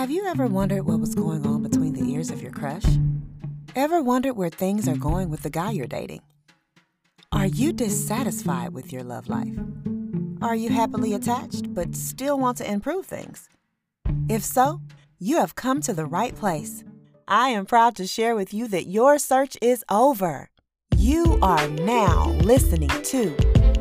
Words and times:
Have 0.00 0.10
you 0.10 0.24
ever 0.24 0.46
wondered 0.46 0.86
what 0.86 0.98
was 0.98 1.14
going 1.14 1.46
on 1.46 1.62
between 1.62 1.92
the 1.92 2.10
ears 2.10 2.30
of 2.30 2.40
your 2.40 2.52
crush? 2.52 2.86
Ever 3.76 4.00
wondered 4.02 4.32
where 4.32 4.48
things 4.48 4.88
are 4.88 4.96
going 4.96 5.28
with 5.28 5.42
the 5.42 5.50
guy 5.50 5.72
you're 5.72 5.86
dating? 5.86 6.22
Are 7.32 7.44
you 7.44 7.74
dissatisfied 7.74 8.72
with 8.72 8.94
your 8.94 9.02
love 9.02 9.28
life? 9.28 9.54
Are 10.40 10.54
you 10.54 10.70
happily 10.70 11.12
attached 11.12 11.74
but 11.74 11.94
still 11.94 12.38
want 12.38 12.56
to 12.56 12.72
improve 12.72 13.04
things? 13.04 13.50
If 14.26 14.42
so, 14.42 14.80
you 15.18 15.36
have 15.36 15.54
come 15.54 15.82
to 15.82 15.92
the 15.92 16.06
right 16.06 16.34
place. 16.34 16.82
I 17.28 17.50
am 17.50 17.66
proud 17.66 17.94
to 17.96 18.06
share 18.06 18.34
with 18.34 18.54
you 18.54 18.68
that 18.68 18.86
your 18.86 19.18
search 19.18 19.58
is 19.60 19.84
over. 19.90 20.48
You 20.96 21.38
are 21.42 21.68
now 21.68 22.30
listening 22.40 22.88
to 22.88 23.32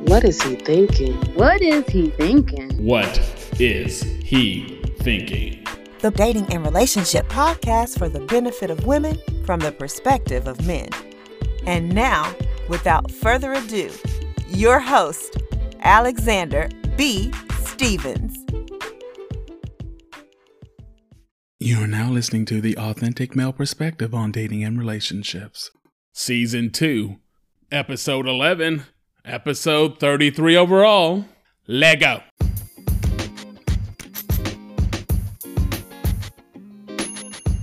What 0.02 0.26
is 0.26 0.42
he 0.42 0.58
thinking? 0.58 1.14
What 1.36 1.62
is 1.62 1.88
he 1.88 2.10
thinking? 2.10 2.86
What 2.86 3.18
is 3.58 4.02
he 4.02 4.82
thinking? 5.00 5.59
The 6.00 6.12
Dating 6.12 6.46
and 6.54 6.64
Relationship 6.64 7.28
Podcast 7.28 7.98
for 7.98 8.08
the 8.08 8.22
benefit 8.22 8.72
of 8.72 8.86
women 8.86 9.18
from 9.46 9.60
the 9.60 9.72
perspective 9.72 10.48
of 10.48 10.66
men. 10.66 10.90
And 11.66 11.94
now, 11.94 12.34
without 12.70 13.12
further 13.12 13.54
ado, 13.54 13.92
your 14.48 14.80
host, 14.80 15.38
Alexander 15.82 16.70
B. 16.96 17.34
Stevens. 17.64 18.38
You 21.60 21.84
are 21.84 21.88
now 21.88 22.10
listening 22.10 22.46
to 22.46 22.62
the 22.62 22.78
authentic 22.78 23.36
male 23.36 23.52
perspective 23.52 24.14
on 24.14 24.32
dating 24.32 24.64
and 24.64 24.80
relationships. 24.80 25.72
Season 26.14 26.70
2, 26.72 27.18
Episode 27.72 28.26
11, 28.26 28.84
Episode 29.26 30.00
33 30.00 30.56
overall. 30.56 31.26
Lego. 31.68 32.24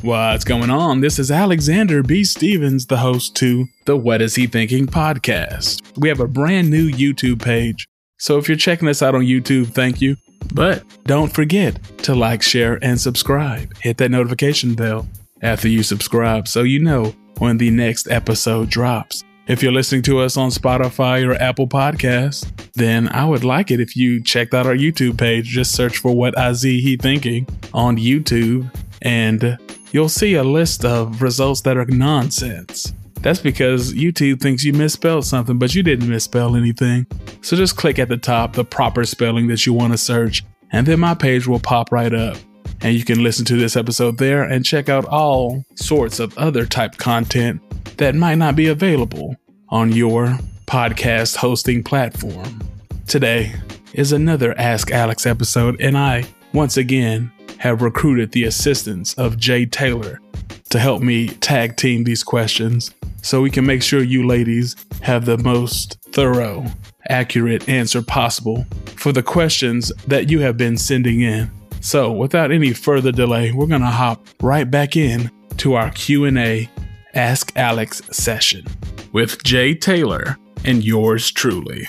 What's 0.06 0.45
going 0.45 0.70
on? 0.70 1.01
This 1.01 1.18
is 1.18 1.32
Alexander 1.32 2.01
B. 2.01 2.23
Stevens, 2.23 2.87
the 2.87 2.99
host 2.99 3.35
to 3.38 3.66
the 3.87 3.96
What 3.96 4.23
Is 4.23 4.37
He 4.37 4.46
Thinking 4.46 4.87
podcast. 4.87 5.82
We 5.98 6.09
have 6.09 6.21
a 6.21 6.29
brand 6.29 6.71
new 6.71 6.88
YouTube 6.88 7.43
page. 7.43 7.88
So 8.16 8.38
if 8.38 8.48
you're 8.48 8.57
checking 8.57 8.87
us 8.87 9.02
out 9.02 9.16
on 9.16 9.23
YouTube, 9.23 9.66
thank 9.66 10.01
you. 10.01 10.16
But 10.54 10.85
don't 11.07 11.32
forget 11.32 11.82
to 12.04 12.15
like, 12.15 12.40
share, 12.43 12.79
and 12.82 13.01
subscribe. 13.01 13.76
Hit 13.79 13.96
that 13.96 14.13
notification 14.13 14.76
bell 14.76 15.09
after 15.43 15.66
you 15.66 15.82
subscribe 15.82 16.46
so 16.46 16.63
you 16.63 16.79
know 16.79 17.13
when 17.38 17.59
the 17.59 17.73
next 17.73 18.09
episode 18.09 18.70
drops. 18.70 19.24
If 19.48 19.60
you're 19.60 19.73
listening 19.73 20.02
to 20.02 20.20
us 20.20 20.37
on 20.37 20.51
Spotify 20.51 21.26
or 21.26 21.35
Apple 21.35 21.66
Podcasts, 21.66 22.48
then 22.74 23.09
I 23.09 23.24
would 23.24 23.43
like 23.43 23.73
it 23.73 23.80
if 23.80 23.96
you 23.96 24.23
checked 24.23 24.54
out 24.54 24.66
our 24.66 24.76
YouTube 24.76 25.18
page. 25.18 25.46
Just 25.46 25.74
search 25.74 25.98
for 25.98 26.15
What 26.15 26.38
I 26.38 26.52
Z 26.52 26.80
He 26.80 26.96
Thinking 26.96 27.48
on 27.74 27.96
YouTube, 27.96 28.73
and 29.02 29.59
you'll 29.96 30.10
see 30.10 30.34
a 30.34 30.44
list 30.44 30.84
of 30.84 31.22
results 31.22 31.62
that 31.62 31.78
are 31.78 31.86
nonsense. 31.86 32.92
That's 33.22 33.40
because 33.40 33.94
YouTube 33.94 34.42
thinks 34.42 34.62
you 34.62 34.74
misspelled 34.74 35.24
something, 35.24 35.58
but 35.58 35.74
you 35.74 35.82
didn't 35.82 36.10
misspell 36.10 36.54
anything. 36.54 37.06
So 37.40 37.56
just 37.56 37.78
click 37.78 37.98
at 37.98 38.10
the 38.10 38.18
top 38.18 38.52
the 38.52 38.62
proper 38.62 39.06
spelling 39.06 39.46
that 39.46 39.64
you 39.64 39.72
want 39.72 39.94
to 39.94 39.98
search, 39.98 40.44
and 40.70 40.86
then 40.86 41.00
my 41.00 41.14
page 41.14 41.46
will 41.46 41.60
pop 41.60 41.90
right 41.92 42.12
up. 42.12 42.36
And 42.82 42.94
you 42.94 43.06
can 43.06 43.22
listen 43.22 43.46
to 43.46 43.56
this 43.56 43.74
episode 43.74 44.18
there 44.18 44.42
and 44.42 44.66
check 44.66 44.90
out 44.90 45.06
all 45.06 45.64
sorts 45.76 46.20
of 46.20 46.36
other 46.36 46.66
type 46.66 46.98
content 46.98 47.62
that 47.96 48.14
might 48.14 48.34
not 48.34 48.54
be 48.54 48.66
available 48.66 49.34
on 49.70 49.92
your 49.92 50.38
podcast 50.66 51.36
hosting 51.36 51.82
platform. 51.82 52.60
Today 53.06 53.54
is 53.94 54.12
another 54.12 54.52
Ask 54.58 54.90
Alex 54.90 55.24
episode, 55.24 55.80
and 55.80 55.96
I, 55.96 56.26
once 56.52 56.76
again, 56.76 57.32
have 57.59 57.82
recruited 57.82 58.32
the 58.32 58.45
assistance 58.45 59.15
of 59.15 59.37
Jay 59.37 59.66
Taylor 59.66 60.21
to 60.71 60.79
help 60.79 61.02
me 61.02 61.29
tag 61.29 61.76
team 61.76 62.04
these 62.04 62.23
questions 62.23 62.93
so 63.23 63.40
we 63.40 63.51
can 63.51 63.66
make 63.66 63.82
sure 63.82 64.03
you 64.03 64.26
ladies 64.26 64.76
have 65.03 65.25
the 65.25 65.38
most 65.38 65.98
thorough, 66.12 66.64
accurate 67.08 67.69
answer 67.69 68.03
possible 68.03 68.64
for 68.97 69.12
the 69.12 69.22
questions 69.22 69.92
that 70.06 70.30
you 70.30 70.41
have 70.41 70.56
been 70.56 70.76
sending 70.76 71.20
in. 71.20 71.50
So, 71.80 72.12
without 72.12 72.50
any 72.50 72.72
further 72.72 73.12
delay, 73.12 73.53
we're 73.53 73.66
going 73.66 73.80
to 73.80 73.86
hop 73.86 74.26
right 74.42 74.69
back 74.69 74.97
in 74.97 75.30
to 75.59 75.75
our 75.75 75.91
Q&A 75.91 76.69
Ask 77.14 77.53
Alex 77.56 78.03
session 78.10 78.66
with 79.12 79.42
Jay 79.42 79.75
Taylor 79.75 80.36
and 80.64 80.84
yours 80.84 81.30
truly. 81.30 81.88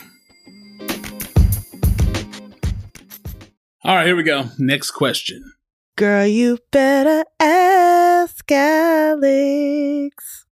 All 3.83 3.95
right, 3.95 4.05
here 4.05 4.15
we 4.15 4.23
go. 4.23 4.45
Next 4.57 4.91
question. 4.91 5.53
Girl, 5.97 6.27
you 6.27 6.59
better 6.69 7.25
ask 7.39 8.51
Alex. 8.51 10.45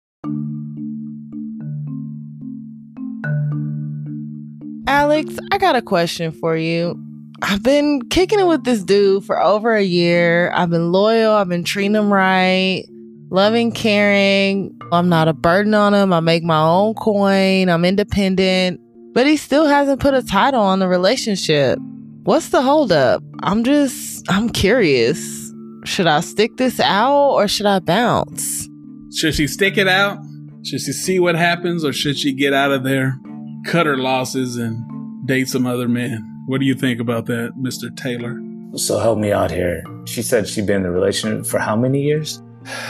Alex, 4.88 5.38
I 5.51 5.59
got 5.59 5.75
a 5.75 5.83
question 5.83 6.31
for 6.31 6.57
you. 6.57 7.00
I've 7.44 7.61
been 7.61 8.01
kicking 8.09 8.39
it 8.39 8.47
with 8.47 8.63
this 8.63 8.83
dude 8.83 9.23
for 9.23 9.39
over 9.39 9.75
a 9.75 9.83
year. 9.83 10.51
I've 10.56 10.72
been 10.72 10.91
loyal, 10.91 11.33
I've 11.33 11.47
been 11.47 11.63
treating 11.63 11.94
him 11.94 12.12
right, 12.12 12.83
loving, 13.29 13.72
caring. 13.72 14.75
I'm 14.91 15.09
not 15.09 15.27
a 15.27 15.33
burden 15.33 15.75
on 15.75 15.94
him. 15.94 16.12
I 16.12 16.22
make 16.22 16.44
my 16.44 16.59
own 16.59 16.95
coin, 16.95 17.69
I'm 17.69 17.85
independent, 17.85 18.81
but 19.13 19.27
he 19.27 19.38
still 19.38 19.67
hasn't 19.67 20.00
put 20.01 20.16
a 20.16 20.23
title 20.23 20.63
on 20.63 20.79
the 20.79 20.88
relationship. 20.88 21.77
What's 22.23 22.50
the 22.50 22.63
holdup? 22.63 23.22
I'm 23.44 23.63
just, 23.63 24.14
I'm 24.28 24.50
curious. 24.50 25.52
Should 25.84 26.08
I 26.08 26.19
stick 26.22 26.58
this 26.58 26.80
out 26.80 27.31
or 27.31 27.47
should 27.47 27.68
I 27.68 27.80
bounce? 27.80 28.68
Should 29.16 29.36
she 29.36 29.47
stick 29.47 29.78
it 29.78 29.88
out? 29.88 30.18
Should 30.63 30.81
she 30.81 30.91
see 30.94 31.19
what 31.19 31.36
happens 31.36 31.86
or 31.86 31.94
should 31.94 32.18
she 32.18 32.34
get 32.34 32.53
out 32.53 32.72
of 32.72 32.84
there, 32.84 33.19
cut 33.66 33.86
her 33.86 33.97
losses, 33.97 34.58
and 34.58 35.28
date 35.28 35.47
some 35.47 35.68
other 35.68 35.88
men? 35.88 36.24
What 36.47 36.59
do 36.59 36.66
you 36.66 36.74
think 36.74 37.00
about 37.00 37.28
that, 37.28 37.53
Mr. 37.59 37.96
Taylor? 37.96 38.41
So 38.78 38.97
help 38.97 39.19
me 39.19 39.31
out 39.31 39.52
here. 39.52 39.84
She 40.06 40.24
said 40.24 40.47
she'd 40.47 40.66
been 40.66 40.78
in 40.78 40.84
the 40.84 40.92
relationship 40.92 41.46
for 41.46 41.59
how 41.59 41.75
many 41.75 42.02
years? 42.02 42.42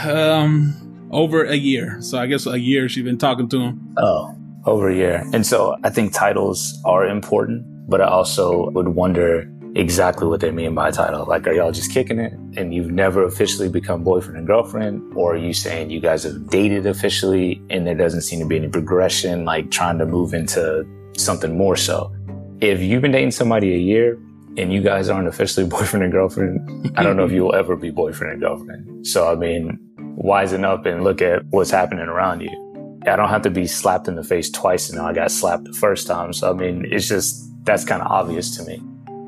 Um, 0.03 1.09
over 1.11 1.43
a 1.43 1.55
year. 1.55 1.97
So 2.01 2.17
I 2.17 2.27
guess 2.27 2.45
a 2.47 2.57
year 2.57 2.87
she's 2.87 3.03
been 3.03 3.17
talking 3.17 3.49
to 3.49 3.59
him. 3.59 3.95
Oh, 3.97 4.33
over 4.65 4.89
a 4.89 4.95
year. 4.95 5.23
And 5.33 5.45
so 5.45 5.75
I 5.83 5.89
think 5.89 6.13
titles 6.13 6.81
are 6.85 7.05
important, 7.05 7.65
but 7.89 8.01
I 8.01 8.07
also 8.07 8.69
would 8.71 8.89
wonder 8.89 9.51
exactly 9.75 10.25
what 10.25 10.39
they 10.39 10.51
mean 10.51 10.73
by 10.73 10.89
title. 10.89 11.25
Like, 11.25 11.45
are 11.47 11.53
y'all 11.53 11.71
just 11.71 11.91
kicking 11.91 12.17
it 12.17 12.33
and 12.57 12.73
you've 12.73 12.91
never 12.91 13.23
officially 13.23 13.69
become 13.69 14.03
boyfriend 14.03 14.37
and 14.37 14.47
girlfriend? 14.47 15.13
Or 15.15 15.33
are 15.33 15.37
you 15.37 15.53
saying 15.53 15.89
you 15.89 15.99
guys 15.99 16.23
have 16.23 16.49
dated 16.49 16.85
officially 16.85 17.61
and 17.69 17.85
there 17.85 17.95
doesn't 17.95 18.21
seem 18.21 18.39
to 18.39 18.45
be 18.45 18.55
any 18.55 18.69
progression, 18.69 19.43
like 19.45 19.69
trying 19.71 19.99
to 19.99 20.05
move 20.05 20.33
into 20.33 20.87
something 21.17 21.57
more 21.57 21.75
so? 21.75 22.15
If 22.61 22.79
you've 22.79 23.01
been 23.01 23.11
dating 23.11 23.31
somebody 23.31 23.73
a 23.73 23.77
year 23.77 24.17
and 24.57 24.71
you 24.71 24.81
guys 24.81 25.09
aren't 25.09 25.27
officially 25.27 25.67
boyfriend 25.69 26.03
and 26.03 26.11
girlfriend, 26.11 26.93
I 26.97 27.03
don't 27.03 27.17
know 27.17 27.25
if 27.25 27.31
you'll 27.31 27.53
ever 27.53 27.75
be 27.75 27.91
boyfriend 27.91 28.31
and 28.33 28.41
girlfriend. 28.41 29.05
So, 29.05 29.29
I 29.29 29.35
mean, 29.35 29.77
wisen 30.17 30.63
up 30.63 30.85
and 30.85 31.03
look 31.03 31.21
at 31.21 31.43
what's 31.49 31.71
happening 31.71 32.05
around 32.05 32.39
you. 32.41 32.61
I 33.05 33.17
don't 33.17 33.29
have 33.29 33.43
to 33.43 33.51
be 33.51 33.67
slapped 33.67 34.07
in 34.07 34.15
the 34.15 34.23
face 34.23 34.49
twice 34.49 34.89
and 34.89 34.97
know 34.97 35.05
I 35.05 35.13
got 35.13 35.29
slapped 35.29 35.65
the 35.65 35.73
first 35.73 36.07
time. 36.07 36.31
So, 36.31 36.49
I 36.49 36.53
mean, 36.53 36.87
it's 36.89 37.07
just, 37.07 37.51
that's 37.65 37.83
kind 37.83 38.01
of 38.01 38.07
obvious 38.09 38.55
to 38.57 38.63
me. 38.63 38.81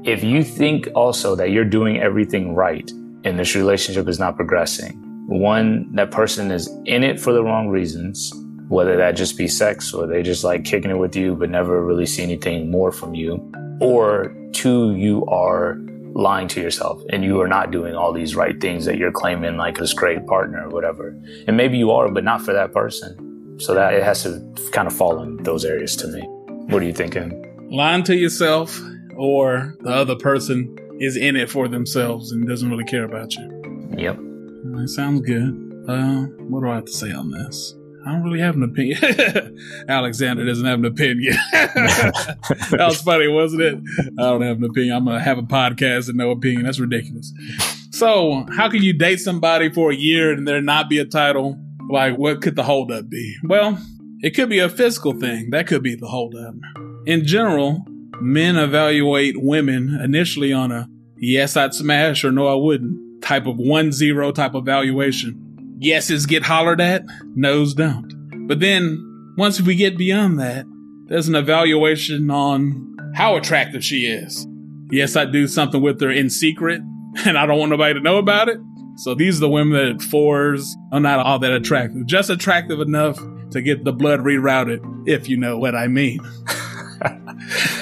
If 0.07 0.23
you 0.23 0.41
think 0.41 0.87
also 0.95 1.35
that 1.35 1.51
you're 1.51 1.65
doing 1.65 1.99
everything 1.99 2.55
right 2.55 2.89
and 3.25 3.37
this 3.37 3.55
relationship 3.55 4.07
is 4.07 4.19
not 4.19 4.37
progressing, 4.37 4.93
one, 5.27 5.93
that 5.95 6.11
person 6.11 6.49
is 6.49 6.69
in 6.85 7.03
it 7.03 7.19
for 7.19 7.33
the 7.33 7.43
wrong 7.43 7.67
reasons, 7.67 8.31
whether 8.69 8.95
that 8.95 9.17
just 9.17 9.37
be 9.37 9.49
sex 9.49 9.93
or 9.93 10.07
they 10.07 10.23
just 10.23 10.45
like 10.45 10.63
kicking 10.63 10.91
it 10.91 10.97
with 10.97 11.13
you 11.13 11.35
but 11.35 11.49
never 11.49 11.83
really 11.83 12.05
see 12.05 12.23
anything 12.23 12.71
more 12.71 12.93
from 12.93 13.15
you. 13.15 13.51
Or 13.81 14.33
two, 14.53 14.95
you 14.95 15.25
are 15.25 15.77
lying 16.13 16.47
to 16.47 16.61
yourself 16.61 17.01
and 17.11 17.25
you 17.25 17.41
are 17.41 17.47
not 17.49 17.71
doing 17.71 17.93
all 17.93 18.13
these 18.13 18.33
right 18.33 18.61
things 18.61 18.85
that 18.85 18.95
you're 18.95 19.11
claiming 19.11 19.57
like 19.57 19.77
this 19.77 19.91
great 19.91 20.25
partner 20.25 20.67
or 20.67 20.69
whatever. 20.69 21.09
And 21.47 21.57
maybe 21.57 21.77
you 21.77 21.91
are, 21.91 22.09
but 22.09 22.23
not 22.23 22.41
for 22.41 22.53
that 22.53 22.71
person. 22.71 23.59
So 23.59 23.73
that 23.73 23.93
it 23.93 24.03
has 24.03 24.23
to 24.23 24.39
kind 24.71 24.87
of 24.87 24.95
fall 24.95 25.21
in 25.21 25.35
those 25.43 25.65
areas 25.65 25.97
to 25.97 26.07
me. 26.07 26.21
What 26.69 26.81
are 26.81 26.85
you 26.85 26.93
thinking? 26.93 27.43
Lying 27.69 28.03
to 28.05 28.15
yourself 28.15 28.79
or 29.17 29.75
the 29.81 29.89
other 29.89 30.15
person 30.15 30.75
is 30.99 31.17
in 31.17 31.35
it 31.35 31.49
for 31.49 31.67
themselves 31.67 32.31
and 32.31 32.47
doesn't 32.47 32.69
really 32.69 32.85
care 32.85 33.03
about 33.03 33.35
you. 33.35 33.93
Yep. 33.97 34.17
That 34.17 34.89
sounds 34.89 35.21
good. 35.21 35.85
Uh, 35.87 36.25
what 36.49 36.61
do 36.61 36.69
I 36.69 36.75
have 36.75 36.85
to 36.85 36.91
say 36.91 37.11
on 37.11 37.31
this? 37.31 37.75
I 38.05 38.11
don't 38.11 38.23
really 38.23 38.39
have 38.39 38.55
an 38.55 38.63
opinion. 38.63 39.57
Alexander 39.89 40.45
doesn't 40.45 40.65
have 40.65 40.79
an 40.79 40.85
opinion. 40.85 41.33
that 41.51 42.75
was 42.79 43.01
funny, 43.01 43.27
wasn't 43.27 43.63
it? 43.63 43.79
I 44.17 44.21
don't 44.21 44.41
have 44.41 44.57
an 44.57 44.63
opinion. 44.63 44.95
I'm 44.95 45.05
gonna 45.05 45.19
have 45.19 45.37
a 45.37 45.43
podcast 45.43 46.07
and 46.07 46.17
no 46.17 46.31
opinion. 46.31 46.63
That's 46.63 46.79
ridiculous. 46.79 47.33
So, 47.91 48.45
how 48.55 48.69
can 48.69 48.81
you 48.81 48.93
date 48.93 49.17
somebody 49.17 49.69
for 49.69 49.91
a 49.91 49.95
year 49.95 50.31
and 50.31 50.47
there 50.47 50.61
not 50.61 50.89
be 50.89 50.99
a 50.99 51.05
title? 51.05 51.59
Like, 51.89 52.17
what 52.17 52.41
could 52.41 52.55
the 52.55 52.63
holdup 52.63 53.09
be? 53.09 53.35
Well, 53.43 53.77
it 54.21 54.35
could 54.35 54.49
be 54.49 54.59
a 54.59 54.69
physical 54.69 55.13
thing. 55.13 55.49
That 55.49 55.67
could 55.67 55.83
be 55.83 55.95
the 55.95 56.07
holdup. 56.07 56.55
In 57.05 57.25
general, 57.25 57.85
men 58.21 58.57
evaluate 58.57 59.35
women 59.37 59.99
initially 60.03 60.53
on 60.53 60.71
a 60.71 60.87
yes, 61.17 61.57
I'd 61.57 61.73
smash 61.73 62.23
or 62.23 62.31
no, 62.31 62.47
I 62.47 62.55
wouldn't 62.55 63.21
type 63.21 63.45
of 63.45 63.57
one 63.57 63.91
zero 63.91 64.31
type 64.31 64.53
of 64.53 64.65
valuation. 64.65 65.43
Yeses 65.79 66.27
get 66.27 66.43
hollered 66.43 66.81
at, 66.81 67.03
no's 67.35 67.73
don't. 67.73 68.47
But 68.47 68.59
then 68.59 69.33
once 69.37 69.61
we 69.61 69.75
get 69.75 69.97
beyond 69.97 70.39
that, 70.39 70.65
there's 71.07 71.27
an 71.27 71.35
evaluation 71.35 72.29
on 72.31 73.13
how 73.15 73.35
attractive 73.35 73.83
she 73.83 74.07
is. 74.07 74.47
Yes, 74.89 75.15
I 75.15 75.25
do 75.25 75.47
something 75.47 75.81
with 75.81 76.01
her 76.01 76.11
in 76.11 76.29
secret, 76.29 76.81
and 77.25 77.37
I 77.37 77.45
don't 77.45 77.59
want 77.59 77.71
nobody 77.71 77.93
to 77.93 77.99
know 77.99 78.17
about 78.17 78.49
it. 78.49 78.59
So 78.97 79.13
these 79.13 79.37
are 79.37 79.41
the 79.41 79.49
women 79.49 79.97
that 79.97 80.01
fours 80.01 80.75
are 80.91 80.99
not 80.99 81.19
all 81.19 81.39
that 81.39 81.51
attractive, 81.51 82.05
just 82.07 82.29
attractive 82.29 82.79
enough 82.79 83.19
to 83.51 83.61
get 83.61 83.83
the 83.83 83.93
blood 83.93 84.21
rerouted, 84.21 85.07
if 85.07 85.29
you 85.29 85.37
know 85.37 85.57
what 85.57 85.75
I 85.75 85.87
mean. 85.87 86.19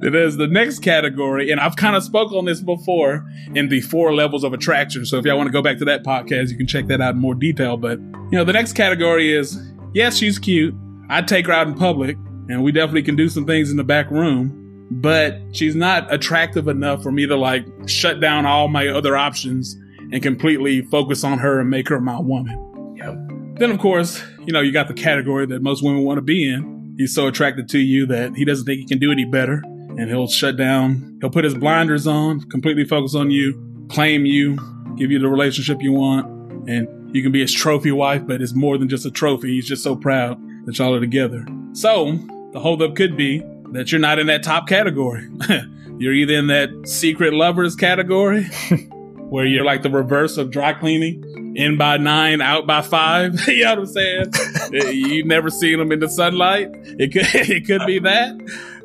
There's 0.00 0.36
the 0.36 0.48
next 0.48 0.80
category, 0.80 1.50
and 1.50 1.60
I've 1.60 1.76
kind 1.76 1.96
of 1.96 2.02
spoke 2.02 2.32
on 2.32 2.44
this 2.44 2.60
before 2.60 3.26
in 3.54 3.68
the 3.68 3.80
four 3.80 4.14
levels 4.14 4.44
of 4.44 4.52
attraction. 4.52 5.06
So 5.06 5.18
if 5.18 5.24
y'all 5.24 5.36
want 5.36 5.46
to 5.46 5.52
go 5.52 5.62
back 5.62 5.78
to 5.78 5.84
that 5.86 6.04
podcast, 6.04 6.50
you 6.50 6.56
can 6.56 6.66
check 6.66 6.86
that 6.88 7.00
out 7.00 7.14
in 7.14 7.20
more 7.20 7.34
detail. 7.34 7.76
But 7.76 7.98
you 7.98 8.32
know, 8.32 8.44
the 8.44 8.52
next 8.52 8.74
category 8.74 9.34
is 9.34 9.58
yes, 9.94 10.16
she's 10.16 10.38
cute. 10.38 10.74
I'd 11.08 11.26
take 11.26 11.46
her 11.46 11.52
out 11.52 11.68
in 11.68 11.74
public, 11.74 12.16
and 12.48 12.62
we 12.62 12.72
definitely 12.72 13.02
can 13.02 13.16
do 13.16 13.28
some 13.28 13.46
things 13.46 13.70
in 13.70 13.76
the 13.76 13.84
back 13.84 14.10
room. 14.10 14.62
But 14.90 15.40
she's 15.52 15.74
not 15.74 16.12
attractive 16.12 16.68
enough 16.68 17.02
for 17.02 17.10
me 17.10 17.26
to 17.26 17.36
like 17.36 17.66
shut 17.86 18.20
down 18.20 18.46
all 18.46 18.68
my 18.68 18.88
other 18.88 19.16
options 19.16 19.74
and 20.12 20.22
completely 20.22 20.82
focus 20.82 21.24
on 21.24 21.38
her 21.38 21.60
and 21.60 21.70
make 21.70 21.88
her 21.88 22.00
my 22.00 22.20
woman. 22.20 22.94
Yep. 22.96 23.58
Then, 23.58 23.70
of 23.70 23.78
course, 23.78 24.22
you 24.44 24.52
know, 24.52 24.60
you 24.60 24.70
got 24.70 24.86
the 24.86 24.94
category 24.94 25.46
that 25.46 25.62
most 25.62 25.82
women 25.82 26.02
want 26.02 26.18
to 26.18 26.22
be 26.22 26.48
in. 26.48 26.75
He's 26.96 27.14
so 27.14 27.26
attracted 27.26 27.68
to 27.70 27.78
you 27.78 28.06
that 28.06 28.34
he 28.34 28.44
doesn't 28.44 28.64
think 28.64 28.80
he 28.80 28.86
can 28.86 28.98
do 28.98 29.12
any 29.12 29.24
better. 29.24 29.62
And 29.98 30.10
he'll 30.10 30.28
shut 30.28 30.56
down, 30.56 31.18
he'll 31.20 31.30
put 31.30 31.44
his 31.44 31.54
blinders 31.54 32.06
on, 32.06 32.40
completely 32.50 32.84
focus 32.84 33.14
on 33.14 33.30
you, 33.30 33.86
claim 33.88 34.26
you, 34.26 34.58
give 34.96 35.10
you 35.10 35.18
the 35.18 35.28
relationship 35.28 35.80
you 35.80 35.92
want. 35.92 36.26
And 36.68 37.14
you 37.16 37.22
can 37.22 37.32
be 37.32 37.40
his 37.40 37.52
trophy 37.52 37.92
wife, 37.92 38.26
but 38.26 38.42
it's 38.42 38.54
more 38.54 38.76
than 38.76 38.88
just 38.88 39.06
a 39.06 39.10
trophy. 39.10 39.54
He's 39.54 39.66
just 39.66 39.82
so 39.82 39.96
proud 39.96 40.38
that 40.66 40.78
y'all 40.78 40.94
are 40.94 41.00
together. 41.00 41.46
So 41.72 42.12
the 42.52 42.60
holdup 42.60 42.94
could 42.94 43.16
be 43.16 43.42
that 43.72 43.90
you're 43.90 44.00
not 44.00 44.18
in 44.18 44.26
that 44.26 44.42
top 44.42 44.68
category. 44.68 45.28
you're 45.98 46.12
either 46.12 46.34
in 46.34 46.48
that 46.48 46.86
secret 46.86 47.32
lovers 47.32 47.74
category, 47.74 48.44
where 49.30 49.46
you're 49.46 49.64
like 49.64 49.82
the 49.82 49.90
reverse 49.90 50.36
of 50.36 50.50
dry 50.50 50.74
cleaning, 50.74 51.45
in 51.56 51.78
by 51.78 51.96
nine, 51.96 52.40
out 52.42 52.66
by 52.66 52.82
five. 52.82 53.34
you 53.48 53.64
know 53.64 53.70
what 53.70 53.78
I'm 53.80 53.86
saying? 53.86 54.26
You've 54.94 55.26
never 55.26 55.50
seen 55.50 55.80
him 55.80 55.90
in 55.90 56.00
the 56.00 56.08
sunlight. 56.08 56.68
It 56.72 57.12
could 57.12 57.26
it 57.34 57.66
could 57.66 57.86
be 57.86 57.98
that, 58.00 58.36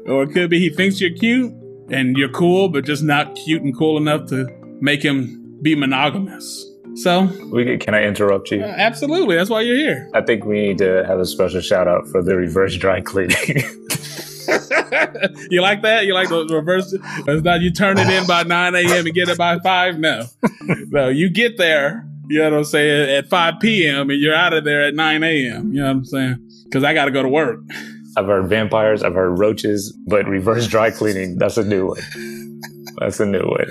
or 0.08 0.24
it 0.24 0.32
could 0.34 0.50
be 0.50 0.60
he 0.60 0.70
thinks 0.70 1.00
you're 1.02 1.12
cute 1.14 1.54
and 1.90 2.16
you're 2.18 2.30
cool, 2.30 2.70
but 2.70 2.86
just 2.86 3.04
not 3.04 3.36
cute 3.36 3.62
and 3.62 3.78
cool 3.78 3.98
enough 3.98 4.28
to 4.30 4.48
make 4.80 5.04
him 5.04 5.60
be 5.62 5.76
monogamous. 5.76 6.66
So, 6.96 7.24
We 7.54 7.64
can, 7.64 7.80
can 7.80 7.94
I 7.94 8.04
interrupt 8.04 8.52
you? 8.52 8.62
uh, 8.62 8.66
absolutely, 8.66 9.38
that's 9.38 9.50
why 9.50 9.62
you're 9.62 9.78
here. 9.78 10.10
I 10.14 10.22
think 10.22 10.44
we 10.44 10.60
need 10.60 10.78
to 10.80 11.06
have 11.08 11.20
a 11.20 11.26
special 11.26 11.62
shout 11.62 11.88
out 11.88 12.06
for 12.10 12.22
the 12.22 12.36
reverse 12.36 12.76
dry 12.76 13.00
cleaning. 13.00 13.38
you 15.50 15.62
like 15.62 15.82
that? 15.84 16.06
You 16.06 16.14
like 16.14 16.28
the 16.28 16.46
reverse? 16.52 16.94
It's 16.94 17.44
not 17.44 17.62
you 17.62 17.72
turn 17.72 17.98
it 17.98 18.10
in 18.10 18.28
by 18.28 18.44
9 18.44 18.76
a.m. 18.76 19.06
and 19.06 19.14
get 19.16 19.30
it 19.30 19.38
by 19.38 19.60
5? 19.60 20.00
No. 20.00 20.26
No, 20.90 21.08
you 21.08 21.30
get 21.30 21.58
there, 21.58 22.06
you 22.30 22.40
know 22.40 22.52
what 22.52 22.58
I'm 22.58 22.64
saying, 22.64 23.18
at 23.18 23.30
5 23.30 23.56
p.m. 23.60 24.10
and 24.10 24.20
you're 24.20 24.36
out 24.36 24.54
of 24.54 24.64
there 24.64 24.84
at 24.84 24.94
9 24.94 25.24
a.m. 25.24 25.74
You 25.74 25.82
know 25.82 25.88
what 25.88 25.92
I'm 25.92 26.06
saying? 26.06 26.50
Because 26.66 26.84
I 26.84 26.94
got 26.94 27.06
to 27.06 27.12
go 27.12 27.24
to 27.24 27.30
work. 27.30 27.60
I've 28.18 28.26
heard 28.26 28.48
vampires, 28.48 29.04
I've 29.04 29.14
heard 29.14 29.40
roaches, 29.40 29.98
but 30.08 30.28
reverse 30.28 30.68
dry 30.68 30.92
cleaning, 30.92 31.38
that's 31.38 31.58
a 31.58 31.64
new 31.64 31.88
one. 31.88 32.62
That's 32.98 33.20
a 33.20 33.26
new 33.26 33.44
one. 33.44 33.68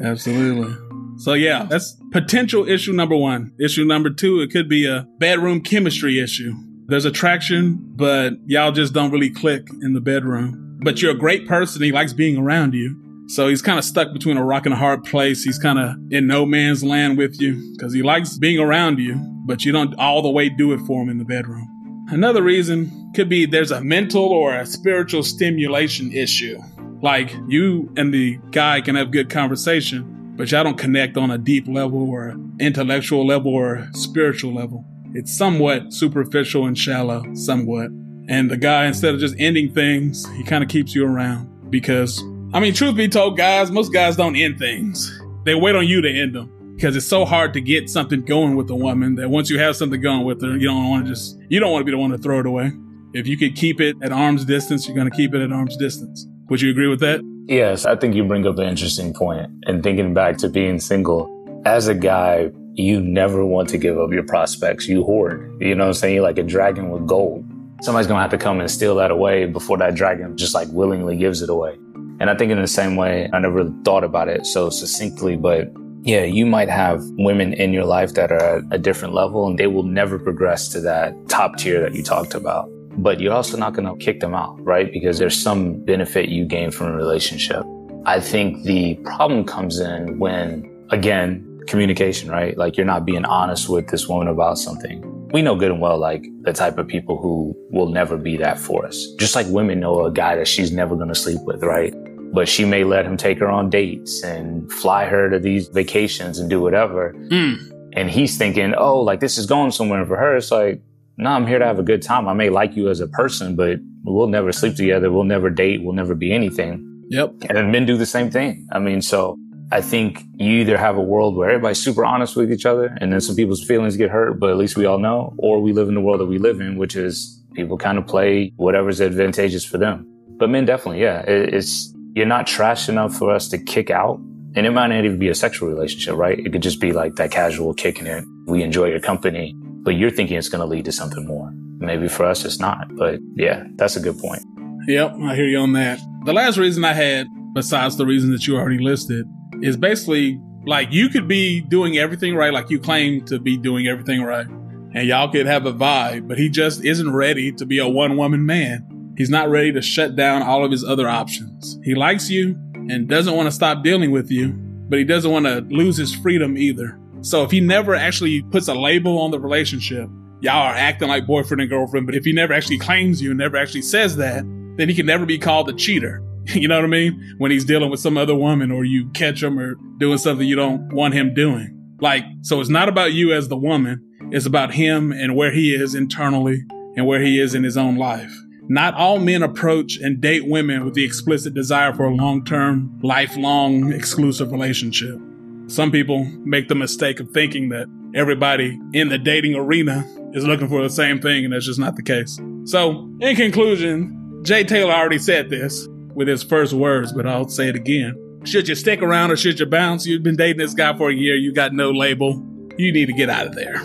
Absolutely. 0.02 0.74
So, 1.18 1.32
yeah, 1.32 1.64
that's 1.64 1.96
potential 2.12 2.68
issue 2.68 2.92
number 2.92 3.16
one. 3.16 3.52
Issue 3.58 3.84
number 3.84 4.10
two, 4.10 4.40
it 4.40 4.50
could 4.50 4.68
be 4.68 4.86
a 4.86 5.06
bedroom 5.18 5.62
chemistry 5.62 6.20
issue. 6.20 6.52
There's 6.88 7.06
attraction, 7.06 7.78
but 7.96 8.34
y'all 8.46 8.72
just 8.72 8.92
don't 8.92 9.10
really 9.10 9.30
click 9.30 9.68
in 9.82 9.94
the 9.94 10.00
bedroom. 10.00 10.78
But 10.82 11.00
you're 11.00 11.12
a 11.12 11.18
great 11.18 11.48
person. 11.48 11.82
He 11.82 11.90
likes 11.90 12.12
being 12.12 12.36
around 12.36 12.74
you. 12.74 13.05
So 13.28 13.48
he's 13.48 13.62
kind 13.62 13.78
of 13.78 13.84
stuck 13.84 14.12
between 14.12 14.36
a 14.36 14.44
rock 14.44 14.66
and 14.66 14.72
a 14.72 14.78
hard 14.78 15.02
place. 15.04 15.42
He's 15.42 15.58
kind 15.58 15.78
of 15.78 15.96
in 16.10 16.26
no 16.26 16.46
man's 16.46 16.84
land 16.84 17.18
with 17.18 17.40
you 17.40 17.72
because 17.72 17.92
he 17.92 18.02
likes 18.02 18.38
being 18.38 18.60
around 18.60 18.98
you, 18.98 19.16
but 19.46 19.64
you 19.64 19.72
don't 19.72 19.94
all 19.98 20.22
the 20.22 20.30
way 20.30 20.48
do 20.48 20.72
it 20.72 20.78
for 20.86 21.02
him 21.02 21.08
in 21.08 21.18
the 21.18 21.24
bedroom. 21.24 21.68
Another 22.08 22.42
reason 22.42 23.12
could 23.16 23.28
be 23.28 23.46
there's 23.46 23.72
a 23.72 23.80
mental 23.80 24.22
or 24.22 24.54
a 24.54 24.64
spiritual 24.64 25.24
stimulation 25.24 26.12
issue. 26.12 26.60
Like 27.02 27.34
you 27.48 27.92
and 27.96 28.14
the 28.14 28.38
guy 28.52 28.80
can 28.80 28.94
have 28.94 29.10
good 29.10 29.28
conversation, 29.28 30.34
but 30.36 30.52
y'all 30.52 30.62
don't 30.62 30.78
connect 30.78 31.16
on 31.16 31.32
a 31.32 31.38
deep 31.38 31.66
level 31.66 32.08
or 32.08 32.36
intellectual 32.60 33.26
level 33.26 33.52
or 33.52 33.88
spiritual 33.92 34.54
level. 34.54 34.84
It's 35.14 35.36
somewhat 35.36 35.92
superficial 35.92 36.66
and 36.66 36.78
shallow, 36.78 37.24
somewhat. 37.34 37.90
And 38.28 38.50
the 38.50 38.56
guy, 38.56 38.86
instead 38.86 39.14
of 39.14 39.20
just 39.20 39.34
ending 39.38 39.72
things, 39.72 40.28
he 40.36 40.44
kind 40.44 40.62
of 40.62 40.70
keeps 40.70 40.94
you 40.94 41.04
around 41.06 41.70
because, 41.70 42.22
I 42.52 42.60
mean, 42.60 42.74
truth 42.74 42.96
be 42.96 43.08
told, 43.08 43.36
guys, 43.36 43.70
most 43.70 43.92
guys 43.92 44.16
don't 44.16 44.36
end 44.36 44.58
things. 44.58 45.20
They 45.44 45.54
wait 45.54 45.74
on 45.74 45.86
you 45.86 46.00
to 46.00 46.08
end 46.08 46.34
them 46.34 46.74
because 46.76 46.96
it's 46.96 47.06
so 47.06 47.24
hard 47.24 47.52
to 47.54 47.60
get 47.60 47.90
something 47.90 48.24
going 48.24 48.56
with 48.56 48.70
a 48.70 48.74
woman 48.74 49.16
that 49.16 49.28
once 49.28 49.50
you 49.50 49.58
have 49.58 49.76
something 49.76 50.00
going 50.00 50.24
with 50.24 50.42
her, 50.42 50.56
you 50.56 50.66
don't 50.66 50.88
want 50.88 51.06
to 51.06 51.12
just, 51.12 51.38
you 51.48 51.60
don't 51.60 51.72
want 51.72 51.82
to 51.82 51.84
be 51.84 51.92
the 51.92 51.98
one 51.98 52.10
to 52.10 52.18
throw 52.18 52.40
it 52.40 52.46
away. 52.46 52.72
If 53.14 53.26
you 53.26 53.36
could 53.36 53.56
keep 53.56 53.80
it 53.80 53.96
at 54.02 54.12
arm's 54.12 54.44
distance, 54.44 54.86
you're 54.86 54.96
going 54.96 55.10
to 55.10 55.16
keep 55.16 55.34
it 55.34 55.42
at 55.42 55.52
arm's 55.52 55.76
distance. 55.76 56.26
Would 56.48 56.60
you 56.60 56.70
agree 56.70 56.88
with 56.88 57.00
that? 57.00 57.20
Yes, 57.48 57.86
I 57.86 57.96
think 57.96 58.14
you 58.14 58.24
bring 58.24 58.46
up 58.46 58.58
an 58.58 58.68
interesting 58.68 59.12
point. 59.12 59.50
And 59.66 59.82
thinking 59.82 60.14
back 60.14 60.36
to 60.38 60.48
being 60.48 60.80
single, 60.80 61.32
as 61.64 61.88
a 61.88 61.94
guy, 61.94 62.50
you 62.74 63.00
never 63.00 63.44
want 63.44 63.68
to 63.70 63.78
give 63.78 63.98
up 63.98 64.12
your 64.12 64.22
prospects. 64.22 64.86
You 64.86 65.02
hoard. 65.02 65.56
You 65.60 65.74
know 65.74 65.84
what 65.84 65.88
I'm 65.88 65.94
saying? 65.94 66.14
You're 66.14 66.22
like 66.22 66.38
a 66.38 66.42
dragon 66.42 66.90
with 66.90 67.06
gold. 67.06 67.44
Somebody's 67.82 68.06
gonna 68.06 68.20
have 68.20 68.30
to 68.30 68.38
come 68.38 68.60
and 68.60 68.70
steal 68.70 68.94
that 68.96 69.10
away 69.10 69.46
before 69.46 69.78
that 69.78 69.94
dragon 69.94 70.36
just 70.36 70.54
like 70.54 70.68
willingly 70.70 71.16
gives 71.16 71.42
it 71.42 71.50
away. 71.50 71.76
And 72.18 72.30
I 72.30 72.36
think 72.36 72.50
in 72.50 72.60
the 72.60 72.66
same 72.66 72.96
way, 72.96 73.28
I 73.32 73.38
never 73.38 73.70
thought 73.84 74.04
about 74.04 74.28
it 74.28 74.46
so 74.46 74.70
succinctly, 74.70 75.36
but 75.36 75.70
yeah, 76.02 76.22
you 76.22 76.46
might 76.46 76.68
have 76.68 77.02
women 77.18 77.52
in 77.52 77.72
your 77.72 77.84
life 77.84 78.14
that 78.14 78.30
are 78.30 78.58
at 78.58 78.64
a 78.70 78.78
different 78.78 79.12
level 79.12 79.46
and 79.48 79.58
they 79.58 79.66
will 79.66 79.82
never 79.82 80.18
progress 80.18 80.68
to 80.68 80.80
that 80.82 81.14
top 81.28 81.56
tier 81.56 81.80
that 81.80 81.94
you 81.94 82.02
talked 82.02 82.34
about. 82.34 82.70
But 82.98 83.20
you're 83.20 83.34
also 83.34 83.56
not 83.56 83.74
going 83.74 83.86
to 83.86 84.02
kick 84.02 84.20
them 84.20 84.32
out, 84.32 84.56
right? 84.64 84.90
Because 84.90 85.18
there's 85.18 85.36
some 85.36 85.84
benefit 85.84 86.28
you 86.28 86.44
gain 86.46 86.70
from 86.70 86.92
a 86.92 86.96
relationship. 86.96 87.64
I 88.06 88.20
think 88.20 88.62
the 88.62 88.94
problem 89.04 89.44
comes 89.44 89.80
in 89.80 90.20
when, 90.20 90.86
again, 90.90 91.60
communication, 91.66 92.30
right? 92.30 92.56
Like 92.56 92.76
you're 92.76 92.86
not 92.86 93.04
being 93.04 93.24
honest 93.24 93.68
with 93.68 93.88
this 93.88 94.08
woman 94.08 94.28
about 94.28 94.58
something. 94.58 95.02
We 95.32 95.42
know 95.42 95.56
good 95.56 95.72
and 95.72 95.80
well, 95.80 95.98
like 95.98 96.24
the 96.42 96.52
type 96.52 96.78
of 96.78 96.86
people 96.86 97.20
who 97.20 97.52
will 97.70 97.88
never 97.88 98.16
be 98.16 98.36
that 98.36 98.60
for 98.60 98.86
us. 98.86 99.08
Just 99.18 99.34
like 99.34 99.48
women 99.48 99.80
know 99.80 100.04
a 100.04 100.12
guy 100.12 100.36
that 100.36 100.46
she's 100.46 100.70
never 100.70 100.94
going 100.94 101.08
to 101.08 101.16
sleep 101.16 101.40
with, 101.42 101.64
right? 101.64 101.92
But 102.32 102.48
she 102.48 102.64
may 102.64 102.84
let 102.84 103.06
him 103.06 103.16
take 103.16 103.38
her 103.38 103.48
on 103.48 103.70
dates 103.70 104.22
and 104.22 104.70
fly 104.72 105.06
her 105.06 105.30
to 105.30 105.38
these 105.38 105.68
vacations 105.68 106.38
and 106.38 106.50
do 106.50 106.60
whatever. 106.60 107.14
Mm. 107.28 107.72
And 107.94 108.10
he's 108.10 108.36
thinking, 108.36 108.74
oh, 108.76 109.00
like 109.00 109.20
this 109.20 109.38
is 109.38 109.46
going 109.46 109.70
somewhere. 109.70 110.00
And 110.00 110.08
for 110.08 110.16
her, 110.16 110.36
it's 110.36 110.50
like, 110.50 110.82
no, 111.16 111.30
I'm 111.30 111.46
here 111.46 111.58
to 111.58 111.64
have 111.64 111.78
a 111.78 111.82
good 111.82 112.02
time. 112.02 112.28
I 112.28 112.34
may 112.34 112.50
like 112.50 112.76
you 112.76 112.90
as 112.90 113.00
a 113.00 113.08
person, 113.08 113.56
but 113.56 113.78
we'll 114.04 114.26
never 114.26 114.52
sleep 114.52 114.76
together. 114.76 115.10
We'll 115.10 115.24
never 115.24 115.48
date. 115.48 115.82
We'll 115.82 115.94
never 115.94 116.14
be 116.14 116.32
anything. 116.32 117.06
Yep. 117.08 117.30
And 117.48 117.56
then 117.56 117.70
men 117.70 117.86
do 117.86 117.96
the 117.96 118.06
same 118.06 118.30
thing. 118.30 118.68
I 118.72 118.80
mean, 118.80 119.00
so 119.00 119.38
I 119.72 119.80
think 119.80 120.22
you 120.34 120.60
either 120.60 120.76
have 120.76 120.96
a 120.96 121.02
world 121.02 121.36
where 121.36 121.48
everybody's 121.48 121.82
super 121.82 122.04
honest 122.04 122.36
with 122.36 122.52
each 122.52 122.66
other 122.66 122.96
and 123.00 123.12
then 123.12 123.20
some 123.20 123.34
people's 123.34 123.64
feelings 123.64 123.96
get 123.96 124.10
hurt, 124.10 124.38
but 124.38 124.50
at 124.50 124.56
least 124.56 124.76
we 124.76 124.84
all 124.84 124.98
know, 124.98 125.34
or 125.38 125.60
we 125.60 125.72
live 125.72 125.88
in 125.88 125.94
the 125.94 126.00
world 126.00 126.20
that 126.20 126.26
we 126.26 126.38
live 126.38 126.60
in, 126.60 126.76
which 126.76 126.96
is 126.96 127.42
people 127.54 127.78
kind 127.78 127.96
of 127.96 128.06
play 128.06 128.52
whatever's 128.56 129.00
advantageous 129.00 129.64
for 129.64 129.78
them. 129.78 130.06
But 130.38 130.50
men 130.50 130.66
definitely, 130.66 131.00
yeah, 131.00 131.22
it's, 131.26 131.94
you're 132.16 132.26
not 132.26 132.46
trash 132.46 132.88
enough 132.88 133.14
for 133.14 133.30
us 133.30 133.46
to 133.48 133.58
kick 133.58 133.90
out. 133.90 134.18
And 134.54 134.66
it 134.66 134.70
might 134.70 134.86
not 134.86 135.04
even 135.04 135.18
be 135.18 135.28
a 135.28 135.34
sexual 135.34 135.68
relationship, 135.68 136.14
right? 136.14 136.38
It 136.38 136.50
could 136.50 136.62
just 136.62 136.80
be 136.80 136.92
like 136.92 137.16
that 137.16 137.30
casual 137.30 137.74
kicking 137.74 138.06
it. 138.06 138.24
We 138.46 138.62
enjoy 138.62 138.86
your 138.86 139.00
company, 139.00 139.54
but 139.82 139.90
you're 139.90 140.10
thinking 140.10 140.38
it's 140.38 140.48
going 140.48 140.62
to 140.62 140.66
lead 140.66 140.86
to 140.86 140.92
something 140.92 141.26
more. 141.26 141.52
Maybe 141.78 142.08
for 142.08 142.24
us, 142.24 142.46
it's 142.46 142.58
not. 142.58 142.88
But 142.96 143.20
yeah, 143.34 143.64
that's 143.74 143.96
a 143.96 144.00
good 144.00 144.16
point. 144.18 144.42
Yep, 144.88 145.14
I 145.24 145.34
hear 145.34 145.44
you 145.44 145.58
on 145.58 145.74
that. 145.74 146.00
The 146.24 146.32
last 146.32 146.56
reason 146.56 146.86
I 146.86 146.94
had, 146.94 147.26
besides 147.52 147.98
the 147.98 148.06
reason 148.06 148.30
that 148.30 148.46
you 148.46 148.56
already 148.56 148.78
listed, 148.78 149.26
is 149.60 149.76
basically 149.76 150.40
like 150.64 150.90
you 150.90 151.10
could 151.10 151.28
be 151.28 151.60
doing 151.60 151.98
everything 151.98 152.34
right, 152.34 152.50
like 152.50 152.70
you 152.70 152.80
claim 152.80 153.26
to 153.26 153.38
be 153.38 153.58
doing 153.58 153.88
everything 153.88 154.22
right, 154.22 154.46
and 154.46 155.06
y'all 155.06 155.30
could 155.30 155.44
have 155.44 155.66
a 155.66 155.72
vibe, 155.72 156.28
but 156.28 156.38
he 156.38 156.48
just 156.48 156.82
isn't 156.82 157.12
ready 157.12 157.52
to 157.52 157.66
be 157.66 157.78
a 157.78 157.86
one 157.86 158.16
woman 158.16 158.46
man. 158.46 158.95
He's 159.16 159.30
not 159.30 159.48
ready 159.48 159.72
to 159.72 159.80
shut 159.80 160.14
down 160.14 160.42
all 160.42 160.64
of 160.64 160.70
his 160.70 160.84
other 160.84 161.08
options. 161.08 161.78
He 161.82 161.94
likes 161.94 162.28
you 162.28 162.56
and 162.74 163.08
doesn't 163.08 163.34
want 163.34 163.46
to 163.46 163.52
stop 163.52 163.82
dealing 163.82 164.10
with 164.10 164.30
you, 164.30 164.52
but 164.88 164.98
he 164.98 165.04
doesn't 165.04 165.30
want 165.30 165.46
to 165.46 165.60
lose 165.70 165.96
his 165.96 166.14
freedom 166.14 166.56
either. 166.58 166.98
So 167.22 167.42
if 167.42 167.50
he 167.50 167.60
never 167.60 167.94
actually 167.94 168.42
puts 168.42 168.68
a 168.68 168.74
label 168.74 169.18
on 169.18 169.30
the 169.30 169.40
relationship, 169.40 170.08
y'all 170.40 170.66
are 170.66 170.74
acting 170.74 171.08
like 171.08 171.26
boyfriend 171.26 171.60
and 171.62 171.70
girlfriend, 171.70 172.06
but 172.06 172.14
if 172.14 172.24
he 172.24 172.32
never 172.32 172.52
actually 172.52 172.78
claims 172.78 173.22
you 173.22 173.30
and 173.30 173.38
never 173.38 173.56
actually 173.56 173.82
says 173.82 174.16
that, 174.16 174.44
then 174.76 174.88
he 174.88 174.94
can 174.94 175.06
never 175.06 175.26
be 175.26 175.38
called 175.38 175.68
a 175.68 175.72
cheater. 175.72 176.22
You 176.54 176.68
know 176.68 176.76
what 176.76 176.84
I 176.84 176.86
mean? 176.86 177.34
When 177.38 177.50
he's 177.50 177.64
dealing 177.64 177.90
with 177.90 177.98
some 177.98 178.16
other 178.16 178.36
woman 178.36 178.70
or 178.70 178.84
you 178.84 179.10
catch 179.10 179.42
him 179.42 179.58
or 179.58 179.74
doing 179.98 180.16
something 180.16 180.46
you 180.46 180.54
don't 180.54 180.92
want 180.92 181.12
him 181.12 181.34
doing. 181.34 181.76
Like, 182.00 182.22
so 182.42 182.60
it's 182.60 182.70
not 182.70 182.88
about 182.88 183.14
you 183.14 183.32
as 183.32 183.48
the 183.48 183.56
woman. 183.56 184.00
It's 184.30 184.46
about 184.46 184.72
him 184.72 185.10
and 185.10 185.34
where 185.34 185.50
he 185.50 185.74
is 185.74 185.96
internally 185.96 186.62
and 186.96 187.04
where 187.04 187.20
he 187.20 187.40
is 187.40 187.56
in 187.56 187.64
his 187.64 187.76
own 187.76 187.96
life. 187.96 188.32
Not 188.68 188.94
all 188.94 189.20
men 189.20 189.42
approach 189.42 189.96
and 189.98 190.20
date 190.20 190.46
women 190.46 190.84
with 190.84 190.94
the 190.94 191.04
explicit 191.04 191.54
desire 191.54 191.92
for 191.92 192.04
a 192.04 192.14
long 192.14 192.44
term, 192.44 192.98
lifelong, 193.02 193.92
exclusive 193.92 194.50
relationship. 194.50 195.20
Some 195.68 195.90
people 195.90 196.24
make 196.44 196.68
the 196.68 196.74
mistake 196.74 197.20
of 197.20 197.30
thinking 197.30 197.68
that 197.68 197.86
everybody 198.14 198.78
in 198.92 199.08
the 199.08 199.18
dating 199.18 199.54
arena 199.54 200.04
is 200.32 200.44
looking 200.44 200.68
for 200.68 200.82
the 200.82 200.90
same 200.90 201.20
thing, 201.20 201.44
and 201.44 201.54
that's 201.54 201.66
just 201.66 201.78
not 201.78 201.96
the 201.96 202.02
case. 202.02 202.40
So, 202.64 203.08
in 203.20 203.36
conclusion, 203.36 204.42
Jay 204.42 204.64
Taylor 204.64 204.92
already 204.92 205.18
said 205.18 205.48
this 205.48 205.88
with 206.14 206.26
his 206.26 206.42
first 206.42 206.72
words, 206.72 207.12
but 207.12 207.26
I'll 207.26 207.48
say 207.48 207.68
it 207.68 207.76
again. 207.76 208.40
Should 208.44 208.68
you 208.68 208.74
stick 208.74 209.02
around 209.02 209.30
or 209.30 209.36
should 209.36 209.60
you 209.60 209.66
bounce? 209.66 210.06
You've 210.06 210.22
been 210.22 210.36
dating 210.36 210.58
this 210.58 210.74
guy 210.74 210.96
for 210.96 211.10
a 211.10 211.14
year, 211.14 211.36
you 211.36 211.52
got 211.52 211.72
no 211.72 211.90
label. 211.90 212.44
You 212.78 212.92
need 212.92 213.06
to 213.06 213.12
get 213.12 213.30
out 213.30 213.46
of 213.46 213.54
there. 213.54 213.82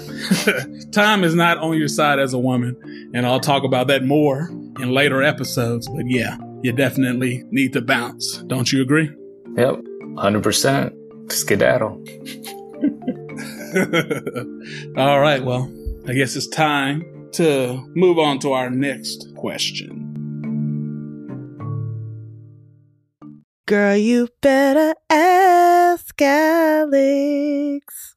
Time 0.92 1.24
is 1.24 1.34
not 1.34 1.58
on 1.60 1.78
your 1.78 1.88
side 1.88 2.20
as 2.20 2.34
a 2.34 2.40
woman, 2.40 2.76
and 3.14 3.26
I'll 3.26 3.40
talk 3.40 3.64
about 3.64 3.88
that 3.88 4.04
more 4.04 4.50
in 4.80 4.92
later 4.92 5.24
episodes. 5.24 5.88
But 5.88 6.08
yeah, 6.08 6.38
you 6.62 6.74
definitely 6.74 7.44
need 7.52 7.74
to 7.74 7.82
bounce. 7.82 8.38
Don't 8.44 8.72
you 8.72 8.82
agree? 8.82 9.10
Yep, 9.56 9.76
100%. 9.76 11.32
Skedaddle. 11.32 12.04
All 14.98 15.22
right, 15.22 15.44
well, 15.44 15.72
I 16.08 16.14
guess 16.14 16.36
it's 16.36 16.48
time 16.48 17.30
to 17.34 17.82
move 17.96 18.20
on 18.20 18.40
to 18.40 18.52
our 18.52 18.70
next 18.70 19.34
question. 19.36 20.02
Girl, 23.66 23.96
you 23.96 24.28
better 24.42 24.94
ask 25.10 26.22
Alex. 26.22 28.16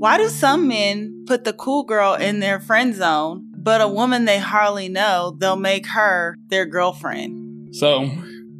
Why 0.00 0.16
do 0.16 0.30
some 0.30 0.66
men 0.66 1.24
put 1.26 1.44
the 1.44 1.52
cool 1.52 1.82
girl 1.82 2.14
in 2.14 2.40
their 2.40 2.58
friend 2.58 2.94
zone, 2.94 3.44
but 3.54 3.82
a 3.82 3.86
woman 3.86 4.24
they 4.24 4.38
hardly 4.38 4.88
know, 4.88 5.36
they'll 5.38 5.56
make 5.56 5.86
her 5.88 6.38
their 6.48 6.64
girlfriend? 6.64 7.76
So, 7.76 8.06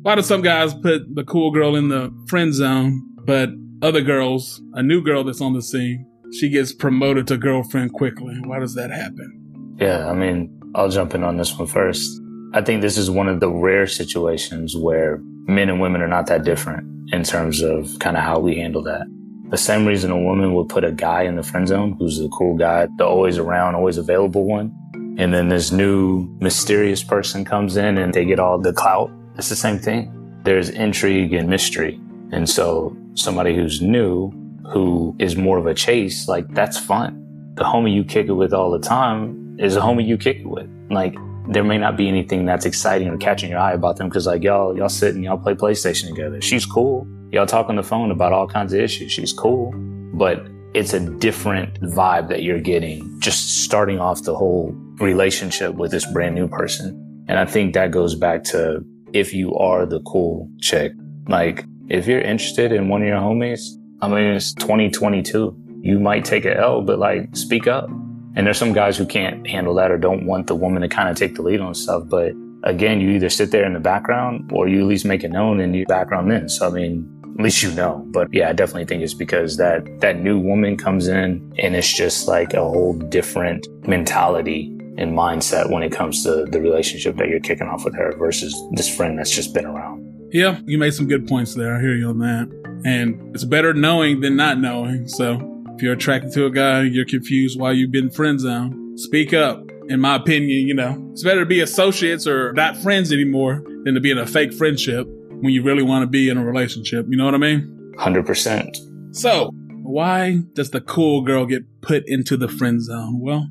why 0.03 0.17
do 0.17 0.21
some 0.21 0.43
guys 0.43 0.75
put 0.75 1.15
the 1.15 1.25
cool 1.25 1.51
girl 1.51 1.77
in 1.77 1.89
the 1.89 2.13
friend 2.29 2.53
zone, 2.53 3.01
but 3.25 3.49
other 3.81 4.03
girls, 4.03 4.61
a 4.75 4.83
new 4.83 5.01
girl 5.03 5.25
that's 5.25 5.41
on 5.41 5.55
the 5.55 5.63
scene, 5.63 6.05
she 6.39 6.51
gets 6.51 6.75
promoted 6.75 7.27
to 7.29 7.39
girlfriend 7.39 7.95
quickly? 7.95 8.37
Why 8.45 8.59
does 8.59 8.75
that 8.75 8.91
happen? 8.91 9.77
Yeah, 9.81 10.11
I 10.11 10.13
mean, 10.13 10.61
I'll 10.75 10.91
jump 10.91 11.15
in 11.15 11.25
on 11.25 11.39
this 11.39 11.59
one 11.59 11.69
first. 11.69 12.21
I 12.53 12.61
think 12.61 12.83
this 12.83 12.99
is 12.99 13.11
one 13.11 13.29
of 13.29 13.41
the 13.41 13.49
rare 13.49 13.87
situations 13.87 14.77
where 14.77 15.21
men 15.47 15.71
and 15.71 15.81
women 15.81 16.03
are 16.03 16.07
not 16.07 16.27
that 16.27 16.45
different 16.45 17.15
in 17.15 17.25
terms 17.25 17.63
of 17.63 17.99
kind 17.99 18.19
of 18.19 18.25
how 18.25 18.41
we 18.41 18.57
handle 18.57 18.83
that. 18.83 19.07
The 19.51 19.57
same 19.57 19.85
reason 19.85 20.13
a 20.13 20.19
woman 20.19 20.55
would 20.55 20.69
put 20.69 20.85
a 20.85 20.93
guy 20.93 21.23
in 21.23 21.35
the 21.35 21.43
friend 21.43 21.67
zone 21.67 21.97
who's 21.99 22.19
the 22.19 22.29
cool 22.29 22.57
guy, 22.57 22.87
the 22.97 23.05
always 23.05 23.37
around, 23.37 23.75
always 23.75 23.99
available 23.99 24.45
one. 24.45 24.77
And 25.19 25.35
then 25.35 25.49
this 25.49 25.73
new 25.73 26.29
mysterious 26.41 27.03
person 27.03 27.45
comes 27.45 27.77
in 27.77 27.99
and 27.99 28.15
they 28.15 28.25
get 28.25 28.39
all 28.39 28.59
the 28.59 28.73
clout. 28.73 29.11
It's 29.37 29.49
the 29.49 29.57
same 29.57 29.79
thing. 29.81 30.13
There's 30.45 30.69
intrigue 30.69 31.33
and 31.33 31.49
mystery. 31.49 32.01
And 32.31 32.49
so 32.49 32.97
somebody 33.15 33.57
who's 33.57 33.83
new, 33.83 34.31
who 34.69 35.17
is 35.19 35.35
more 35.35 35.59
of 35.59 35.67
a 35.67 35.75
chase, 35.75 36.29
like 36.29 36.47
that's 36.55 36.79
fun. 36.79 37.53
The 37.57 37.65
homie 37.65 37.93
you 37.93 38.05
kick 38.05 38.29
it 38.29 38.35
with 38.35 38.53
all 38.53 38.71
the 38.71 38.79
time 38.79 39.59
is 39.59 39.75
a 39.75 39.81
homie 39.81 40.07
you 40.07 40.17
kick 40.17 40.39
it 40.39 40.47
with. 40.47 40.71
Like 40.91 41.17
there 41.49 41.65
may 41.65 41.77
not 41.77 41.97
be 41.97 42.07
anything 42.07 42.47
that's 42.47 42.67
exciting 42.67 43.09
or 43.09 43.17
catching 43.17 43.51
your 43.51 43.59
eye 43.59 43.73
about 43.73 43.97
them 43.97 44.09
because 44.09 44.27
like 44.29 44.45
y'all 44.45 44.77
y'all 44.77 44.89
sit 44.89 45.17
and 45.17 45.25
y'all 45.25 45.39
play 45.39 45.55
PlayStation 45.55 46.09
together. 46.09 46.41
She's 46.41 46.65
cool. 46.65 47.05
Y'all 47.33 47.47
talk 47.47 47.69
on 47.69 47.77
the 47.77 47.83
phone 47.83 48.11
about 48.11 48.33
all 48.33 48.49
kinds 48.49 48.73
of 48.73 48.81
issues. 48.81 49.13
She's 49.13 49.33
cool. 49.33 49.73
But 50.13 50.45
it's 50.75 50.93
a 50.93 51.01
different 51.01 51.81
vibe 51.81 52.29
that 52.29 52.43
you're 52.43 52.61
getting 52.61 53.21
just 53.21 53.65
starting 53.65 53.99
off 53.99 54.23
the 54.23 54.35
whole 54.35 54.73
relationship 54.99 55.75
with 55.75 55.91
this 55.91 56.11
brand 56.13 56.35
new 56.35 56.49
person. 56.49 57.25
And 57.29 57.39
I 57.39 57.45
think 57.45 57.75
that 57.75 57.91
goes 57.91 58.15
back 58.15 58.45
to 58.45 58.85
if 59.13 59.33
you 59.33 59.55
are 59.55 59.87
the 59.87 60.01
cool 60.01 60.49
chick. 60.61 60.93
Like 61.29 61.65
if 61.89 62.07
you're 62.07 62.21
interested 62.21 62.73
in 62.73 62.89
one 62.89 63.03
of 63.03 63.09
your 63.09 63.19
homies, 63.19 63.61
I 64.01 64.09
mean 64.09 64.35
it's 64.35 64.53
2022. 64.55 65.57
You 65.83 65.99
might 65.99 66.25
take 66.25 66.45
a 66.45 66.57
L, 66.57 66.83
but 66.83 66.99
like 66.99 67.35
speak 67.37 67.67
up. 67.67 67.89
And 68.37 68.47
there's 68.47 68.59
some 68.59 68.73
guys 68.73 68.97
who 68.97 69.07
can't 69.07 69.47
handle 69.47 69.75
that 69.75 69.91
or 69.91 69.99
don't 69.99 70.27
want 70.27 70.47
the 70.47 70.55
woman 70.55 70.83
to 70.83 70.89
kind 70.89 71.09
of 71.09 71.17
take 71.17 71.35
the 71.35 71.43
lead 71.43 71.61
on 71.61 71.75
stuff. 71.75 72.05
But 72.07 72.33
again, 72.63 73.01
you 73.01 73.11
either 73.11 73.29
sit 73.29 73.51
there 73.51 73.65
in 73.65 73.73
the 73.73 73.81
background 73.81 74.51
or 74.53 74.69
you 74.69 74.81
at 74.81 74.87
least 74.87 75.05
make 75.05 75.25
it 75.25 75.31
known 75.31 75.61
in 75.61 75.75
your 75.75 75.87
background 75.87 76.31
then. 76.31 76.49
So 76.49 76.69
I 76.69 76.71
mean, 76.71 77.20
at 77.39 77.45
least 77.45 77.63
you 77.63 77.71
know. 77.73 78.05
But 78.09 78.33
yeah, 78.33 78.49
I 78.49 78.53
definitely 78.53 78.87
think 78.87 79.03
it's 79.03 79.15
because 79.15 79.57
that 79.57 80.01
that 80.01 80.21
new 80.21 80.39
woman 80.39 80.77
comes 80.77 81.09
in 81.09 81.53
and 81.59 81.77
it's 81.77 81.93
just 81.93 82.29
like 82.29 82.55
a 82.55 82.61
whole 82.61 82.95
different 82.95 83.67
mentality 83.87 84.67
and 84.99 85.17
mindset 85.17 85.71
when 85.71 85.83
it 85.83 85.93
comes 85.93 86.23
to 86.25 86.45
the 86.45 86.61
relationship 86.61 87.17
that 87.17 87.29
you're 87.29 87.41
kicking 87.41 87.67
off 87.67 87.85
with 87.85 87.95
her 87.95 88.15
versus 88.19 88.55
this 88.73 88.95
friend 88.95 89.19
that's 89.19 89.31
just 89.31 89.55
been 89.55 89.65
around. 89.65 90.07
Yeah, 90.33 90.61
you 90.67 90.79
made 90.79 90.95
some 90.95 91.09
good 91.09 91.27
points 91.27 91.55
there. 91.55 91.75
I 91.75 91.81
hear 91.81 91.95
you 91.95 92.09
on 92.09 92.19
that. 92.19 92.49
And 92.85 93.35
it's 93.35 93.45
better 93.45 93.75
knowing 93.75 94.21
than 94.21 94.37
not 94.37 94.59
knowing. 94.59 95.09
So 95.09 95.65
if 95.75 95.83
you're 95.83 95.95
attracted 95.95 96.33
to 96.35 96.47
a 96.47 96.51
guy, 96.51 96.83
you're 96.83 97.07
confused 97.07 97.59
why 97.59 97.73
you've 97.73 97.91
been 97.91 98.11
friend 98.11 98.39
zone, 98.39 98.97
speak 98.97 99.33
up. 99.33 99.65
In 99.89 99.99
my 100.01 100.15
opinion, 100.15 100.69
you 100.69 100.75
know, 100.75 101.09
it's 101.11 101.25
better 101.25 101.41
to 101.41 101.47
be 101.47 101.61
associates 101.61 102.27
or 102.27 102.53
not 102.53 102.77
friends 102.77 103.13
anymore 103.13 103.65
than 103.85 103.95
to 103.95 104.01
be 104.01 104.11
in 104.13 104.19
a 104.19 104.27
fake 104.27 104.53
friendship 104.53 105.09
when 105.41 105.53
you 105.53 105.63
really 105.63 105.83
want 105.83 106.03
to 106.03 106.07
be 106.07 106.29
in 106.29 106.37
a 106.37 106.45
relationship. 106.45 107.07
You 107.09 107.17
know 107.17 107.25
what 107.25 107.35
I 107.35 107.39
mean? 107.39 107.95
100%. 107.99 109.15
So, 109.17 109.51
why 109.83 110.39
does 110.55 110.71
the 110.71 110.81
cool 110.81 111.23
girl 111.23 111.47
get 111.47 111.65
put 111.81 112.05
into 112.07 112.37
the 112.37 112.49
friend 112.49 112.83
zone? 112.83 113.21
Well, 113.21 113.49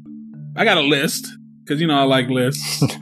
I 0.56 0.64
got 0.64 0.78
a 0.78 0.82
list 0.82 1.28
because, 1.64 1.82
you 1.82 1.88
know, 1.88 2.00
I 2.00 2.04
like 2.04 2.30
lists. 2.30 2.84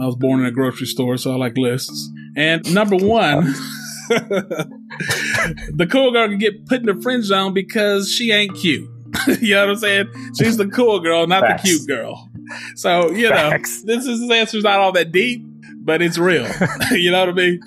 I 0.00 0.06
was 0.06 0.16
born 0.16 0.40
in 0.40 0.46
a 0.46 0.50
grocery 0.50 0.86
store, 0.86 1.16
so 1.16 1.32
I 1.32 1.36
like 1.36 1.56
lists. 1.56 2.10
And 2.36 2.72
number 2.74 2.96
one, 2.96 3.44
the 4.08 5.88
cool 5.90 6.12
girl 6.12 6.28
can 6.28 6.38
get 6.38 6.66
put 6.66 6.80
in 6.80 6.86
the 6.86 7.00
friend 7.02 7.22
zone 7.22 7.52
because 7.52 8.10
she 8.10 8.32
ain't 8.32 8.56
cute. 8.56 8.88
you 9.40 9.54
know 9.54 9.66
what 9.66 9.70
I'm 9.70 9.76
saying? 9.76 10.32
She's 10.38 10.56
the 10.56 10.66
cool 10.68 11.00
girl, 11.00 11.26
not 11.26 11.42
Facts. 11.42 11.62
the 11.62 11.68
cute 11.68 11.88
girl. 11.88 12.28
So, 12.76 13.10
you 13.10 13.28
Facts. 13.28 13.84
know, 13.84 13.94
this, 13.94 14.06
is, 14.06 14.20
this 14.20 14.30
answer's 14.30 14.64
not 14.64 14.78
all 14.78 14.92
that 14.92 15.12
deep, 15.12 15.44
but 15.84 16.02
it's 16.02 16.18
real. 16.18 16.46
you 16.92 17.10
know 17.10 17.20
what 17.20 17.28
I 17.30 17.32
mean? 17.32 17.60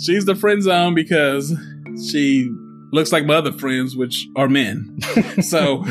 She's 0.00 0.24
the 0.24 0.34
friend 0.34 0.62
zone 0.62 0.94
because 0.94 1.54
she 2.10 2.50
looks 2.92 3.12
like 3.12 3.24
my 3.24 3.34
other 3.34 3.52
friends, 3.52 3.96
which 3.96 4.26
are 4.36 4.48
men. 4.48 4.98
so 5.40 5.82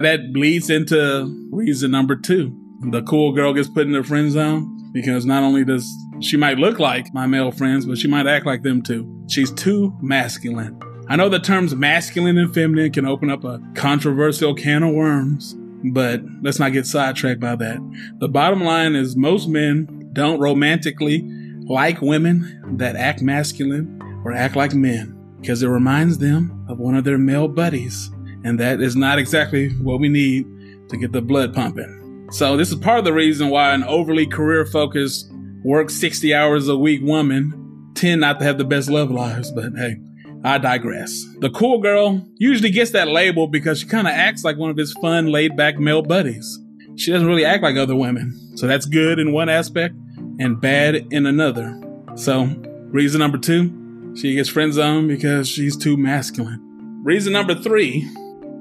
that 0.00 0.30
bleeds 0.32 0.70
into 0.70 1.48
reason 1.50 1.90
number 1.90 2.16
two. 2.16 2.54
The 2.90 3.02
cool 3.02 3.32
girl 3.32 3.54
gets 3.54 3.68
put 3.68 3.86
in 3.86 3.92
the 3.92 4.02
friend 4.02 4.30
zone 4.30 4.90
because 4.92 5.24
not 5.24 5.42
only 5.42 5.64
does 5.64 5.90
she 6.20 6.36
might 6.36 6.58
look 6.58 6.78
like 6.78 7.12
my 7.14 7.26
male 7.26 7.50
friends, 7.50 7.86
but 7.86 7.98
she 7.98 8.08
might 8.08 8.26
act 8.26 8.46
like 8.46 8.62
them 8.62 8.82
too. 8.82 9.24
She's 9.28 9.50
too 9.50 9.96
masculine. 10.00 10.78
I 11.08 11.16
know 11.16 11.28
the 11.28 11.38
terms 11.38 11.74
masculine 11.74 12.38
and 12.38 12.52
feminine 12.54 12.92
can 12.92 13.06
open 13.06 13.30
up 13.30 13.44
a 13.44 13.60
controversial 13.74 14.54
can 14.54 14.82
of 14.82 14.94
worms, 14.94 15.54
but 15.92 16.22
let's 16.42 16.58
not 16.58 16.72
get 16.72 16.86
sidetracked 16.86 17.40
by 17.40 17.56
that. 17.56 17.78
The 18.20 18.28
bottom 18.28 18.62
line 18.62 18.94
is 18.94 19.16
most 19.16 19.48
men 19.48 20.03
don't 20.14 20.40
romantically 20.40 21.22
like 21.66 22.00
women 22.00 22.76
that 22.78 22.96
act 22.96 23.22
masculine 23.22 24.00
or 24.24 24.32
act 24.32 24.56
like 24.56 24.74
men 24.74 25.14
because 25.40 25.62
it 25.62 25.68
reminds 25.68 26.18
them 26.18 26.64
of 26.68 26.78
one 26.78 26.94
of 26.94 27.04
their 27.04 27.18
male 27.18 27.48
buddies. 27.48 28.10
And 28.44 28.58
that 28.60 28.80
is 28.80 28.96
not 28.96 29.18
exactly 29.18 29.70
what 29.76 30.00
we 30.00 30.08
need 30.08 30.46
to 30.88 30.96
get 30.96 31.12
the 31.12 31.22
blood 31.22 31.54
pumping. 31.54 32.28
So 32.30 32.56
this 32.56 32.70
is 32.70 32.76
part 32.76 32.98
of 32.98 33.04
the 33.04 33.12
reason 33.12 33.48
why 33.48 33.74
an 33.74 33.84
overly 33.84 34.26
career 34.26 34.64
focused 34.66 35.30
work 35.62 35.90
60 35.90 36.34
hours 36.34 36.68
a 36.68 36.76
week 36.76 37.02
woman 37.02 37.92
tend 37.94 38.20
not 38.20 38.38
to 38.38 38.44
have 38.44 38.58
the 38.58 38.64
best 38.64 38.90
love 38.90 39.10
lives, 39.10 39.50
but 39.52 39.72
hey, 39.76 39.96
I 40.42 40.58
digress. 40.58 41.24
The 41.40 41.50
cool 41.50 41.80
girl 41.80 42.26
usually 42.36 42.70
gets 42.70 42.90
that 42.90 43.08
label 43.08 43.46
because 43.46 43.80
she 43.80 43.86
kind 43.86 44.06
of 44.06 44.12
acts 44.12 44.44
like 44.44 44.58
one 44.58 44.70
of 44.70 44.76
his 44.76 44.92
fun, 44.94 45.26
laid 45.26 45.56
back 45.56 45.78
male 45.78 46.02
buddies. 46.02 46.58
She 46.96 47.10
doesn't 47.10 47.26
really 47.26 47.44
act 47.44 47.62
like 47.62 47.76
other 47.76 47.96
women. 47.96 48.52
So 48.56 48.66
that's 48.66 48.86
good 48.86 49.18
in 49.18 49.32
one 49.32 49.48
aspect 49.48 49.94
and 50.38 50.60
bad 50.60 51.06
in 51.10 51.26
another. 51.26 51.78
So, 52.16 52.44
reason 52.90 53.18
number 53.18 53.38
two, 53.38 54.14
she 54.16 54.34
gets 54.34 54.48
friend 54.48 54.72
zoned 54.72 55.08
because 55.08 55.48
she's 55.48 55.76
too 55.76 55.96
masculine. 55.96 56.60
Reason 57.02 57.32
number 57.32 57.54
three, 57.54 58.08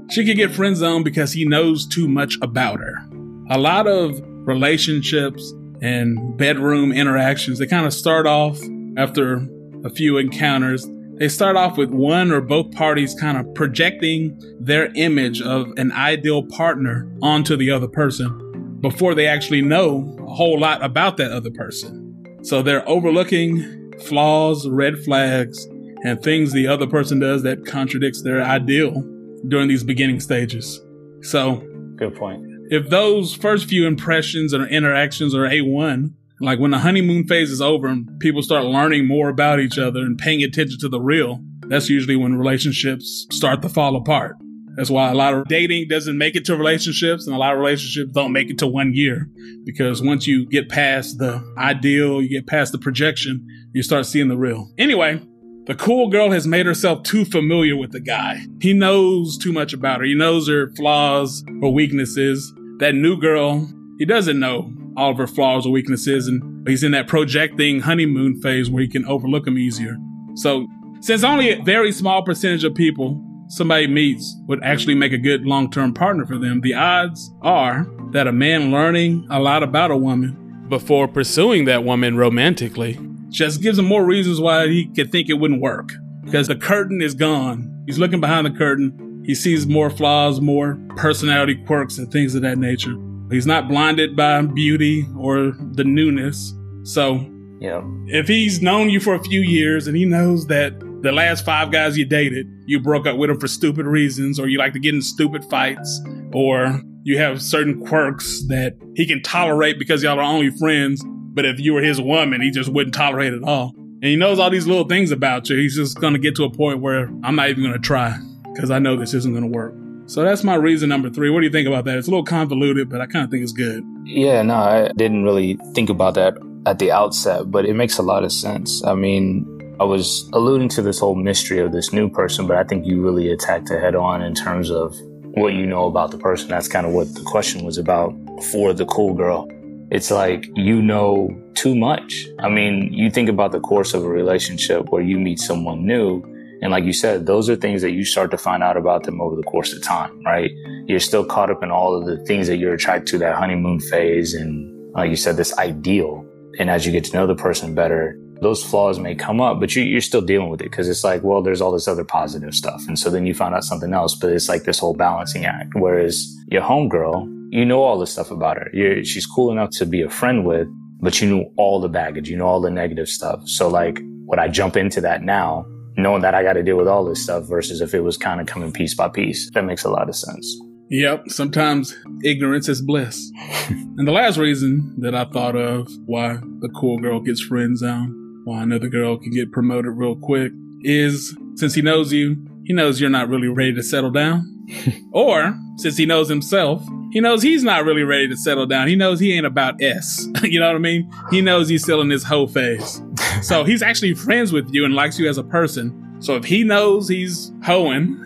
she 0.09 0.25
could 0.25 0.37
get 0.37 0.51
friend 0.51 0.75
zoned 0.75 1.05
because 1.05 1.33
he 1.33 1.45
knows 1.45 1.87
too 1.87 2.07
much 2.07 2.37
about 2.41 2.79
her. 2.79 3.07
A 3.49 3.57
lot 3.57 3.87
of 3.87 4.19
relationships 4.25 5.53
and 5.81 6.37
bedroom 6.37 6.91
interactions. 6.91 7.59
They 7.59 7.67
kind 7.67 7.85
of 7.85 7.93
start 7.93 8.25
off 8.25 8.59
after 8.97 9.47
a 9.83 9.89
few 9.89 10.17
encounters. 10.17 10.87
They 11.15 11.29
start 11.29 11.55
off 11.55 11.77
with 11.77 11.91
one 11.91 12.31
or 12.31 12.41
both 12.41 12.71
parties 12.71 13.15
kind 13.19 13.37
of 13.37 13.53
projecting 13.53 14.41
their 14.59 14.91
image 14.95 15.41
of 15.41 15.71
an 15.77 15.91
ideal 15.91 16.43
partner 16.43 17.07
onto 17.21 17.55
the 17.55 17.69
other 17.69 17.87
person. 17.87 18.39
Before 18.83 19.15
they 19.15 19.25
actually 19.25 19.61
know 19.61 20.15
a 20.19 20.33
whole 20.33 20.59
lot 20.59 20.83
about 20.83 21.15
that 21.17 21.31
other 21.31 21.49
person. 21.49 21.99
So 22.43 22.61
they're 22.61 22.87
overlooking 22.87 23.93
flaws, 24.01 24.67
red 24.67 25.01
flags, 25.05 25.65
and 26.03 26.21
things 26.21 26.51
the 26.51 26.67
other 26.67 26.85
person 26.85 27.17
does 27.19 27.43
that 27.43 27.65
contradicts 27.65 28.21
their 28.23 28.43
ideal 28.43 29.01
during 29.47 29.69
these 29.69 29.85
beginning 29.85 30.19
stages. 30.19 30.81
So, 31.21 31.65
Good 31.95 32.13
point. 32.15 32.43
if 32.71 32.89
those 32.89 33.33
first 33.33 33.67
few 33.69 33.87
impressions 33.87 34.53
or 34.53 34.67
interactions 34.67 35.33
are 35.33 35.47
A1, 35.47 36.11
like 36.41 36.59
when 36.59 36.71
the 36.71 36.79
honeymoon 36.79 37.25
phase 37.25 37.51
is 37.51 37.61
over 37.61 37.87
and 37.87 38.19
people 38.19 38.41
start 38.41 38.65
learning 38.65 39.07
more 39.07 39.29
about 39.29 39.61
each 39.61 39.79
other 39.79 40.01
and 40.01 40.17
paying 40.17 40.43
attention 40.43 40.77
to 40.79 40.89
the 40.89 40.99
real, 40.99 41.39
that's 41.67 41.89
usually 41.89 42.17
when 42.17 42.35
relationships 42.35 43.27
start 43.31 43.61
to 43.61 43.69
fall 43.69 43.95
apart. 43.95 44.35
That's 44.75 44.89
why 44.89 45.11
a 45.11 45.13
lot 45.13 45.33
of 45.33 45.47
dating 45.47 45.87
doesn't 45.87 46.17
make 46.17 46.35
it 46.35 46.45
to 46.45 46.57
relationships 46.57 47.27
and 47.27 47.35
a 47.35 47.39
lot 47.39 47.53
of 47.53 47.59
relationships 47.59 48.11
don't 48.11 48.31
make 48.31 48.49
it 48.49 48.57
to 48.59 48.67
one 48.67 48.93
year. 48.93 49.29
Because 49.65 50.01
once 50.01 50.25
you 50.25 50.47
get 50.47 50.69
past 50.69 51.19
the 51.19 51.43
ideal, 51.57 52.21
you 52.21 52.29
get 52.29 52.47
past 52.47 52.71
the 52.71 52.79
projection, 52.79 53.45
you 53.73 53.83
start 53.83 54.05
seeing 54.05 54.29
the 54.29 54.37
real. 54.37 54.67
Anyway, 54.77 55.21
the 55.65 55.75
cool 55.75 56.09
girl 56.09 56.31
has 56.31 56.47
made 56.47 56.65
herself 56.65 57.03
too 57.03 57.23
familiar 57.23 57.77
with 57.77 57.91
the 57.91 57.99
guy. 57.99 58.45
He 58.61 58.73
knows 58.73 59.37
too 59.37 59.53
much 59.53 59.73
about 59.73 59.99
her. 59.99 60.05
He 60.05 60.15
knows 60.15 60.49
her 60.49 60.71
flaws 60.75 61.43
or 61.61 61.71
weaknesses. 61.71 62.51
That 62.79 62.95
new 62.95 63.17
girl, 63.17 63.69
he 63.99 64.05
doesn't 64.05 64.39
know 64.39 64.73
all 64.97 65.11
of 65.11 65.17
her 65.17 65.27
flaws 65.27 65.65
or 65.65 65.71
weaknesses, 65.71 66.27
and 66.27 66.67
he's 66.67 66.83
in 66.83 66.91
that 66.91 67.07
projecting 67.07 67.79
honeymoon 67.79 68.41
phase 68.41 68.69
where 68.69 68.81
he 68.81 68.89
can 68.89 69.05
overlook 69.05 69.45
them 69.45 69.57
easier. 69.57 69.95
So, 70.35 70.67
since 71.01 71.23
only 71.23 71.51
a 71.51 71.61
very 71.61 71.91
small 71.91 72.23
percentage 72.23 72.63
of 72.63 72.75
people 72.75 73.21
somebody 73.55 73.87
meets 73.87 74.35
would 74.47 74.63
actually 74.63 74.95
make 74.95 75.13
a 75.13 75.17
good 75.17 75.45
long 75.45 75.69
term 75.69 75.93
partner 75.93 76.25
for 76.25 76.37
them, 76.37 76.61
the 76.61 76.73
odds 76.73 77.31
are 77.41 77.87
that 78.11 78.27
a 78.27 78.31
man 78.31 78.71
learning 78.71 79.27
a 79.29 79.39
lot 79.39 79.63
about 79.63 79.91
a 79.91 79.97
woman 79.97 80.65
before 80.69 81.07
pursuing 81.07 81.65
that 81.65 81.83
woman 81.83 82.17
romantically 82.17 82.99
just 83.29 83.61
gives 83.61 83.77
him 83.79 83.85
more 83.85 84.05
reasons 84.05 84.39
why 84.39 84.67
he 84.67 84.85
could 84.87 85.11
think 85.11 85.29
it 85.29 85.33
wouldn't 85.33 85.61
work. 85.61 85.91
Because 86.23 86.47
the 86.47 86.55
curtain 86.55 87.01
is 87.01 87.13
gone. 87.13 87.83
He's 87.85 87.99
looking 87.99 88.21
behind 88.21 88.45
the 88.45 88.51
curtain. 88.51 89.21
He 89.25 89.35
sees 89.35 89.67
more 89.67 89.89
flaws, 89.89 90.39
more 90.41 90.79
personality 90.95 91.55
quirks, 91.65 91.97
and 91.97 92.11
things 92.11 92.33
of 92.35 92.41
that 92.43 92.57
nature. 92.57 92.95
He's 93.31 93.45
not 93.45 93.67
blinded 93.67 94.15
by 94.15 94.41
beauty 94.41 95.05
or 95.17 95.53
the 95.73 95.83
newness. 95.83 96.53
So, 96.83 97.25
Yeah. 97.59 97.81
if 98.07 98.27
he's 98.27 98.61
known 98.61 98.89
you 98.89 98.99
for 98.99 99.15
a 99.15 99.23
few 99.23 99.41
years 99.41 99.87
and 99.87 99.95
he 99.97 100.05
knows 100.05 100.47
that 100.47 100.73
the 101.03 101.11
last 101.11 101.43
five 101.45 101.69
guys 101.69 101.97
you 101.97 102.05
dated, 102.05 102.47
you 102.65 102.79
broke 102.79 103.05
up 103.05 103.17
with 103.17 103.29
them 103.29 103.39
for 103.39 103.47
stupid 103.47 103.85
reasons, 103.85 104.39
or 104.39 104.47
you 104.47 104.57
like 104.57 104.71
to 104.73 104.79
get 104.79 104.95
in 104.95 105.01
stupid 105.01 105.43
fights, 105.45 106.01
or 106.31 106.81
you 107.03 107.17
have 107.17 107.41
certain 107.41 107.85
quirks 107.85 108.41
that 108.47 108.73
he 108.95 109.05
can 109.05 109.21
tolerate 109.21 109.77
because 109.77 110.01
y'all 110.01 110.17
are 110.17 110.23
only 110.23 110.49
friends, 110.51 111.03
but 111.05 111.45
if 111.45 111.59
you 111.59 111.73
were 111.73 111.81
his 111.81 111.99
woman, 111.99 112.41
he 112.41 112.51
just 112.51 112.69
wouldn't 112.69 112.95
tolerate 112.95 113.33
it 113.33 113.43
all. 113.43 113.73
And 113.75 114.05
he 114.05 114.15
knows 114.15 114.39
all 114.39 114.49
these 114.49 114.65
little 114.65 114.87
things 114.87 115.11
about 115.11 115.49
you. 115.49 115.57
He's 115.57 115.75
just 115.75 115.99
gonna 115.99 116.19
get 116.19 116.35
to 116.37 116.45
a 116.45 116.49
point 116.49 116.79
where 116.79 117.09
I'm 117.23 117.35
not 117.35 117.49
even 117.49 117.63
gonna 117.63 117.79
try 117.79 118.17
because 118.53 118.71
I 118.71 118.79
know 118.79 118.95
this 118.95 119.13
isn't 119.13 119.33
gonna 119.33 119.47
work. 119.47 119.75
So 120.05 120.23
that's 120.23 120.43
my 120.43 120.55
reason 120.55 120.87
number 120.87 121.09
three. 121.09 121.29
What 121.29 121.41
do 121.41 121.45
you 121.45 121.51
think 121.51 121.67
about 121.67 121.83
that? 121.85 121.97
It's 121.97 122.07
a 122.07 122.11
little 122.11 122.25
convoluted, 122.25 122.89
but 122.89 123.01
I 123.01 123.07
kind 123.07 123.25
of 123.25 123.31
think 123.31 123.43
it's 123.43 123.53
good. 123.53 123.83
Yeah, 124.05 124.41
no, 124.41 124.55
I 124.55 124.89
didn't 124.95 125.23
really 125.23 125.57
think 125.73 125.89
about 125.89 126.13
that 126.15 126.37
at 126.65 126.79
the 126.79 126.91
outset, 126.91 127.51
but 127.51 127.65
it 127.65 127.73
makes 127.73 127.97
a 127.97 128.03
lot 128.03 128.23
of 128.23 128.31
sense. 128.31 128.83
I 128.85 128.95
mean, 128.95 129.45
I 129.79 129.85
was 129.85 130.29
alluding 130.33 130.69
to 130.69 130.83
this 130.83 130.99
whole 130.99 131.15
mystery 131.15 131.59
of 131.59 131.71
this 131.71 131.91
new 131.91 132.07
person, 132.07 132.45
but 132.45 132.57
I 132.57 132.63
think 132.63 132.85
you 132.85 133.01
really 133.01 133.31
attacked 133.31 133.71
it 133.71 133.81
head 133.81 133.95
on 133.95 134.21
in 134.21 134.35
terms 134.35 134.69
of 134.69 134.95
what 135.33 135.53
you 135.53 135.65
know 135.65 135.85
about 135.85 136.11
the 136.11 136.17
person. 136.17 136.49
That's 136.49 136.67
kind 136.67 136.85
of 136.85 136.93
what 136.93 137.13
the 137.15 137.23
question 137.23 137.65
was 137.65 137.79
about 137.79 138.13
for 138.51 138.71
the 138.73 138.85
cool 138.85 139.15
girl. 139.15 139.47
It's 139.89 140.11
like 140.11 140.47
you 140.55 140.81
know 140.81 141.35
too 141.55 141.75
much. 141.75 142.27
I 142.39 142.49
mean, 142.49 142.93
you 142.93 143.09
think 143.09 143.29
about 143.29 143.51
the 143.51 143.59
course 143.59 143.95
of 143.95 144.03
a 144.03 144.09
relationship 144.09 144.89
where 144.89 145.01
you 145.01 145.19
meet 145.19 145.39
someone 145.39 145.87
new, 145.87 146.21
and 146.61 146.71
like 146.71 146.83
you 146.83 146.93
said, 146.93 147.25
those 147.25 147.49
are 147.49 147.55
things 147.55 147.81
that 147.81 147.91
you 147.91 148.05
start 148.05 148.29
to 148.31 148.37
find 148.37 148.61
out 148.61 148.77
about 148.77 149.03
them 149.03 149.19
over 149.21 149.35
the 149.35 149.43
course 149.43 149.73
of 149.73 149.81
time, 149.81 150.23
right? 150.23 150.51
You're 150.85 150.99
still 150.99 151.25
caught 151.25 151.49
up 151.49 151.63
in 151.63 151.71
all 151.71 151.95
of 151.95 152.05
the 152.05 152.23
things 152.25 152.47
that 152.47 152.57
you're 152.57 152.75
attracted 152.75 153.07
to, 153.07 153.17
that 153.19 153.35
honeymoon 153.35 153.79
phase, 153.79 154.35
and 154.35 154.93
like 154.93 155.09
you 155.09 155.15
said, 155.15 155.35
this 155.35 155.57
ideal. 155.57 156.23
And 156.59 156.69
as 156.69 156.85
you 156.85 156.91
get 156.91 157.05
to 157.05 157.13
know 157.15 157.25
the 157.25 157.35
person 157.35 157.73
better, 157.73 158.19
those 158.41 158.63
flaws 158.63 158.99
may 158.99 159.15
come 159.15 159.39
up, 159.39 159.59
but 159.59 159.75
you, 159.75 159.83
you're 159.83 160.01
still 160.01 160.21
dealing 160.21 160.49
with 160.49 160.61
it 160.61 160.69
because 160.69 160.89
it's 160.89 161.03
like, 161.03 161.23
well, 161.23 161.41
there's 161.41 161.61
all 161.61 161.71
this 161.71 161.87
other 161.87 162.03
positive 162.03 162.53
stuff. 162.53 162.83
And 162.87 162.97
so 162.97 163.09
then 163.09 163.25
you 163.25 163.33
find 163.33 163.55
out 163.55 163.63
something 163.63 163.93
else, 163.93 164.15
but 164.15 164.31
it's 164.31 164.49
like 164.49 164.63
this 164.63 164.79
whole 164.79 164.93
balancing 164.93 165.45
act. 165.45 165.71
Whereas 165.75 166.27
your 166.47 166.61
homegirl, 166.61 167.29
you 167.51 167.65
know 167.65 167.83
all 167.83 167.99
this 167.99 168.11
stuff 168.11 168.31
about 168.31 168.57
her. 168.57 168.69
You're, 168.73 169.03
she's 169.03 169.25
cool 169.25 169.51
enough 169.51 169.69
to 169.71 169.85
be 169.85 170.01
a 170.01 170.09
friend 170.09 170.45
with, 170.45 170.67
but 170.99 171.21
you 171.21 171.27
knew 171.27 171.45
all 171.57 171.79
the 171.79 171.89
baggage, 171.89 172.29
you 172.29 172.35
know 172.37 172.47
all 172.47 172.61
the 172.61 172.71
negative 172.71 173.07
stuff. 173.07 173.47
So 173.47 173.67
like, 173.69 173.99
would 174.25 174.39
I 174.39 174.47
jump 174.47 174.75
into 174.75 175.01
that 175.01 175.21
now, 175.21 175.65
knowing 175.95 176.21
that 176.21 176.33
I 176.33 176.43
got 176.43 176.53
to 176.53 176.63
deal 176.63 176.77
with 176.77 176.87
all 176.87 177.05
this 177.05 177.23
stuff 177.23 177.47
versus 177.47 177.81
if 177.81 177.93
it 177.93 178.01
was 178.01 178.17
kind 178.17 178.41
of 178.41 178.47
coming 178.47 178.71
piece 178.71 178.95
by 178.95 179.09
piece? 179.09 179.51
That 179.51 179.65
makes 179.65 179.83
a 179.83 179.89
lot 179.89 180.09
of 180.09 180.15
sense. 180.15 180.59
Yep, 180.89 181.29
sometimes 181.29 181.95
ignorance 182.23 182.69
is 182.69 182.81
bliss. 182.81 183.31
and 183.69 184.07
the 184.07 184.11
last 184.11 184.37
reason 184.37 184.93
that 184.99 185.15
I 185.15 185.25
thought 185.25 185.55
of 185.55 185.87
why 186.05 186.37
the 186.59 186.69
cool 186.69 186.99
girl 186.99 187.19
gets 187.19 187.41
friend 187.41 187.77
zone, 187.77 187.91
um, 187.91 188.22
why 188.43 188.63
another 188.63 188.87
girl 188.87 189.17
can 189.17 189.31
get 189.31 189.51
promoted 189.51 189.93
real 189.95 190.15
quick, 190.15 190.51
is 190.81 191.35
since 191.55 191.73
he 191.73 191.81
knows 191.81 192.11
you, 192.11 192.35
he 192.63 192.73
knows 192.73 192.99
you're 192.99 193.09
not 193.09 193.29
really 193.29 193.47
ready 193.47 193.73
to 193.73 193.83
settle 193.83 194.11
down. 194.11 194.49
or 195.11 195.57
since 195.77 195.97
he 195.97 196.05
knows 196.05 196.29
himself, 196.29 196.83
he 197.11 197.19
knows 197.19 197.43
he's 197.43 197.63
not 197.63 197.85
really 197.85 198.03
ready 198.03 198.27
to 198.27 198.37
settle 198.37 198.65
down. 198.65 198.87
He 198.87 198.95
knows 198.95 199.19
he 199.19 199.33
ain't 199.33 199.45
about 199.45 199.81
S. 199.81 200.27
you 200.43 200.59
know 200.59 200.67
what 200.67 200.75
I 200.75 200.79
mean? 200.79 201.11
He 201.29 201.41
knows 201.41 201.69
he's 201.69 201.83
still 201.83 202.01
in 202.01 202.09
his 202.09 202.23
hoe 202.23 202.47
phase. 202.47 203.01
so 203.41 203.63
he's 203.63 203.81
actually 203.81 204.13
friends 204.13 204.51
with 204.51 204.73
you 204.73 204.85
and 204.85 204.93
likes 204.93 205.19
you 205.19 205.29
as 205.29 205.37
a 205.37 205.43
person. 205.43 205.99
So 206.21 206.37
if 206.37 206.45
he 206.45 206.63
knows 206.63 207.09
he's 207.09 207.51
hoeing, 207.65 208.17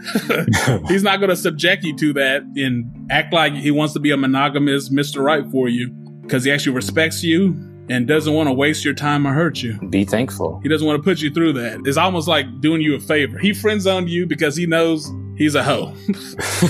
he's 0.87 1.01
not 1.01 1.17
going 1.17 1.31
to 1.31 1.35
subject 1.35 1.83
you 1.83 1.95
to 1.97 2.13
that 2.13 2.43
and 2.55 2.85
act 3.09 3.33
like 3.33 3.53
he 3.53 3.71
wants 3.71 3.95
to 3.95 3.99
be 3.99 4.11
a 4.11 4.17
monogamous 4.17 4.89
Mr. 4.89 5.23
Right 5.23 5.43
for 5.51 5.67
you 5.67 5.89
because 6.21 6.43
he 6.43 6.51
actually 6.51 6.75
respects 6.75 7.23
you 7.23 7.55
and 7.89 8.07
doesn't 8.07 8.33
want 8.33 8.47
to 8.47 8.53
waste 8.53 8.83
your 8.83 8.93
time 8.93 9.25
or 9.25 9.33
hurt 9.33 9.61
you. 9.61 9.79
Be 9.89 10.05
thankful. 10.05 10.59
He 10.61 10.69
doesn't 10.69 10.85
want 10.85 10.99
to 10.99 11.03
put 11.03 11.21
you 11.21 11.31
through 11.33 11.53
that. 11.53 11.81
It's 11.85 11.97
almost 11.97 12.27
like 12.27 12.61
doing 12.61 12.81
you 12.81 12.95
a 12.95 12.99
favor. 12.99 13.37
He 13.37 13.53
friend 13.53 13.81
zoned 13.81 14.09
you 14.09 14.25
because 14.25 14.55
he 14.55 14.65
knows 14.65 15.11
he's 15.37 15.55
a 15.55 15.63
hoe. 15.63 15.93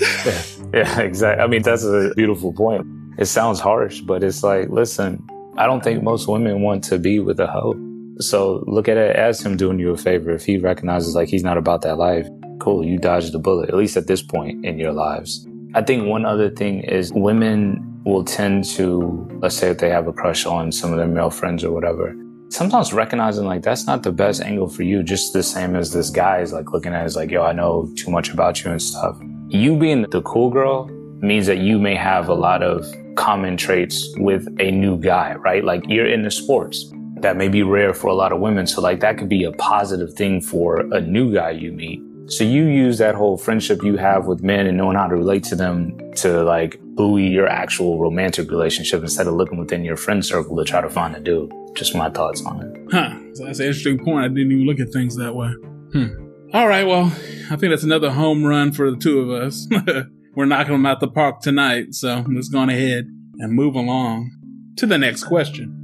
yeah, 0.00 0.42
yeah, 0.74 1.00
exactly. 1.00 1.42
I 1.42 1.46
mean, 1.46 1.62
that's 1.62 1.84
a 1.84 2.12
beautiful 2.16 2.52
point. 2.52 2.86
It 3.18 3.26
sounds 3.26 3.60
harsh, 3.60 4.00
but 4.00 4.22
it's 4.22 4.42
like, 4.42 4.68
listen, 4.68 5.26
I 5.56 5.66
don't 5.66 5.82
think 5.82 6.02
most 6.02 6.28
women 6.28 6.62
want 6.62 6.84
to 6.84 6.98
be 6.98 7.18
with 7.18 7.40
a 7.40 7.46
hoe. 7.46 7.74
So 8.18 8.64
look 8.66 8.88
at 8.88 8.96
it 8.96 9.16
as 9.16 9.40
him 9.40 9.56
doing 9.56 9.78
you 9.78 9.90
a 9.90 9.96
favor. 9.96 10.30
If 10.30 10.44
he 10.44 10.58
recognizes 10.58 11.14
like 11.14 11.28
he's 11.28 11.44
not 11.44 11.56
about 11.56 11.82
that 11.82 11.96
life, 11.96 12.26
cool, 12.60 12.84
you 12.84 12.98
dodged 12.98 13.32
the 13.32 13.38
bullet, 13.38 13.68
at 13.68 13.74
least 13.74 13.96
at 13.96 14.06
this 14.06 14.22
point 14.22 14.64
in 14.64 14.78
your 14.78 14.92
lives. 14.92 15.46
I 15.74 15.82
think 15.82 16.06
one 16.06 16.24
other 16.24 16.50
thing 16.50 16.80
is 16.80 17.12
women 17.12 17.95
will 18.06 18.24
tend 18.24 18.64
to, 18.64 19.28
let's 19.42 19.56
say 19.56 19.68
if 19.68 19.78
they 19.78 19.90
have 19.90 20.06
a 20.06 20.12
crush 20.12 20.46
on 20.46 20.70
some 20.70 20.92
of 20.92 20.96
their 20.96 21.08
male 21.08 21.28
friends 21.28 21.64
or 21.64 21.72
whatever, 21.72 22.14
sometimes 22.50 22.92
recognizing 22.92 23.44
like 23.44 23.62
that's 23.62 23.86
not 23.86 24.04
the 24.04 24.12
best 24.12 24.40
angle 24.40 24.68
for 24.68 24.84
you, 24.84 25.02
just 25.02 25.32
the 25.32 25.42
same 25.42 25.74
as 25.74 25.92
this 25.92 26.08
guy 26.08 26.38
is 26.38 26.52
like 26.52 26.72
looking 26.72 26.94
at 26.94 27.02
it 27.02 27.04
as 27.04 27.16
like, 27.16 27.32
yo, 27.32 27.42
I 27.42 27.52
know 27.52 27.90
too 27.96 28.12
much 28.12 28.32
about 28.32 28.64
you 28.64 28.70
and 28.70 28.80
stuff. 28.80 29.18
You 29.48 29.76
being 29.76 30.06
the 30.10 30.22
cool 30.22 30.50
girl 30.50 30.86
means 31.20 31.46
that 31.46 31.58
you 31.58 31.80
may 31.80 31.96
have 31.96 32.28
a 32.28 32.34
lot 32.34 32.62
of 32.62 32.86
common 33.16 33.56
traits 33.56 34.08
with 34.18 34.46
a 34.60 34.70
new 34.70 34.96
guy, 34.98 35.34
right? 35.34 35.64
Like 35.64 35.82
you're 35.88 36.06
into 36.06 36.30
sports. 36.30 36.92
That 37.22 37.36
may 37.36 37.48
be 37.48 37.64
rare 37.64 37.92
for 37.92 38.06
a 38.06 38.14
lot 38.14 38.30
of 38.30 38.38
women. 38.38 38.68
So 38.68 38.80
like 38.80 39.00
that 39.00 39.18
could 39.18 39.28
be 39.28 39.42
a 39.42 39.52
positive 39.52 40.14
thing 40.14 40.40
for 40.40 40.80
a 40.94 41.00
new 41.00 41.34
guy 41.34 41.50
you 41.50 41.72
meet. 41.72 42.00
So 42.28 42.42
you 42.42 42.64
use 42.64 42.98
that 42.98 43.14
whole 43.14 43.36
friendship 43.36 43.84
you 43.84 43.96
have 43.98 44.26
with 44.26 44.42
men 44.42 44.66
and 44.66 44.76
knowing 44.76 44.96
how 44.96 45.06
to 45.06 45.14
relate 45.14 45.44
to 45.44 45.56
them 45.56 45.96
to 46.16 46.42
like 46.42 46.80
buoy 46.80 47.28
your 47.28 47.46
actual 47.46 48.00
romantic 48.00 48.50
relationship 48.50 49.00
instead 49.02 49.28
of 49.28 49.34
looking 49.34 49.58
within 49.58 49.84
your 49.84 49.96
friend 49.96 50.24
circle 50.24 50.56
to 50.56 50.64
try 50.64 50.80
to 50.80 50.90
find 50.90 51.14
a 51.14 51.20
dude. 51.20 51.52
Just 51.76 51.94
my 51.94 52.10
thoughts 52.10 52.44
on 52.44 52.62
it. 52.62 52.92
Huh. 52.92 53.16
So 53.34 53.44
that's 53.44 53.60
an 53.60 53.66
interesting 53.66 54.04
point. 54.04 54.24
I 54.24 54.28
didn't 54.28 54.50
even 54.50 54.66
look 54.66 54.80
at 54.80 54.92
things 54.92 55.14
that 55.16 55.36
way. 55.36 55.52
Hmm. 55.92 56.30
All 56.52 56.66
right. 56.66 56.86
Well, 56.86 57.06
I 57.50 57.56
think 57.56 57.70
that's 57.70 57.84
another 57.84 58.10
home 58.10 58.44
run 58.44 58.72
for 58.72 58.90
the 58.90 58.96
two 58.96 59.20
of 59.20 59.30
us. 59.30 59.68
We're 60.34 60.46
knocking 60.46 60.72
them 60.72 60.86
out 60.86 61.00
the 61.00 61.08
park 61.08 61.40
tonight. 61.40 61.94
So 61.94 62.24
let's 62.28 62.48
go 62.48 62.58
on 62.58 62.70
ahead 62.70 63.04
and 63.38 63.52
move 63.52 63.76
along 63.76 64.32
to 64.78 64.86
the 64.86 64.98
next 64.98 65.24
question. 65.24 65.82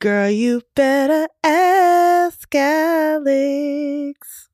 Girl, 0.00 0.30
you 0.30 0.62
better 0.76 1.26
ask 1.42 2.37
Alex. 2.54 4.48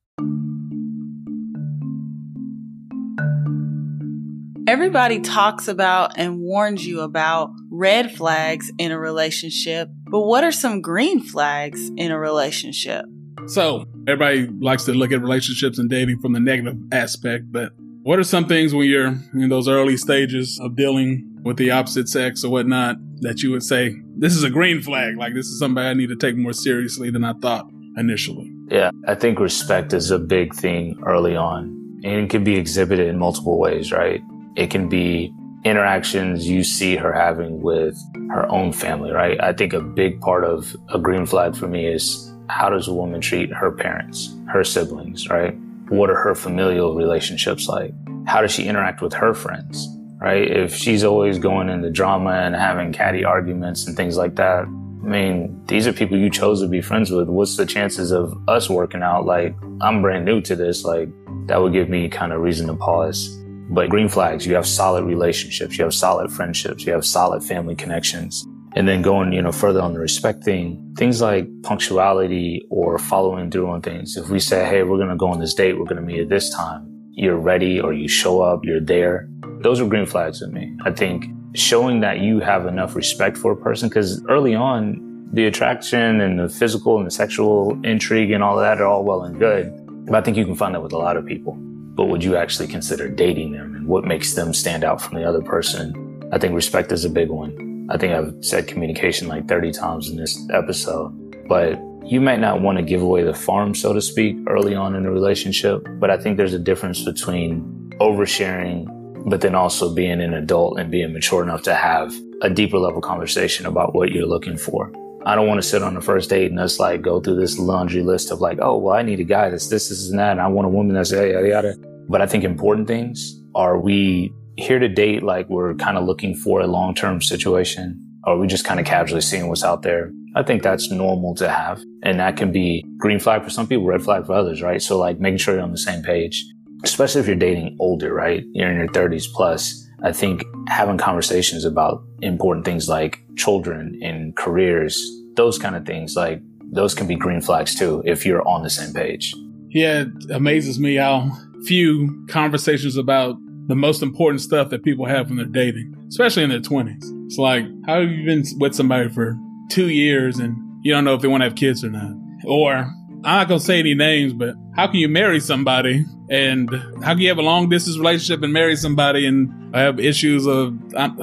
Everybody 4.67 5.19
talks 5.21 5.67
about 5.67 6.17
and 6.17 6.39
warns 6.39 6.85
you 6.85 7.01
about 7.01 7.51
red 7.71 8.11
flags 8.15 8.71
in 8.77 8.91
a 8.91 8.99
relationship, 8.99 9.87
but 10.11 10.21
what 10.21 10.43
are 10.43 10.51
some 10.51 10.81
green 10.81 11.21
flags 11.21 11.89
in 11.97 12.11
a 12.11 12.19
relationship? 12.19 13.05
So 13.47 13.85
everybody 14.07 14.47
likes 14.59 14.83
to 14.85 14.93
look 14.93 15.11
at 15.11 15.21
relationships 15.21 15.77
and 15.77 15.89
dating 15.89 16.19
from 16.19 16.33
the 16.33 16.39
negative 16.39 16.77
aspect, 16.91 17.51
but 17.51 17.71
What 18.05 18.19
are 18.19 18.23
some 18.23 18.47
things 18.47 18.71
when 18.71 18.87
you're 18.87 19.15
in 19.33 19.49
those 19.49 19.67
early 19.67 19.97
stages 19.97 20.59
of 20.61 20.75
dealing 20.75 21.39
with 21.43 21.57
the 21.57 21.71
opposite 21.71 22.07
sex 22.07 22.43
or 22.43 22.51
whatnot 22.51 22.97
that 23.21 23.41
you 23.41 23.49
would 23.49 23.63
say, 23.63 23.95
this 24.15 24.35
is 24.35 24.43
a 24.43 24.49
green 24.51 24.83
flag? 24.83 25.17
Like, 25.17 25.33
this 25.33 25.47
is 25.47 25.57
somebody 25.57 25.87
I 25.87 25.95
need 25.95 26.09
to 26.09 26.15
take 26.15 26.37
more 26.37 26.53
seriously 26.53 27.09
than 27.09 27.23
I 27.23 27.33
thought 27.33 27.65
initially? 27.97 28.51
Yeah, 28.69 28.91
I 29.07 29.15
think 29.15 29.39
respect 29.39 29.93
is 29.93 30.11
a 30.11 30.19
big 30.19 30.53
thing 30.53 31.01
early 31.05 31.35
on. 31.35 31.99
And 32.03 32.25
it 32.25 32.29
can 32.29 32.43
be 32.43 32.55
exhibited 32.55 33.07
in 33.07 33.17
multiple 33.17 33.57
ways, 33.57 33.91
right? 33.91 34.21
It 34.55 34.69
can 34.69 34.89
be 34.89 35.33
interactions 35.63 36.47
you 36.47 36.63
see 36.63 36.95
her 36.95 37.11
having 37.11 37.61
with 37.61 37.97
her 38.29 38.47
own 38.49 38.71
family, 38.71 39.11
right? 39.11 39.41
I 39.41 39.53
think 39.53 39.73
a 39.73 39.81
big 39.81 40.21
part 40.21 40.43
of 40.43 40.75
a 40.89 40.99
green 40.99 41.25
flag 41.25 41.55
for 41.55 41.67
me 41.67 41.87
is 41.87 42.31
how 42.47 42.69
does 42.69 42.87
a 42.87 42.93
woman 42.93 43.21
treat 43.21 43.51
her 43.51 43.71
parents, 43.71 44.35
her 44.47 44.63
siblings, 44.63 45.27
right? 45.29 45.55
What 45.89 46.09
are 46.11 46.15
her 46.15 46.35
familial 46.35 46.95
relationships 46.95 47.67
like? 47.67 47.93
How 48.27 48.41
does 48.41 48.51
she 48.51 48.67
interact 48.67 49.01
with 49.01 49.13
her 49.13 49.33
friends, 49.33 49.87
right? 50.19 50.49
If 50.49 50.75
she's 50.75 51.03
always 51.03 51.39
going 51.39 51.69
into 51.69 51.89
drama 51.89 52.31
and 52.31 52.55
having 52.55 52.93
catty 52.93 53.25
arguments 53.25 53.87
and 53.87 53.97
things 53.97 54.17
like 54.17 54.35
that, 54.35 54.65
I 55.05 55.07
mean, 55.07 55.63
these 55.67 55.85
are 55.85 55.93
people 55.93 56.17
you 56.17 56.31
chose 56.31 56.61
to 56.61 56.67
be 56.67 56.81
friends 56.81 57.11
with. 57.11 57.29
What's 57.29 57.57
the 57.57 57.65
chances 57.67 58.11
of 58.11 58.35
us 58.47 58.71
working 58.71 59.03
out? 59.03 59.27
Like, 59.27 59.55
I'm 59.79 60.01
brand 60.01 60.25
new 60.25 60.41
to 60.41 60.55
this. 60.55 60.83
Like, 60.83 61.09
that 61.45 61.61
would 61.61 61.73
give 61.73 61.89
me 61.89 62.09
kind 62.09 62.33
of 62.33 62.41
reason 62.41 62.65
to 62.67 62.75
pause. 62.75 63.29
But 63.69 63.89
green 63.89 64.09
flags, 64.09 64.47
you 64.47 64.55
have 64.55 64.65
solid 64.65 65.03
relationships, 65.03 65.77
you 65.77 65.83
have 65.83 65.93
solid 65.93 66.31
friendships, 66.31 66.87
you 66.87 66.93
have 66.93 67.05
solid 67.05 67.43
family 67.43 67.75
connections. 67.75 68.47
And 68.75 68.87
then 68.87 69.03
going, 69.03 69.31
you 69.31 69.43
know, 69.43 69.51
further 69.51 69.79
on 69.79 69.93
the 69.93 69.99
respect 69.99 70.43
thing, 70.43 70.95
things 70.97 71.21
like 71.21 71.47
punctuality 71.61 72.65
or 72.71 72.97
following 72.97 73.51
through 73.51 73.69
on 73.69 73.83
things. 73.83 74.17
If 74.17 74.29
we 74.29 74.39
say, 74.39 74.65
Hey, 74.65 74.81
we're 74.81 74.97
going 74.97 75.09
to 75.09 75.15
go 75.15 75.27
on 75.27 75.39
this 75.39 75.53
date, 75.53 75.77
we're 75.77 75.85
going 75.85 75.97
to 75.97 76.01
meet 76.01 76.19
at 76.19 76.29
this 76.29 76.49
time. 76.49 76.91
You're 77.11 77.37
ready 77.37 77.79
or 77.79 77.93
you 77.93 78.07
show 78.07 78.41
up, 78.41 78.61
you're 78.65 78.81
there. 78.81 79.29
Those 79.61 79.79
are 79.79 79.87
green 79.87 80.07
flags 80.07 80.39
to 80.39 80.47
me. 80.47 80.75
I 80.83 80.91
think 80.91 81.25
showing 81.55 82.01
that 82.01 82.19
you 82.19 82.39
have 82.39 82.67
enough 82.67 82.95
respect 82.95 83.37
for 83.37 83.51
a 83.51 83.57
person, 83.57 83.89
because 83.89 84.23
early 84.25 84.55
on, 84.55 85.29
the 85.33 85.45
attraction 85.45 86.21
and 86.21 86.39
the 86.39 86.49
physical 86.49 86.97
and 86.97 87.05
the 87.05 87.11
sexual 87.11 87.79
intrigue 87.83 88.31
and 88.31 88.43
all 88.43 88.57
that 88.57 88.79
are 88.79 88.85
all 88.85 89.03
well 89.03 89.23
and 89.23 89.39
good. 89.39 89.73
But 90.05 90.15
I 90.15 90.21
think 90.21 90.37
you 90.37 90.45
can 90.45 90.55
find 90.55 90.75
that 90.75 90.83
with 90.83 90.93
a 90.93 90.97
lot 90.97 91.17
of 91.17 91.25
people 91.25 91.57
but 91.95 92.07
would 92.07 92.23
you 92.23 92.35
actually 92.35 92.67
consider 92.67 93.07
dating 93.07 93.53
them 93.53 93.73
and 93.73 93.87
what 93.87 94.03
makes 94.03 94.33
them 94.33 94.53
stand 94.53 94.83
out 94.83 95.01
from 95.01 95.17
the 95.17 95.23
other 95.23 95.41
person? 95.41 96.21
I 96.31 96.37
think 96.37 96.53
respect 96.53 96.91
is 96.91 97.05
a 97.05 97.09
big 97.09 97.29
one. 97.29 97.87
I 97.89 97.97
think 97.97 98.13
I've 98.13 98.35
said 98.43 98.67
communication 98.67 99.27
like 99.27 99.47
30 99.47 99.71
times 99.71 100.09
in 100.09 100.17
this 100.17 100.37
episode, 100.51 101.47
but 101.47 101.79
you 102.05 102.19
might 102.19 102.39
not 102.39 102.61
want 102.61 102.77
to 102.77 102.83
give 102.83 103.01
away 103.01 103.23
the 103.23 103.33
farm, 103.33 103.73
so 103.73 103.93
to 103.93 104.01
speak, 104.01 104.35
early 104.47 104.75
on 104.75 104.95
in 104.95 105.05
a 105.05 105.11
relationship. 105.11 105.87
But 105.91 106.11
I 106.11 106.17
think 106.17 106.35
there's 106.37 106.53
a 106.53 106.59
difference 106.59 107.03
between 107.03 107.63
oversharing, 108.01 108.87
but 109.25 109.41
then 109.41 109.55
also 109.55 109.93
being 109.93 110.21
an 110.21 110.33
adult 110.33 110.79
and 110.79 110.91
being 110.91 111.11
mature 111.11 111.43
enough 111.43 111.63
to 111.63 111.73
have 111.73 112.13
a 112.41 112.49
deeper 112.49 112.77
level 112.77 113.01
conversation 113.01 113.65
about 113.65 113.95
what 113.95 114.11
you're 114.11 114.27
looking 114.27 114.57
for. 114.57 114.91
I 115.25 115.33
don't 115.33 115.47
want 115.47 115.57
to 115.57 115.67
sit 115.67 115.81
on 115.81 115.95
the 115.95 116.01
first 116.01 116.29
date 116.29 116.51
and 116.51 116.59
just 116.59 116.79
like 116.79 117.01
go 117.01 117.19
through 117.19 117.37
this 117.37 117.57
laundry 117.57 118.03
list 118.03 118.29
of 118.31 118.39
like, 118.39 118.59
oh, 118.61 118.77
well, 118.77 118.95
I 118.95 119.01
need 119.01 119.19
a 119.19 119.23
guy 119.23 119.49
that's 119.49 119.69
this, 119.69 119.89
this, 119.89 120.07
and 120.09 120.19
that. 120.19 120.33
And 120.33 120.41
I 120.41 120.47
want 120.47 120.67
a 120.67 120.69
woman 120.69 120.93
that's 120.93 121.11
yada, 121.11 121.31
yada, 121.31 121.47
yada. 121.47 121.75
But 122.07 122.21
I 122.21 122.27
think 122.27 122.43
important 122.43 122.87
things 122.87 123.41
are 123.55 123.79
we 123.79 124.31
here 124.57 124.77
to 124.77 124.87
date 124.87 125.23
like 125.23 125.49
we're 125.49 125.73
kind 125.75 125.97
of 125.97 126.05
looking 126.05 126.35
for 126.35 126.61
a 126.61 126.67
long 126.67 126.93
term 126.93 127.21
situation? 127.21 127.99
Or 128.25 128.33
are 128.33 128.37
we 128.37 128.45
just 128.45 128.65
kind 128.65 128.79
of 128.79 128.85
casually 128.85 129.21
seeing 129.21 129.49
what's 129.49 129.63
out 129.63 129.81
there? 129.81 130.11
I 130.35 130.43
think 130.43 130.61
that's 130.61 130.91
normal 130.91 131.33
to 131.35 131.49
have. 131.49 131.81
And 132.03 132.19
that 132.19 132.37
can 132.37 132.51
be 132.51 132.85
green 132.97 133.19
flag 133.19 133.43
for 133.43 133.49
some 133.49 133.65
people, 133.65 133.85
red 133.85 134.03
flag 134.03 134.27
for 134.27 134.33
others, 134.33 134.61
right? 134.61 134.81
So 134.81 134.99
like 134.99 135.19
making 135.19 135.39
sure 135.39 135.55
you're 135.55 135.63
on 135.63 135.71
the 135.71 135.77
same 135.77 136.03
page, 136.03 136.45
especially 136.87 137.21
if 137.21 137.27
you're 137.27 137.35
dating 137.35 137.75
older, 137.79 138.13
right? 138.13 138.43
You're 138.53 138.71
in 138.71 138.77
your 138.77 138.87
30s 138.87 139.31
plus. 139.33 139.87
I 140.03 140.11
think 140.11 140.43
having 140.67 140.97
conversations 140.97 141.65
about 141.65 142.03
important 142.21 142.65
things 142.65 142.87
like 142.87 143.21
children 143.35 143.99
and 144.01 144.35
careers, 144.35 145.03
those 145.35 145.57
kind 145.57 145.75
of 145.75 145.85
things, 145.85 146.15
like 146.15 146.41
those 146.71 146.93
can 146.93 147.07
be 147.07 147.15
green 147.15 147.41
flags 147.41 147.75
too 147.75 148.01
if 148.05 148.25
you're 148.25 148.47
on 148.47 148.63
the 148.63 148.69
same 148.69 148.93
page. 148.93 149.33
Yeah, 149.69 150.01
it 150.01 150.31
amazes 150.31 150.79
me 150.79 150.95
how 150.95 151.31
few 151.65 152.25
conversations 152.29 152.97
about 152.97 153.35
the 153.67 153.75
most 153.75 154.03
important 154.03 154.41
stuff 154.41 154.69
that 154.69 154.83
people 154.83 155.05
have 155.05 155.27
when 155.27 155.37
they're 155.37 155.45
dating, 155.45 155.95
especially 156.07 156.43
in 156.43 156.49
their 156.49 156.59
20s. 156.59 157.03
It's 157.25 157.37
like, 157.37 157.65
how 157.87 158.01
have 158.01 158.09
you 158.09 158.25
been 158.25 158.43
with 158.59 158.75
somebody 158.75 159.09
for 159.09 159.35
two 159.69 159.89
years 159.89 160.37
and 160.37 160.55
you 160.83 160.93
don't 160.93 161.03
know 161.03 161.15
if 161.15 161.21
they 161.21 161.27
want 161.27 161.41
to 161.41 161.45
have 161.45 161.55
kids 161.55 161.83
or 161.83 161.89
not? 161.89 162.13
Or, 162.45 162.73
I'm 162.73 163.21
not 163.23 163.47
going 163.47 163.59
to 163.59 163.65
say 163.65 163.79
any 163.79 163.95
names, 163.95 164.33
but 164.33 164.55
how 164.75 164.87
can 164.87 164.97
you 164.97 165.07
marry 165.07 165.39
somebody 165.39 166.05
and 166.29 166.69
how 167.01 167.13
can 167.13 167.19
you 167.19 167.29
have 167.29 167.37
a 167.37 167.41
long 167.41 167.69
distance 167.69 167.97
relationship 167.97 168.43
and 168.43 168.51
marry 168.51 168.75
somebody 168.75 169.25
and 169.25 169.73
have 169.73 169.99
issues 169.99 170.45
of, 170.45 170.77
I'm, 170.95 171.17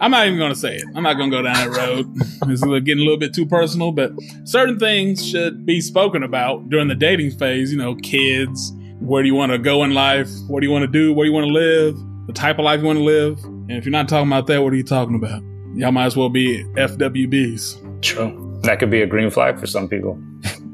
I'm 0.00 0.10
not 0.10 0.26
even 0.26 0.38
going 0.38 0.52
to 0.52 0.58
say 0.58 0.76
it. 0.76 0.84
I'm 0.94 1.04
not 1.04 1.14
going 1.14 1.30
to 1.30 1.36
go 1.36 1.42
down 1.42 1.54
that 1.54 1.76
road. 1.76 2.12
it's 2.50 2.62
getting 2.62 2.98
a 2.98 3.04
little 3.04 3.16
bit 3.16 3.32
too 3.32 3.46
personal, 3.46 3.92
but 3.92 4.12
certain 4.44 4.78
things 4.78 5.26
should 5.26 5.64
be 5.64 5.80
spoken 5.80 6.22
about 6.22 6.68
during 6.68 6.88
the 6.88 6.94
dating 6.94 7.30
phase, 7.32 7.72
you 7.72 7.78
know, 7.78 7.94
kids, 7.94 8.72
where 9.00 9.22
do 9.22 9.28
you 9.28 9.34
want 9.34 9.52
to 9.52 9.58
go 9.58 9.84
in 9.84 9.94
life? 9.94 10.28
What 10.48 10.60
do 10.60 10.66
you 10.66 10.72
want 10.72 10.82
to 10.82 10.90
do? 10.90 11.14
Where 11.14 11.24
do 11.24 11.30
you 11.30 11.34
want 11.34 11.46
to 11.46 11.52
live? 11.52 11.96
The 12.26 12.32
type 12.32 12.58
of 12.58 12.64
life 12.64 12.80
you 12.80 12.86
want 12.86 12.98
to 12.98 13.04
live? 13.04 13.42
And 13.44 13.72
if 13.72 13.84
you're 13.84 13.92
not 13.92 14.08
talking 14.08 14.28
about 14.28 14.48
that, 14.48 14.62
what 14.62 14.72
are 14.72 14.76
you 14.76 14.82
talking 14.82 15.14
about? 15.14 15.42
Y'all 15.76 15.92
might 15.92 16.06
as 16.06 16.16
well 16.16 16.28
be 16.28 16.64
FWBs. 16.74 18.02
True. 18.02 18.60
That 18.62 18.80
could 18.80 18.90
be 18.90 19.02
a 19.02 19.06
green 19.06 19.30
flag 19.30 19.60
for 19.60 19.66
some 19.66 19.88
people. 19.88 20.20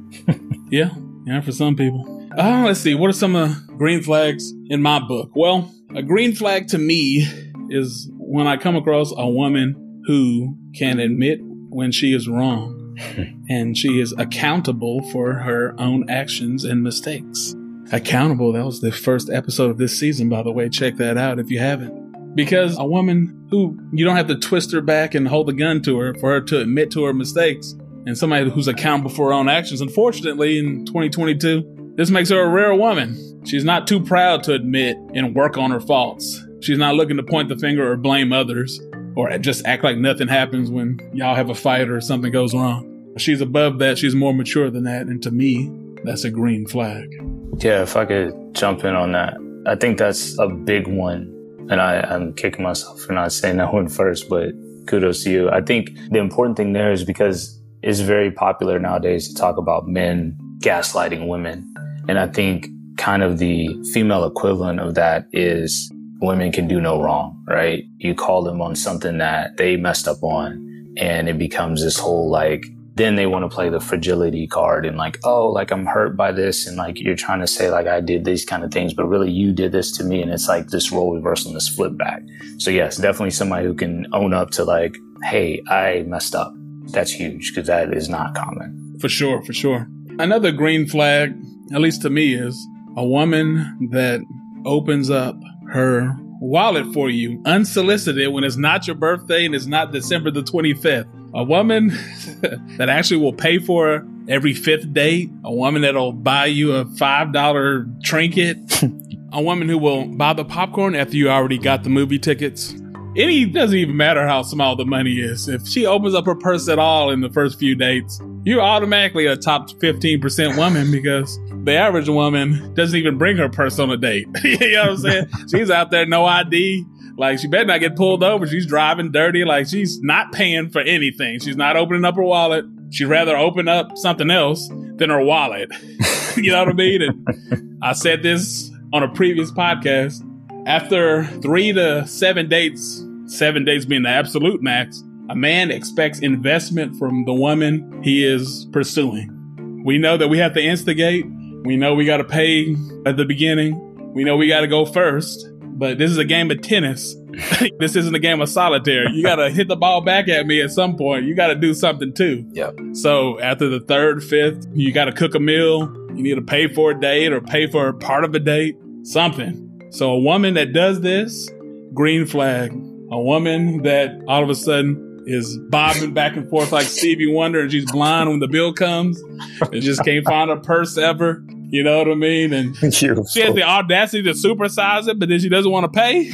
yeah, 0.70 0.90
yeah, 1.26 1.40
for 1.42 1.52
some 1.52 1.76
people. 1.76 2.21
Uh, 2.36 2.62
let's 2.66 2.80
see. 2.80 2.94
What 2.94 3.10
are 3.10 3.14
some 3.14 3.36
uh, 3.36 3.54
green 3.76 4.02
flags 4.02 4.52
in 4.68 4.80
my 4.80 4.98
book? 5.00 5.30
Well, 5.34 5.72
a 5.94 6.02
green 6.02 6.34
flag 6.34 6.68
to 6.68 6.78
me 6.78 7.26
is 7.68 8.08
when 8.12 8.46
I 8.46 8.56
come 8.56 8.76
across 8.76 9.12
a 9.16 9.28
woman 9.28 10.02
who 10.06 10.56
can 10.74 10.98
admit 10.98 11.40
when 11.42 11.92
she 11.92 12.14
is 12.14 12.28
wrong 12.28 12.96
and 13.48 13.76
she 13.76 14.00
is 14.00 14.14
accountable 14.16 15.02
for 15.10 15.34
her 15.34 15.74
own 15.78 16.08
actions 16.08 16.64
and 16.64 16.82
mistakes 16.82 17.54
accountable. 17.92 18.52
That 18.52 18.64
was 18.64 18.80
the 18.80 18.90
first 18.90 19.30
episode 19.30 19.70
of 19.70 19.78
this 19.78 19.98
season, 19.98 20.28
by 20.28 20.42
the 20.42 20.50
way. 20.50 20.68
Check 20.68 20.96
that 20.96 21.16
out 21.16 21.38
if 21.38 21.50
you 21.50 21.58
haven't. 21.58 22.34
Because 22.34 22.78
a 22.78 22.84
woman 22.84 23.46
who 23.50 23.78
you 23.92 24.04
don't 24.04 24.16
have 24.16 24.28
to 24.28 24.38
twist 24.38 24.72
her 24.72 24.80
back 24.80 25.14
and 25.14 25.28
hold 25.28 25.48
a 25.50 25.52
gun 25.52 25.82
to 25.82 25.98
her 25.98 26.14
for 26.14 26.30
her 26.30 26.40
to 26.40 26.60
admit 26.60 26.90
to 26.92 27.04
her 27.04 27.12
mistakes, 27.12 27.74
and 28.06 28.16
somebody 28.16 28.50
who's 28.50 28.66
accountable 28.66 29.10
for 29.10 29.28
her 29.28 29.32
own 29.34 29.48
actions. 29.48 29.80
Unfortunately, 29.80 30.58
in 30.58 30.86
2022, 30.86 31.81
this 31.96 32.10
makes 32.10 32.30
her 32.30 32.40
a 32.40 32.48
rare 32.48 32.74
woman. 32.74 33.44
She's 33.44 33.64
not 33.64 33.86
too 33.86 34.00
proud 34.00 34.42
to 34.44 34.54
admit 34.54 34.96
and 35.14 35.34
work 35.34 35.58
on 35.58 35.70
her 35.70 35.80
faults. 35.80 36.42
She's 36.60 36.78
not 36.78 36.94
looking 36.94 37.16
to 37.16 37.22
point 37.22 37.48
the 37.48 37.56
finger 37.56 37.90
or 37.90 37.96
blame 37.96 38.32
others 38.32 38.80
or 39.14 39.36
just 39.38 39.66
act 39.66 39.84
like 39.84 39.98
nothing 39.98 40.28
happens 40.28 40.70
when 40.70 40.98
y'all 41.12 41.34
have 41.34 41.50
a 41.50 41.54
fight 41.54 41.90
or 41.90 42.00
something 42.00 42.32
goes 42.32 42.54
wrong. 42.54 42.88
She's 43.18 43.40
above 43.40 43.78
that. 43.80 43.98
She's 43.98 44.14
more 44.14 44.32
mature 44.32 44.70
than 44.70 44.84
that. 44.84 45.02
And 45.02 45.22
to 45.22 45.30
me, 45.30 45.70
that's 46.04 46.24
a 46.24 46.30
green 46.30 46.66
flag. 46.66 47.12
Yeah, 47.58 47.82
if 47.82 47.96
I 47.96 48.06
could 48.06 48.54
jump 48.54 48.84
in 48.84 48.94
on 48.94 49.12
that, 49.12 49.34
I 49.66 49.76
think 49.76 49.98
that's 49.98 50.38
a 50.38 50.48
big 50.48 50.86
one. 50.86 51.28
And 51.68 51.80
I, 51.80 52.00
I'm 52.00 52.32
kicking 52.34 52.64
myself 52.64 53.00
for 53.00 53.12
not 53.12 53.32
saying 53.32 53.58
that 53.58 53.72
one 53.72 53.88
first, 53.88 54.28
but 54.28 54.52
kudos 54.86 55.24
to 55.24 55.30
you. 55.30 55.50
I 55.50 55.60
think 55.60 55.90
the 56.10 56.18
important 56.18 56.56
thing 56.56 56.72
there 56.72 56.90
is 56.90 57.04
because 57.04 57.60
it's 57.82 58.00
very 58.00 58.30
popular 58.30 58.78
nowadays 58.78 59.28
to 59.28 59.34
talk 59.34 59.58
about 59.58 59.86
men 59.86 60.38
gaslighting 60.62 61.28
women. 61.28 61.72
And 62.08 62.18
I 62.18 62.26
think 62.26 62.68
kind 62.96 63.22
of 63.22 63.38
the 63.38 63.68
female 63.92 64.24
equivalent 64.24 64.80
of 64.80 64.94
that 64.94 65.26
is 65.32 65.92
women 66.20 66.52
can 66.52 66.68
do 66.68 66.80
no 66.80 67.02
wrong, 67.02 67.42
right? 67.46 67.84
You 67.98 68.14
call 68.14 68.42
them 68.42 68.60
on 68.62 68.76
something 68.76 69.18
that 69.18 69.56
they 69.56 69.76
messed 69.76 70.08
up 70.08 70.22
on 70.22 70.94
and 70.96 71.28
it 71.28 71.38
becomes 71.38 71.82
this 71.82 71.98
whole 71.98 72.30
like 72.30 72.64
then 72.94 73.16
they 73.16 73.26
want 73.26 73.42
to 73.42 73.54
play 73.54 73.70
the 73.70 73.80
fragility 73.80 74.46
card 74.46 74.84
and 74.84 74.98
like, 74.98 75.18
oh, 75.24 75.48
like 75.48 75.70
I'm 75.70 75.86
hurt 75.86 76.14
by 76.14 76.30
this. 76.30 76.66
And 76.66 76.76
like 76.76 77.00
you're 77.00 77.16
trying 77.16 77.40
to 77.40 77.46
say 77.46 77.70
like 77.70 77.86
I 77.86 78.00
did 78.00 78.24
these 78.24 78.44
kind 78.44 78.62
of 78.64 78.70
things, 78.70 78.92
but 78.92 79.06
really 79.06 79.30
you 79.30 79.52
did 79.52 79.72
this 79.72 79.90
to 79.92 80.04
me. 80.04 80.20
And 80.20 80.30
it's 80.30 80.46
like 80.46 80.68
this 80.68 80.92
role 80.92 81.14
reversal 81.14 81.48
and 81.48 81.56
this 81.56 81.68
flip 81.68 81.96
back. 81.96 82.22
So 82.58 82.70
yes, 82.70 82.98
definitely 82.98 83.30
somebody 83.30 83.64
who 83.66 83.74
can 83.74 84.06
own 84.12 84.34
up 84.34 84.50
to 84.52 84.64
like, 84.64 84.94
hey, 85.24 85.62
I 85.68 86.04
messed 86.06 86.34
up. 86.34 86.52
That's 86.88 87.10
huge 87.10 87.54
because 87.54 87.66
that 87.68 87.94
is 87.94 88.10
not 88.10 88.34
common. 88.34 88.98
For 89.00 89.08
sure, 89.08 89.42
for 89.42 89.54
sure. 89.54 89.88
Another 90.18 90.52
green 90.52 90.86
flag, 90.86 91.34
at 91.72 91.80
least 91.80 92.02
to 92.02 92.10
me, 92.10 92.34
is 92.34 92.66
a 92.96 93.04
woman 93.04 93.88
that 93.90 94.20
opens 94.64 95.10
up 95.10 95.36
her 95.70 96.14
wallet 96.40 96.92
for 96.92 97.08
you 97.08 97.40
unsolicited 97.46 98.32
when 98.32 98.44
it's 98.44 98.56
not 98.56 98.86
your 98.86 98.96
birthday 98.96 99.44
and 99.44 99.54
it's 99.54 99.66
not 99.66 99.92
December 99.92 100.30
the 100.30 100.42
25th 100.42 101.08
a 101.34 101.42
woman 101.42 101.88
that 102.76 102.88
actually 102.88 103.20
will 103.20 103.32
pay 103.32 103.58
for 103.58 104.06
every 104.28 104.54
fifth 104.54 104.92
date, 104.92 105.30
a 105.44 105.52
woman 105.52 105.82
that'll 105.82 106.12
buy 106.12 106.46
you 106.46 106.72
a 106.74 106.84
$5 106.84 108.04
trinket, 108.04 108.82
a 109.32 109.42
woman 109.42 109.68
who 109.68 109.78
will 109.78 110.06
buy 110.06 110.32
the 110.32 110.44
popcorn 110.44 110.94
after 110.94 111.16
you 111.16 111.30
already 111.30 111.58
got 111.58 111.82
the 111.84 111.90
movie 111.90 112.18
tickets. 112.18 112.74
It 113.14 113.52
doesn't 113.52 113.76
even 113.76 113.96
matter 113.96 114.26
how 114.26 114.42
small 114.42 114.74
the 114.76 114.86
money 114.86 115.20
is. 115.20 115.48
If 115.48 115.66
she 115.66 115.84
opens 115.84 116.14
up 116.14 116.24
her 116.24 116.34
purse 116.34 116.68
at 116.68 116.78
all 116.78 117.10
in 117.10 117.20
the 117.20 117.30
first 117.30 117.58
few 117.58 117.74
dates, 117.74 118.20
you're 118.44 118.60
automatically 118.60 119.26
a 119.26 119.36
top 119.36 119.70
15% 119.70 120.56
woman 120.56 120.90
because 120.90 121.38
the 121.64 121.74
average 121.74 122.08
woman 122.08 122.74
doesn't 122.74 122.98
even 122.98 123.18
bring 123.18 123.36
her 123.36 123.48
purse 123.48 123.78
on 123.78 123.90
a 123.90 123.96
date. 123.96 124.26
you 124.44 124.58
know 124.72 124.80
what 124.82 124.90
I'm 124.90 124.96
saying? 124.98 125.26
she's 125.50 125.70
out 125.70 125.90
there, 125.90 126.06
no 126.06 126.24
ID. 126.24 126.84
Like 127.16 127.38
she 127.38 127.46
better 127.46 127.66
not 127.66 127.80
get 127.80 127.94
pulled 127.94 128.24
over. 128.24 128.46
She's 128.46 128.66
driving 128.66 129.12
dirty. 129.12 129.44
Like 129.44 129.68
she's 129.68 130.00
not 130.00 130.32
paying 130.32 130.70
for 130.70 130.80
anything. 130.80 131.40
She's 131.40 131.56
not 131.56 131.76
opening 131.76 132.04
up 132.04 132.16
her 132.16 132.22
wallet. 132.22 132.64
She'd 132.90 133.04
rather 133.04 133.36
open 133.36 133.68
up 133.68 133.96
something 133.96 134.30
else 134.30 134.68
than 134.96 135.10
her 135.10 135.22
wallet. 135.24 135.70
you 136.36 136.50
know 136.50 136.60
what 136.60 136.68
I 136.68 136.72
mean? 136.72 137.02
And 137.02 137.78
I 137.82 137.92
said 137.92 138.22
this 138.22 138.70
on 138.92 139.02
a 139.02 139.08
previous 139.08 139.50
podcast. 139.50 140.28
After 140.66 141.24
three 141.42 141.72
to 141.72 142.06
seven 142.06 142.48
dates, 142.48 143.04
seven 143.26 143.64
dates 143.64 143.84
being 143.84 144.02
the 144.02 144.08
absolute 144.08 144.62
max, 144.62 145.02
a 145.32 145.34
man 145.34 145.70
expects 145.70 146.18
investment 146.18 146.94
from 146.98 147.24
the 147.24 147.32
woman 147.32 148.02
he 148.02 148.22
is 148.22 148.66
pursuing. 148.70 149.82
We 149.82 149.96
know 149.96 150.18
that 150.18 150.28
we 150.28 150.36
have 150.36 150.52
to 150.52 150.62
instigate. 150.62 151.24
We 151.64 151.74
know 151.74 151.94
we 151.94 152.04
got 152.04 152.18
to 152.18 152.24
pay 152.24 152.76
at 153.06 153.16
the 153.16 153.24
beginning. 153.24 154.12
We 154.12 154.24
know 154.24 154.36
we 154.36 154.46
got 154.46 154.60
to 154.60 154.66
go 154.66 154.84
first. 154.84 155.48
But 155.62 155.96
this 155.96 156.10
is 156.10 156.18
a 156.18 156.24
game 156.26 156.50
of 156.50 156.60
tennis. 156.60 157.16
this 157.78 157.96
isn't 157.96 158.14
a 158.14 158.18
game 158.18 158.42
of 158.42 158.50
solitaire. 158.50 159.08
You 159.08 159.22
got 159.22 159.36
to 159.36 159.48
hit 159.48 159.68
the 159.68 159.76
ball 159.76 160.02
back 160.02 160.28
at 160.28 160.46
me 160.46 160.60
at 160.60 160.70
some 160.70 160.98
point. 160.98 161.24
You 161.24 161.34
got 161.34 161.46
to 161.46 161.54
do 161.54 161.72
something 161.72 162.12
too. 162.12 162.46
Yep. 162.52 162.78
So 162.92 163.40
after 163.40 163.70
the 163.70 163.80
third, 163.80 164.22
fifth, 164.22 164.66
you 164.74 164.92
got 164.92 165.06
to 165.06 165.12
cook 165.12 165.34
a 165.34 165.40
meal. 165.40 165.90
You 166.14 166.22
need 166.22 166.34
to 166.34 166.42
pay 166.42 166.68
for 166.68 166.90
a 166.90 167.00
date 167.00 167.32
or 167.32 167.40
pay 167.40 167.68
for 167.68 167.88
a 167.88 167.94
part 167.94 168.24
of 168.24 168.34
a 168.34 168.38
date, 168.38 168.76
something. 169.02 169.88
So 169.92 170.10
a 170.10 170.18
woman 170.18 170.52
that 170.54 170.74
does 170.74 171.00
this, 171.00 171.48
green 171.94 172.26
flag. 172.26 172.70
A 173.10 173.20
woman 173.20 173.82
that 173.82 174.22
all 174.28 174.42
of 174.42 174.50
a 174.50 174.54
sudden 174.54 175.11
is 175.26 175.56
bobbing 175.68 176.14
back 176.14 176.36
and 176.36 176.48
forth 176.48 176.72
like 176.72 176.86
Stevie 176.86 177.32
Wonder 177.32 177.60
and 177.60 177.70
she's 177.70 177.90
blind 177.90 178.30
when 178.30 178.40
the 178.40 178.48
bill 178.48 178.72
comes 178.72 179.20
and 179.60 179.82
just 179.82 180.04
can't 180.04 180.24
find 180.24 180.50
her 180.50 180.56
purse 180.56 180.96
ever. 180.98 181.44
You 181.72 181.82
know 181.82 181.96
what 181.96 182.08
I 182.08 182.14
mean? 182.14 182.52
And 182.52 182.76
she 182.94 183.06
has 183.06 183.32
the 183.32 183.62
audacity 183.62 184.22
to 184.24 184.32
supersize 184.32 185.08
it, 185.08 185.18
but 185.18 185.30
then 185.30 185.40
she 185.40 185.48
doesn't 185.48 185.70
want 185.70 185.90
to 185.90 185.98
pay. 185.98 186.24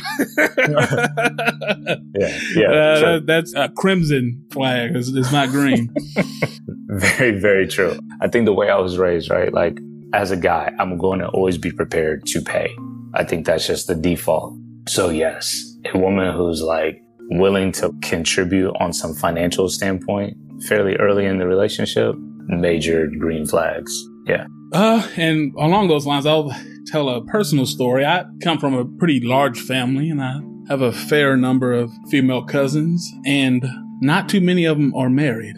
yeah, 2.18 2.40
yeah. 2.56 2.72
Uh, 2.72 2.98
sure. 2.98 3.20
That's 3.20 3.54
a 3.54 3.68
crimson 3.68 4.44
flag. 4.50 4.96
It's, 4.96 5.08
it's 5.08 5.30
not 5.30 5.50
green. 5.50 5.94
very, 6.88 7.38
very 7.38 7.68
true. 7.68 7.96
I 8.20 8.26
think 8.26 8.46
the 8.46 8.52
way 8.52 8.68
I 8.68 8.78
was 8.78 8.98
raised, 8.98 9.30
right? 9.30 9.54
Like 9.54 9.78
as 10.12 10.32
a 10.32 10.36
guy, 10.36 10.72
I'm 10.80 10.98
going 10.98 11.20
to 11.20 11.28
always 11.28 11.56
be 11.56 11.70
prepared 11.70 12.26
to 12.26 12.40
pay. 12.40 12.74
I 13.14 13.22
think 13.22 13.46
that's 13.46 13.66
just 13.66 13.86
the 13.86 13.94
default. 13.94 14.54
So 14.88 15.08
yes, 15.08 15.76
a 15.94 15.96
woman 15.96 16.34
who's 16.34 16.62
like, 16.62 17.00
willing 17.30 17.72
to 17.72 17.92
contribute 18.02 18.72
on 18.80 18.92
some 18.92 19.14
financial 19.14 19.68
standpoint 19.68 20.36
fairly 20.66 20.96
early 20.96 21.24
in 21.26 21.38
the 21.38 21.46
relationship, 21.46 22.14
major 22.46 23.06
green 23.06 23.46
flags. 23.46 23.92
Yeah. 24.26 24.46
Uh, 24.72 25.06
and 25.16 25.54
along 25.58 25.88
those 25.88 26.06
lines, 26.06 26.26
I'll 26.26 26.54
tell 26.86 27.08
a 27.08 27.24
personal 27.24 27.66
story. 27.66 28.04
I 28.04 28.24
come 28.42 28.58
from 28.58 28.74
a 28.74 28.84
pretty 28.84 29.20
large 29.20 29.60
family 29.60 30.10
and 30.10 30.22
I 30.22 30.40
have 30.68 30.82
a 30.82 30.92
fair 30.92 31.36
number 31.36 31.72
of 31.72 31.90
female 32.10 32.44
cousins 32.44 33.10
and 33.24 33.64
not 34.00 34.28
too 34.28 34.40
many 34.40 34.64
of 34.64 34.76
them 34.76 34.94
are 34.94 35.10
married. 35.10 35.56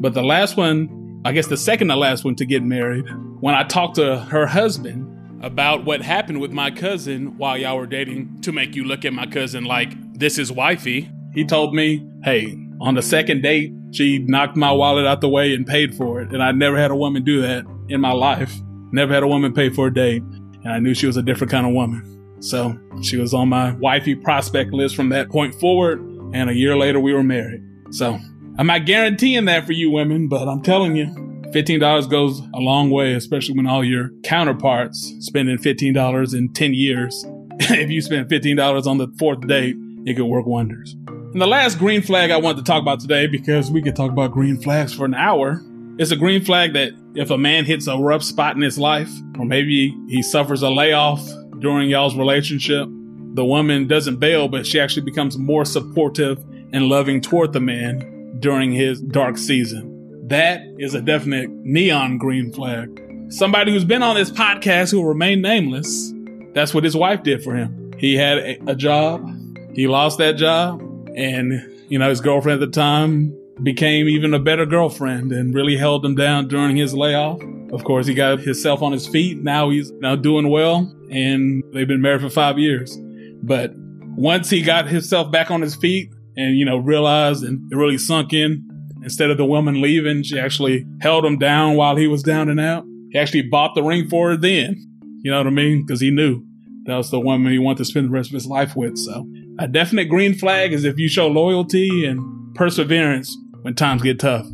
But 0.00 0.14
the 0.14 0.22
last 0.22 0.56
one, 0.56 1.22
I 1.24 1.32
guess 1.32 1.46
the 1.46 1.56
second 1.56 1.88
to 1.88 1.96
last 1.96 2.24
one 2.24 2.36
to 2.36 2.46
get 2.46 2.62
married, 2.62 3.04
when 3.40 3.54
I 3.54 3.64
talked 3.64 3.96
to 3.96 4.18
her 4.18 4.46
husband 4.46 5.14
about 5.42 5.84
what 5.84 6.02
happened 6.02 6.40
with 6.40 6.50
my 6.50 6.70
cousin 6.70 7.38
while 7.38 7.56
y'all 7.56 7.76
were 7.76 7.86
dating 7.86 8.40
to 8.42 8.52
make 8.52 8.74
you 8.74 8.84
look 8.84 9.04
at 9.04 9.12
my 9.12 9.26
cousin 9.26 9.64
like 9.64 9.92
this 10.18 10.36
is 10.38 10.50
wifey. 10.50 11.10
He 11.32 11.44
told 11.44 11.74
me, 11.74 12.06
hey, 12.24 12.58
on 12.80 12.94
the 12.94 13.02
second 13.02 13.42
date, 13.42 13.72
she 13.92 14.18
knocked 14.18 14.56
my 14.56 14.72
wallet 14.72 15.06
out 15.06 15.20
the 15.20 15.28
way 15.28 15.54
and 15.54 15.66
paid 15.66 15.94
for 15.94 16.20
it. 16.20 16.32
And 16.32 16.42
I 16.42 16.52
never 16.52 16.76
had 16.76 16.90
a 16.90 16.96
woman 16.96 17.24
do 17.24 17.40
that 17.42 17.64
in 17.88 18.00
my 18.00 18.12
life. 18.12 18.52
Never 18.92 19.14
had 19.14 19.22
a 19.22 19.28
woman 19.28 19.52
pay 19.52 19.70
for 19.70 19.86
a 19.86 19.94
date. 19.94 20.22
And 20.22 20.68
I 20.68 20.78
knew 20.80 20.94
she 20.94 21.06
was 21.06 21.16
a 21.16 21.22
different 21.22 21.50
kind 21.50 21.66
of 21.66 21.72
woman. 21.72 22.36
So 22.40 22.78
she 23.02 23.16
was 23.16 23.32
on 23.32 23.48
my 23.48 23.72
wifey 23.74 24.14
prospect 24.14 24.72
list 24.72 24.96
from 24.96 25.08
that 25.10 25.30
point 25.30 25.54
forward. 25.54 26.00
And 26.34 26.50
a 26.50 26.54
year 26.54 26.76
later, 26.76 27.00
we 27.00 27.12
were 27.12 27.22
married. 27.22 27.62
So 27.90 28.18
I'm 28.58 28.66
not 28.66 28.86
guaranteeing 28.86 29.44
that 29.46 29.66
for 29.66 29.72
you 29.72 29.90
women, 29.90 30.28
but 30.28 30.48
I'm 30.48 30.62
telling 30.62 30.96
you, 30.96 31.06
$15 31.52 32.10
goes 32.10 32.40
a 32.54 32.58
long 32.58 32.90
way, 32.90 33.14
especially 33.14 33.56
when 33.56 33.66
all 33.66 33.82
your 33.82 34.10
counterparts 34.22 35.14
spending 35.20 35.56
$15 35.56 36.34
in 36.34 36.52
10 36.52 36.74
years. 36.74 37.24
if 37.60 37.90
you 37.90 38.02
spend 38.02 38.28
$15 38.28 38.86
on 38.86 38.98
the 38.98 39.08
fourth 39.18 39.46
date, 39.46 39.76
it 40.08 40.14
could 40.14 40.26
work 40.26 40.46
wonders. 40.46 40.96
And 41.06 41.40
the 41.40 41.46
last 41.46 41.78
green 41.78 42.02
flag 42.02 42.30
I 42.30 42.38
wanted 42.38 42.58
to 42.58 42.64
talk 42.64 42.80
about 42.80 43.00
today, 43.00 43.26
because 43.26 43.70
we 43.70 43.82
could 43.82 43.94
talk 43.94 44.10
about 44.10 44.32
green 44.32 44.60
flags 44.60 44.94
for 44.94 45.04
an 45.04 45.14
hour, 45.14 45.62
is 45.98 46.10
a 46.10 46.16
green 46.16 46.42
flag 46.44 46.72
that 46.72 46.92
if 47.14 47.30
a 47.30 47.36
man 47.36 47.64
hits 47.64 47.86
a 47.86 47.96
rough 47.96 48.22
spot 48.22 48.56
in 48.56 48.62
his 48.62 48.78
life, 48.78 49.10
or 49.38 49.44
maybe 49.44 49.94
he 50.08 50.22
suffers 50.22 50.62
a 50.62 50.70
layoff 50.70 51.28
during 51.58 51.90
y'all's 51.90 52.16
relationship, 52.16 52.88
the 53.34 53.44
woman 53.44 53.86
doesn't 53.86 54.16
bail, 54.16 54.48
but 54.48 54.66
she 54.66 54.80
actually 54.80 55.04
becomes 55.04 55.36
more 55.36 55.64
supportive 55.64 56.38
and 56.72 56.88
loving 56.88 57.20
toward 57.20 57.52
the 57.52 57.60
man 57.60 58.36
during 58.40 58.72
his 58.72 59.00
dark 59.00 59.36
season. 59.36 60.26
That 60.28 60.62
is 60.78 60.94
a 60.94 61.00
definite 61.00 61.50
neon 61.50 62.18
green 62.18 62.52
flag. 62.52 62.88
Somebody 63.28 63.72
who's 63.72 63.84
been 63.84 64.02
on 64.02 64.16
this 64.16 64.30
podcast 64.30 64.90
who 64.90 64.98
will 64.98 65.08
remain 65.08 65.42
nameless, 65.42 66.12
that's 66.54 66.72
what 66.72 66.84
his 66.84 66.96
wife 66.96 67.22
did 67.22 67.42
for 67.42 67.54
him. 67.54 67.92
He 67.98 68.14
had 68.14 68.38
a, 68.38 68.70
a 68.70 68.74
job, 68.74 69.26
he 69.74 69.86
lost 69.86 70.18
that 70.18 70.36
job 70.36 70.80
and, 71.14 71.52
you 71.88 71.98
know, 71.98 72.08
his 72.08 72.20
girlfriend 72.20 72.62
at 72.62 72.66
the 72.66 72.72
time 72.72 73.36
became 73.62 74.08
even 74.08 74.34
a 74.34 74.38
better 74.38 74.66
girlfriend 74.66 75.32
and 75.32 75.54
really 75.54 75.76
held 75.76 76.04
him 76.04 76.14
down 76.14 76.48
during 76.48 76.76
his 76.76 76.94
layoff. 76.94 77.40
Of 77.72 77.84
course, 77.84 78.06
he 78.06 78.14
got 78.14 78.40
himself 78.40 78.82
on 78.82 78.92
his 78.92 79.06
feet. 79.06 79.42
Now 79.42 79.70
he's 79.70 79.90
now 79.92 80.16
doing 80.16 80.48
well 80.48 80.92
and 81.10 81.62
they've 81.72 81.88
been 81.88 82.00
married 82.00 82.20
for 82.20 82.30
five 82.30 82.58
years. 82.58 82.96
But 83.42 83.72
once 83.76 84.50
he 84.50 84.62
got 84.62 84.88
himself 84.88 85.30
back 85.30 85.50
on 85.50 85.60
his 85.60 85.74
feet 85.76 86.10
and, 86.36 86.56
you 86.56 86.64
know, 86.64 86.78
realized 86.78 87.44
and 87.44 87.70
it 87.70 87.76
really 87.76 87.98
sunk 87.98 88.32
in, 88.32 88.64
instead 89.02 89.30
of 89.30 89.36
the 89.36 89.44
woman 89.44 89.80
leaving, 89.80 90.22
she 90.22 90.38
actually 90.38 90.86
held 91.00 91.24
him 91.24 91.38
down 91.38 91.76
while 91.76 91.96
he 91.96 92.06
was 92.06 92.22
down 92.22 92.48
and 92.48 92.60
out. 92.60 92.84
He 93.10 93.18
actually 93.18 93.42
bought 93.42 93.74
the 93.74 93.82
ring 93.82 94.08
for 94.08 94.30
her 94.30 94.36
then. 94.36 94.76
You 95.22 95.30
know 95.30 95.38
what 95.38 95.46
I 95.46 95.50
mean? 95.50 95.84
Because 95.84 96.00
he 96.00 96.10
knew 96.10 96.44
that 96.84 96.96
was 96.96 97.10
the 97.10 97.20
woman 97.20 97.52
he 97.52 97.58
wanted 97.58 97.78
to 97.78 97.84
spend 97.84 98.06
the 98.06 98.12
rest 98.12 98.30
of 98.30 98.34
his 98.34 98.46
life 98.46 98.76
with. 98.76 98.96
So 98.98 99.26
a 99.58 99.66
definite 99.66 100.08
green 100.08 100.34
flag 100.34 100.72
is 100.72 100.84
if 100.84 100.98
you 100.98 101.08
show 101.08 101.26
loyalty 101.26 102.04
and 102.06 102.54
perseverance 102.54 103.36
when 103.62 103.74
times 103.74 104.02
get 104.02 104.20
tough. 104.20 104.46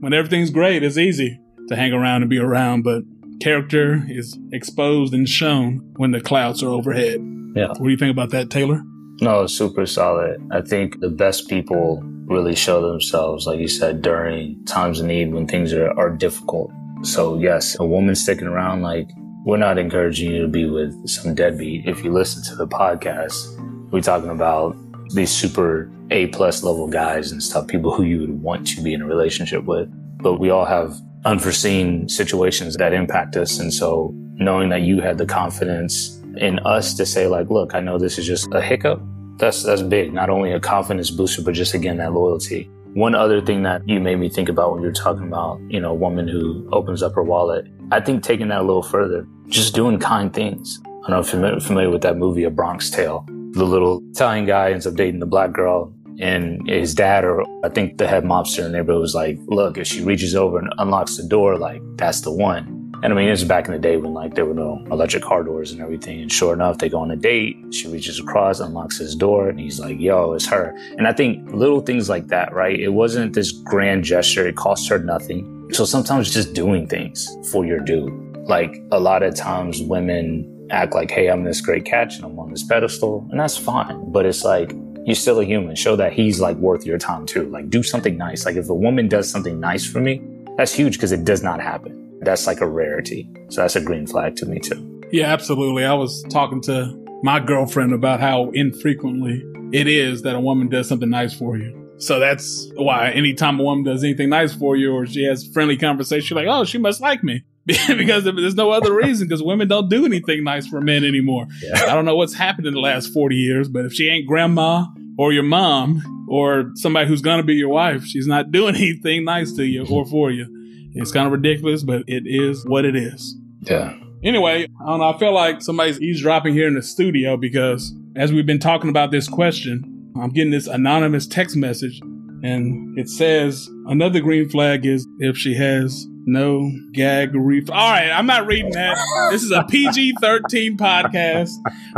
When 0.00 0.14
everything's 0.14 0.50
great, 0.50 0.82
it's 0.82 0.96
easy 0.96 1.38
to 1.68 1.76
hang 1.76 1.92
around 1.92 2.22
and 2.22 2.30
be 2.30 2.38
around, 2.38 2.82
but 2.82 3.02
character 3.40 4.04
is 4.08 4.38
exposed 4.52 5.12
and 5.12 5.28
shown 5.28 5.92
when 5.96 6.12
the 6.12 6.20
clouds 6.20 6.62
are 6.62 6.70
overhead. 6.70 7.20
Yeah. 7.54 7.68
What 7.68 7.82
do 7.82 7.88
you 7.88 7.96
think 7.96 8.10
about 8.10 8.30
that, 8.30 8.50
Taylor? 8.50 8.82
No, 9.20 9.46
super 9.46 9.86
solid. 9.86 10.40
I 10.50 10.62
think 10.62 11.00
the 11.00 11.08
best 11.08 11.48
people 11.48 12.02
really 12.26 12.54
show 12.54 12.90
themselves, 12.90 13.46
like 13.46 13.60
you 13.60 13.68
said, 13.68 14.02
during 14.02 14.64
times 14.64 15.00
of 15.00 15.06
need 15.06 15.32
when 15.32 15.46
things 15.46 15.72
are, 15.72 15.90
are 15.98 16.10
difficult. 16.10 16.70
So, 17.02 17.38
yes, 17.38 17.78
a 17.78 17.84
woman 17.84 18.14
sticking 18.14 18.48
around, 18.48 18.82
like, 18.82 19.08
we're 19.44 19.58
not 19.58 19.78
encouraging 19.78 20.32
you 20.32 20.42
to 20.42 20.48
be 20.48 20.68
with 20.68 21.08
some 21.08 21.34
deadbeat. 21.34 21.86
If 21.86 22.02
you 22.02 22.12
listen 22.12 22.42
to 22.44 22.56
the 22.56 22.66
podcast, 22.66 23.46
we're 23.90 24.00
talking 24.00 24.30
about 24.30 24.76
these 25.10 25.30
super 25.30 25.90
A 26.10 26.26
plus 26.28 26.62
level 26.62 26.88
guys 26.88 27.32
and 27.32 27.42
stuff, 27.42 27.66
people 27.66 27.92
who 27.92 28.02
you 28.02 28.20
would 28.20 28.42
want 28.42 28.66
to 28.68 28.82
be 28.82 28.92
in 28.92 29.02
a 29.02 29.06
relationship 29.06 29.64
with. 29.64 29.88
But 30.18 30.34
we 30.34 30.50
all 30.50 30.64
have 30.64 30.94
unforeseen 31.24 32.08
situations 32.08 32.76
that 32.76 32.92
impact 32.92 33.36
us. 33.36 33.58
And 33.58 33.72
so 33.72 34.12
knowing 34.34 34.68
that 34.70 34.82
you 34.82 35.00
had 35.00 35.18
the 35.18 35.26
confidence 35.26 36.20
in 36.36 36.58
us 36.60 36.94
to 36.94 37.06
say 37.06 37.26
like, 37.26 37.50
look, 37.50 37.74
I 37.74 37.80
know 37.80 37.98
this 37.98 38.18
is 38.18 38.26
just 38.26 38.48
a 38.52 38.60
hiccup. 38.60 39.00
That's, 39.38 39.62
that's 39.62 39.82
big. 39.82 40.12
Not 40.12 40.30
only 40.30 40.52
a 40.52 40.60
confidence 40.60 41.10
booster, 41.10 41.42
but 41.42 41.54
just 41.54 41.74
again, 41.74 41.98
that 41.98 42.12
loyalty. 42.12 42.70
One 42.94 43.14
other 43.14 43.42
thing 43.42 43.62
that 43.64 43.86
you 43.86 44.00
made 44.00 44.16
me 44.16 44.30
think 44.30 44.48
about 44.48 44.72
when 44.72 44.82
you're 44.82 44.92
talking 44.92 45.26
about, 45.26 45.60
you 45.68 45.80
know, 45.80 45.90
a 45.90 45.94
woman 45.94 46.26
who 46.26 46.66
opens 46.72 47.02
up 47.02 47.14
her 47.14 47.22
wallet, 47.22 47.66
I 47.92 48.00
think 48.00 48.22
taking 48.22 48.48
that 48.48 48.60
a 48.60 48.64
little 48.64 48.82
further, 48.82 49.28
just 49.48 49.74
doing 49.74 49.98
kind 49.98 50.32
things. 50.32 50.80
I 50.86 51.10
don't 51.10 51.10
know 51.10 51.20
if 51.20 51.32
you're 51.32 51.60
familiar 51.60 51.90
with 51.90 52.02
that 52.02 52.16
movie, 52.16 52.44
A 52.44 52.50
Bronx 52.50 52.90
Tale 52.90 53.26
the 53.56 53.64
little 53.64 54.02
Italian 54.10 54.46
guy 54.46 54.70
ends 54.70 54.86
up 54.86 54.94
dating 54.94 55.20
the 55.20 55.26
black 55.26 55.52
girl. 55.52 55.92
And 56.18 56.66
his 56.68 56.94
dad, 56.94 57.24
or 57.24 57.42
I 57.64 57.68
think 57.68 57.98
the 57.98 58.06
head 58.06 58.24
mobster 58.24 58.60
in 58.60 58.72
the 58.72 58.78
neighborhood, 58.78 59.02
was 59.02 59.14
like, 59.14 59.38
"Look, 59.48 59.76
if 59.76 59.86
she 59.86 60.02
reaches 60.02 60.34
over 60.34 60.58
and 60.58 60.72
unlocks 60.78 61.16
the 61.16 61.24
door, 61.24 61.58
like 61.58 61.82
that's 61.96 62.22
the 62.22 62.32
one." 62.32 62.76
And 63.02 63.12
I 63.12 63.16
mean, 63.16 63.28
it's 63.28 63.44
back 63.44 63.66
in 63.66 63.72
the 63.74 63.78
day 63.78 63.98
when 63.98 64.14
like 64.14 64.34
there 64.34 64.46
were 64.46 64.54
no 64.54 64.82
electric 64.90 65.22
car 65.22 65.42
doors 65.42 65.72
and 65.72 65.82
everything. 65.82 66.22
And 66.22 66.32
sure 66.32 66.54
enough, 66.54 66.78
they 66.78 66.88
go 66.88 67.00
on 67.00 67.10
a 67.10 67.16
date. 67.16 67.56
She 67.70 67.88
reaches 67.88 68.18
across, 68.18 68.60
unlocks 68.60 68.96
his 68.96 69.14
door, 69.14 69.50
and 69.50 69.60
he's 69.60 69.78
like, 69.78 70.00
"Yo, 70.00 70.32
it's 70.32 70.46
her." 70.46 70.74
And 70.96 71.06
I 71.06 71.12
think 71.12 71.52
little 71.52 71.80
things 71.80 72.08
like 72.08 72.28
that, 72.28 72.54
right? 72.54 72.78
It 72.80 72.94
wasn't 72.94 73.34
this 73.34 73.52
grand 73.52 74.04
gesture. 74.04 74.46
It 74.46 74.56
cost 74.56 74.88
her 74.88 74.98
nothing. 74.98 75.68
So 75.72 75.84
sometimes 75.84 76.32
just 76.32 76.54
doing 76.54 76.86
things 76.86 77.28
for 77.50 77.66
your 77.66 77.80
dude. 77.80 78.12
Like 78.48 78.74
a 78.90 79.00
lot 79.00 79.22
of 79.22 79.34
times, 79.34 79.82
women 79.82 80.55
act 80.70 80.94
like, 80.94 81.10
hey, 81.10 81.28
I'm 81.28 81.44
this 81.44 81.60
great 81.60 81.84
catch 81.84 82.16
and 82.16 82.24
I'm 82.24 82.38
on 82.38 82.50
this 82.50 82.62
pedestal, 82.64 83.26
and 83.30 83.40
that's 83.40 83.56
fine. 83.56 84.10
But 84.10 84.26
it's 84.26 84.44
like, 84.44 84.72
you're 85.04 85.14
still 85.14 85.38
a 85.40 85.44
human. 85.44 85.76
Show 85.76 85.96
that 85.96 86.12
he's 86.12 86.40
like 86.40 86.56
worth 86.56 86.84
your 86.84 86.98
time 86.98 87.26
too. 87.26 87.48
Like, 87.48 87.70
do 87.70 87.82
something 87.82 88.16
nice. 88.18 88.44
Like, 88.44 88.56
if 88.56 88.68
a 88.68 88.74
woman 88.74 89.08
does 89.08 89.30
something 89.30 89.60
nice 89.60 89.86
for 89.86 90.00
me, 90.00 90.20
That's 90.56 90.72
huge 90.72 90.94
because 90.94 91.12
it 91.12 91.24
does 91.24 91.42
not 91.42 91.60
happen. 91.60 92.18
That's 92.22 92.46
like 92.46 92.60
a 92.60 92.66
rarity. 92.66 93.28
So 93.50 93.60
that's 93.60 93.76
a 93.76 93.80
green 93.80 94.06
flag 94.06 94.36
to 94.36 94.46
me 94.46 94.58
too. 94.58 95.02
Yeah, 95.12 95.26
absolutely. 95.26 95.84
I 95.84 95.92
was 95.92 96.24
talking 96.30 96.62
to 96.62 96.96
my 97.22 97.40
girlfriend 97.40 97.92
about 97.92 98.20
how 98.20 98.50
infrequently 98.50 99.44
it 99.72 99.86
is 99.86 100.22
that 100.22 100.34
a 100.34 100.40
woman 100.40 100.68
does 100.68 100.88
something 100.88 101.10
nice 101.10 101.34
for 101.34 101.58
you. 101.58 101.82
So 101.98 102.18
that's 102.18 102.70
why 102.76 103.10
anytime 103.10 103.60
a 103.60 103.62
woman 103.62 103.84
does 103.84 104.02
anything 104.02 104.30
nice 104.30 104.54
for 104.54 104.76
you 104.76 104.92
or 104.92 105.06
she 105.06 105.24
has 105.24 105.46
friendly 105.46 105.76
conversation, 105.76 106.36
like, 106.36 106.46
oh, 106.48 106.64
she 106.64 106.78
must 106.78 107.00
like 107.00 107.22
me. 107.22 107.44
because 107.88 108.24
there's 108.24 108.54
no 108.54 108.70
other 108.70 108.94
reason 108.94 109.26
because 109.26 109.42
women 109.42 109.66
don't 109.66 109.88
do 109.88 110.04
anything 110.04 110.44
nice 110.44 110.68
for 110.68 110.80
men 110.80 111.04
anymore. 111.04 111.48
Yeah. 111.60 111.82
I 111.88 111.94
don't 111.94 112.04
know 112.04 112.14
what's 112.14 112.34
happened 112.34 112.66
in 112.68 112.74
the 112.74 112.80
last 112.80 113.12
40 113.12 113.34
years, 113.34 113.68
but 113.68 113.84
if 113.84 113.92
she 113.92 114.08
ain't 114.08 114.26
grandma 114.26 114.86
or 115.18 115.32
your 115.32 115.42
mom 115.42 116.26
or 116.30 116.70
somebody 116.74 117.08
who's 117.08 117.22
going 117.22 117.38
to 117.38 117.42
be 117.42 117.54
your 117.54 117.70
wife, 117.70 118.04
she's 118.04 118.28
not 118.28 118.52
doing 118.52 118.76
anything 118.76 119.24
nice 119.24 119.52
to 119.54 119.64
you 119.64 119.84
or 119.90 120.06
for 120.06 120.30
you. 120.30 120.46
It's 120.94 121.10
kind 121.10 121.26
of 121.26 121.32
ridiculous, 121.32 121.82
but 121.82 122.04
it 122.06 122.22
is 122.24 122.64
what 122.66 122.84
it 122.84 122.94
is. 122.94 123.36
Yeah. 123.62 123.98
Anyway, 124.22 124.68
I 124.80 124.86
don't 124.86 125.00
know. 125.00 125.12
I 125.12 125.18
feel 125.18 125.32
like 125.32 125.60
somebody's 125.60 126.00
eavesdropping 126.00 126.54
here 126.54 126.68
in 126.68 126.74
the 126.74 126.82
studio 126.82 127.36
because 127.36 127.92
as 128.14 128.32
we've 128.32 128.46
been 128.46 128.60
talking 128.60 128.90
about 128.90 129.10
this 129.10 129.28
question, 129.28 130.12
I'm 130.16 130.30
getting 130.30 130.52
this 130.52 130.68
anonymous 130.68 131.26
text 131.26 131.56
message 131.56 132.00
and 132.42 132.98
it 132.98 133.08
says 133.08 133.68
another 133.86 134.20
green 134.20 134.48
flag 134.48 134.86
is 134.86 135.06
if 135.18 135.36
she 135.36 135.54
has 135.54 136.06
no 136.26 136.70
gag 136.92 137.30
ref. 137.34 137.70
All 137.70 137.90
right, 137.90 138.10
I'm 138.10 138.26
not 138.26 138.46
reading 138.46 138.72
that. 138.72 138.98
This 139.30 139.42
is 139.42 139.52
a 139.52 139.64
PG 139.64 140.16
13 140.20 140.76
podcast. 140.76 141.50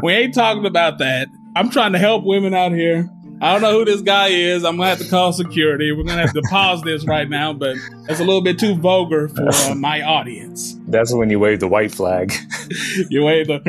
We 0.03 0.13
ain't 0.13 0.35
talking 0.35 0.67
about 0.67 0.99
that. 0.99 1.29
I'm 1.57 1.71
trying 1.71 1.93
to 1.95 1.99
help 1.99 2.25
women 2.25 2.55
out 2.55 2.73
here. 2.73 3.11
I 3.41 3.53
don't 3.53 3.63
know 3.63 3.73
who 3.73 3.85
this 3.85 4.03
guy 4.03 4.29
is. 4.29 4.65
I'm 4.65 4.77
gonna 4.77 4.89
have 4.89 4.99
to 4.99 5.09
call 5.09 5.33
security. 5.33 5.93
We're 5.93 6.05
gonna 6.05 6.21
have 6.21 6.35
to 6.35 6.43
pause 6.51 6.83
this 6.83 7.07
right 7.07 7.29
now, 7.29 7.53
but 7.53 7.77
that's 8.07 8.21
a 8.21 8.25
little 8.25 8.43
bit 8.43 8.59
too 8.59 8.75
vulgar 8.75 9.29
for 9.29 9.49
uh, 9.49 9.75
my 9.77 10.03
audience. 10.03 10.77
That's 10.89 11.15
when 11.15 11.31
you 11.31 11.39
wave 11.39 11.61
the 11.61 11.69
white 11.69 11.93
flag. 11.93 12.33
you 13.11 13.23
wave 13.25 13.47
the, 13.47 13.61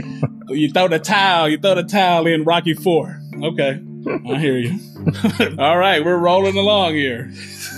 you 0.49 0.71
throw 0.71 0.87
the 0.87 0.99
towel, 0.99 1.47
you 1.49 1.59
throw 1.59 1.75
the 1.75 1.83
towel 1.83 2.25
in 2.25 2.43
Rocky 2.43 2.73
Four. 2.73 3.21
Okay, 3.43 3.79
I 4.27 4.39
hear 4.39 4.57
you. 4.57 4.79
All 5.59 5.77
right, 5.77 6.03
we're 6.03 6.17
rolling 6.17 6.57
along 6.57 6.93
here. 6.93 7.31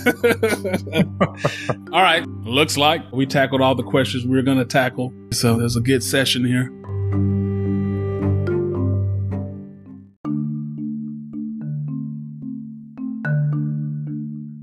all 1.92 2.02
right, 2.02 2.26
looks 2.26 2.76
like 2.76 3.00
we 3.12 3.24
tackled 3.24 3.60
all 3.60 3.76
the 3.76 3.84
questions 3.84 4.26
we 4.26 4.36
are 4.36 4.42
gonna 4.42 4.64
tackle. 4.64 5.12
So 5.30 5.56
there's 5.56 5.76
a 5.76 5.80
good 5.80 6.02
session 6.02 6.44
here. 6.44 6.70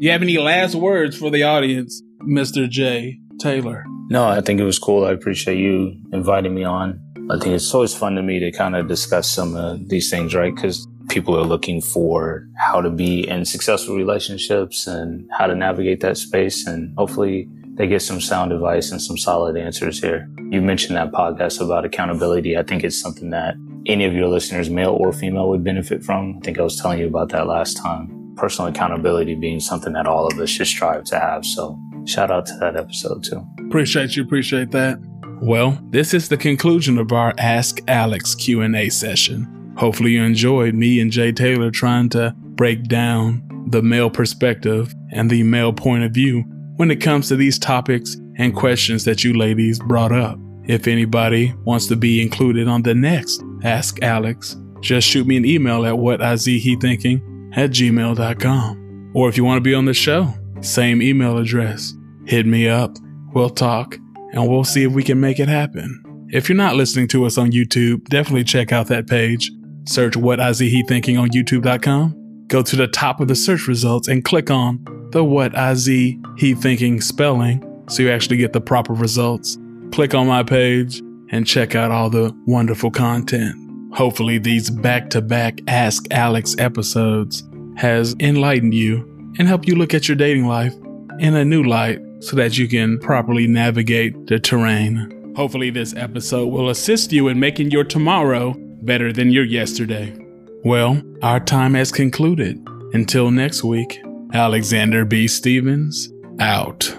You 0.01 0.11
have 0.11 0.21
any 0.21 0.37
last 0.37 0.75
words 0.75 1.17
for 1.17 1.29
the 1.29 1.43
audience, 1.43 2.01
Mr. 2.23 2.69
J. 2.69 3.19
Taylor? 3.39 3.85
No, 4.09 4.27
I 4.27 4.41
think 4.41 4.59
it 4.59 4.65
was 4.65 4.79
cool. 4.79 5.05
I 5.05 5.11
appreciate 5.11 5.57
you 5.57 5.95
inviting 6.11 6.53
me 6.53 6.63
on. 6.63 6.99
I 7.31 7.37
think 7.37 7.55
it's 7.55 7.73
always 7.73 7.93
fun 7.93 8.15
to 8.15 8.23
me 8.23 8.39
to 8.39 8.51
kind 8.51 8.75
of 8.75 8.87
discuss 8.87 9.29
some 9.29 9.55
of 9.55 9.87
these 9.87 10.09
things, 10.09 10.33
right? 10.33 10.53
Because 10.53 10.87
people 11.09 11.35
are 11.35 11.43
looking 11.43 11.81
for 11.81 12.47
how 12.57 12.81
to 12.81 12.89
be 12.89 13.27
in 13.27 13.45
successful 13.45 13.95
relationships 13.95 14.87
and 14.87 15.27
how 15.37 15.47
to 15.47 15.55
navigate 15.55 16.01
that 16.01 16.17
space. 16.17 16.65
And 16.67 16.95
hopefully 16.97 17.49
they 17.73 17.87
get 17.87 18.01
some 18.01 18.21
sound 18.21 18.51
advice 18.51 18.91
and 18.91 19.01
some 19.01 19.17
solid 19.17 19.57
answers 19.57 19.99
here. 19.99 20.29
You 20.49 20.61
mentioned 20.61 20.95
that 20.95 21.11
podcast 21.11 21.63
about 21.63 21.85
accountability. 21.85 22.57
I 22.57 22.63
think 22.63 22.83
it's 22.83 22.99
something 22.99 23.29
that 23.31 23.55
any 23.85 24.05
of 24.05 24.13
your 24.13 24.27
listeners, 24.27 24.69
male 24.69 24.95
or 24.99 25.11
female, 25.11 25.49
would 25.49 25.63
benefit 25.63 26.03
from. 26.03 26.37
I 26.37 26.45
think 26.45 26.59
I 26.59 26.63
was 26.63 26.79
telling 26.79 26.99
you 26.99 27.07
about 27.07 27.29
that 27.29 27.47
last 27.47 27.77
time 27.77 28.15
personal 28.35 28.69
accountability 28.71 29.35
being 29.35 29.59
something 29.59 29.93
that 29.93 30.07
all 30.07 30.25
of 30.25 30.39
us 30.39 30.49
should 30.49 30.67
strive 30.67 31.03
to 31.03 31.19
have. 31.19 31.45
So 31.45 31.77
shout 32.05 32.31
out 32.31 32.45
to 32.45 32.53
that 32.61 32.77
episode 32.77 33.23
too. 33.23 33.45
Appreciate 33.67 34.15
you. 34.15 34.23
Appreciate 34.23 34.71
that. 34.71 34.99
Well, 35.41 35.77
this 35.89 36.13
is 36.13 36.29
the 36.29 36.37
conclusion 36.37 36.97
of 36.97 37.11
our 37.11 37.33
Ask 37.37 37.79
Alex 37.87 38.35
Q&A 38.35 38.89
session. 38.89 39.58
Hopefully 39.79 40.11
you 40.11 40.23
enjoyed 40.23 40.75
me 40.75 40.99
and 40.99 41.09
Jay 41.09 41.31
Taylor 41.31 41.71
trying 41.71 42.09
to 42.09 42.35
break 42.37 42.83
down 42.89 43.41
the 43.69 43.81
male 43.81 44.09
perspective 44.09 44.93
and 45.13 45.29
the 45.29 45.41
male 45.43 45.71
point 45.71 46.03
of 46.03 46.11
view 46.11 46.41
when 46.75 46.91
it 46.91 46.97
comes 46.97 47.29
to 47.29 47.37
these 47.37 47.57
topics 47.57 48.17
and 48.35 48.53
questions 48.53 49.05
that 49.05 49.23
you 49.23 49.33
ladies 49.33 49.79
brought 49.79 50.11
up. 50.11 50.37
If 50.65 50.85
anybody 50.85 51.53
wants 51.63 51.87
to 51.87 51.95
be 51.95 52.21
included 52.21 52.67
on 52.67 52.83
the 52.83 52.93
next 52.93 53.41
Ask 53.63 54.03
Alex, 54.03 54.57
just 54.81 55.07
shoot 55.07 55.25
me 55.25 55.37
an 55.37 55.45
email 55.45 55.85
at 55.85 55.95
whatizhethinking 55.95 57.57
at 57.57 57.69
gmail.com. 57.69 59.11
Or 59.15 59.29
if 59.29 59.37
you 59.37 59.45
want 59.45 59.57
to 59.57 59.61
be 59.61 59.73
on 59.73 59.85
the 59.85 59.93
show, 59.93 60.33
same 60.59 61.01
email 61.01 61.37
address. 61.37 61.93
Hit 62.25 62.45
me 62.45 62.67
up, 62.67 62.97
we'll 63.33 63.49
talk, 63.49 63.95
and 64.33 64.45
we'll 64.49 64.65
see 64.65 64.83
if 64.83 64.91
we 64.91 65.03
can 65.03 65.21
make 65.21 65.39
it 65.39 65.47
happen. 65.47 66.03
If 66.31 66.49
you're 66.49 66.57
not 66.57 66.75
listening 66.75 67.07
to 67.09 67.25
us 67.25 67.37
on 67.37 67.51
YouTube, 67.51 68.03
definitely 68.09 68.43
check 68.43 68.73
out 68.73 68.87
that 68.87 69.07
page. 69.07 69.49
Search 69.85 70.15
What 70.15 70.39
Iz 70.39 70.59
He 70.59 70.83
Thinking 70.83 71.17
on 71.17 71.29
YouTube.com. 71.29 72.45
Go 72.47 72.61
to 72.61 72.75
the 72.75 72.87
top 72.87 73.19
of 73.19 73.27
the 73.27 73.35
search 73.35 73.67
results 73.67 74.07
and 74.07 74.23
click 74.23 74.49
on 74.49 74.83
the 75.11 75.23
What 75.23 75.53
Iz 75.55 75.85
He 75.85 76.53
Thinking 76.55 77.01
spelling 77.01 77.65
so 77.89 78.03
you 78.03 78.11
actually 78.11 78.37
get 78.37 78.53
the 78.53 78.61
proper 78.61 78.93
results. 78.93 79.57
Click 79.91 80.13
on 80.13 80.27
my 80.27 80.43
page 80.43 81.01
and 81.31 81.45
check 81.45 81.75
out 81.75 81.91
all 81.91 82.09
the 82.09 82.35
wonderful 82.45 82.91
content. 82.91 83.55
Hopefully, 83.93 84.37
these 84.37 84.69
back 84.69 85.09
to 85.09 85.21
back 85.21 85.61
Ask 85.67 86.05
Alex 86.11 86.55
episodes 86.59 87.43
has 87.75 88.15
enlightened 88.19 88.73
you 88.73 89.05
and 89.39 89.47
helped 89.47 89.67
you 89.67 89.75
look 89.75 89.93
at 89.93 90.07
your 90.07 90.17
dating 90.17 90.45
life 90.45 90.73
in 91.19 91.35
a 91.35 91.45
new 91.45 91.63
light 91.63 91.99
so 92.19 92.35
that 92.35 92.57
you 92.57 92.67
can 92.67 92.99
properly 92.99 93.47
navigate 93.47 94.27
the 94.27 94.39
terrain. 94.39 95.33
Hopefully, 95.35 95.69
this 95.69 95.95
episode 95.95 96.47
will 96.47 96.69
assist 96.69 97.11
you 97.11 97.27
in 97.29 97.39
making 97.39 97.71
your 97.71 97.83
tomorrow 97.83 98.53
better 98.83 99.11
than 99.13 99.31
your 99.31 99.43
yesterday. 99.43 100.15
Well, 100.63 101.01
our 101.21 101.39
time 101.39 101.73
has 101.73 101.91
concluded. 101.91 102.65
Until 102.93 103.31
next 103.31 103.63
week, 103.63 104.01
Alexander 104.33 105.05
B. 105.05 105.27
Stevens, 105.27 106.11
out. 106.39 106.95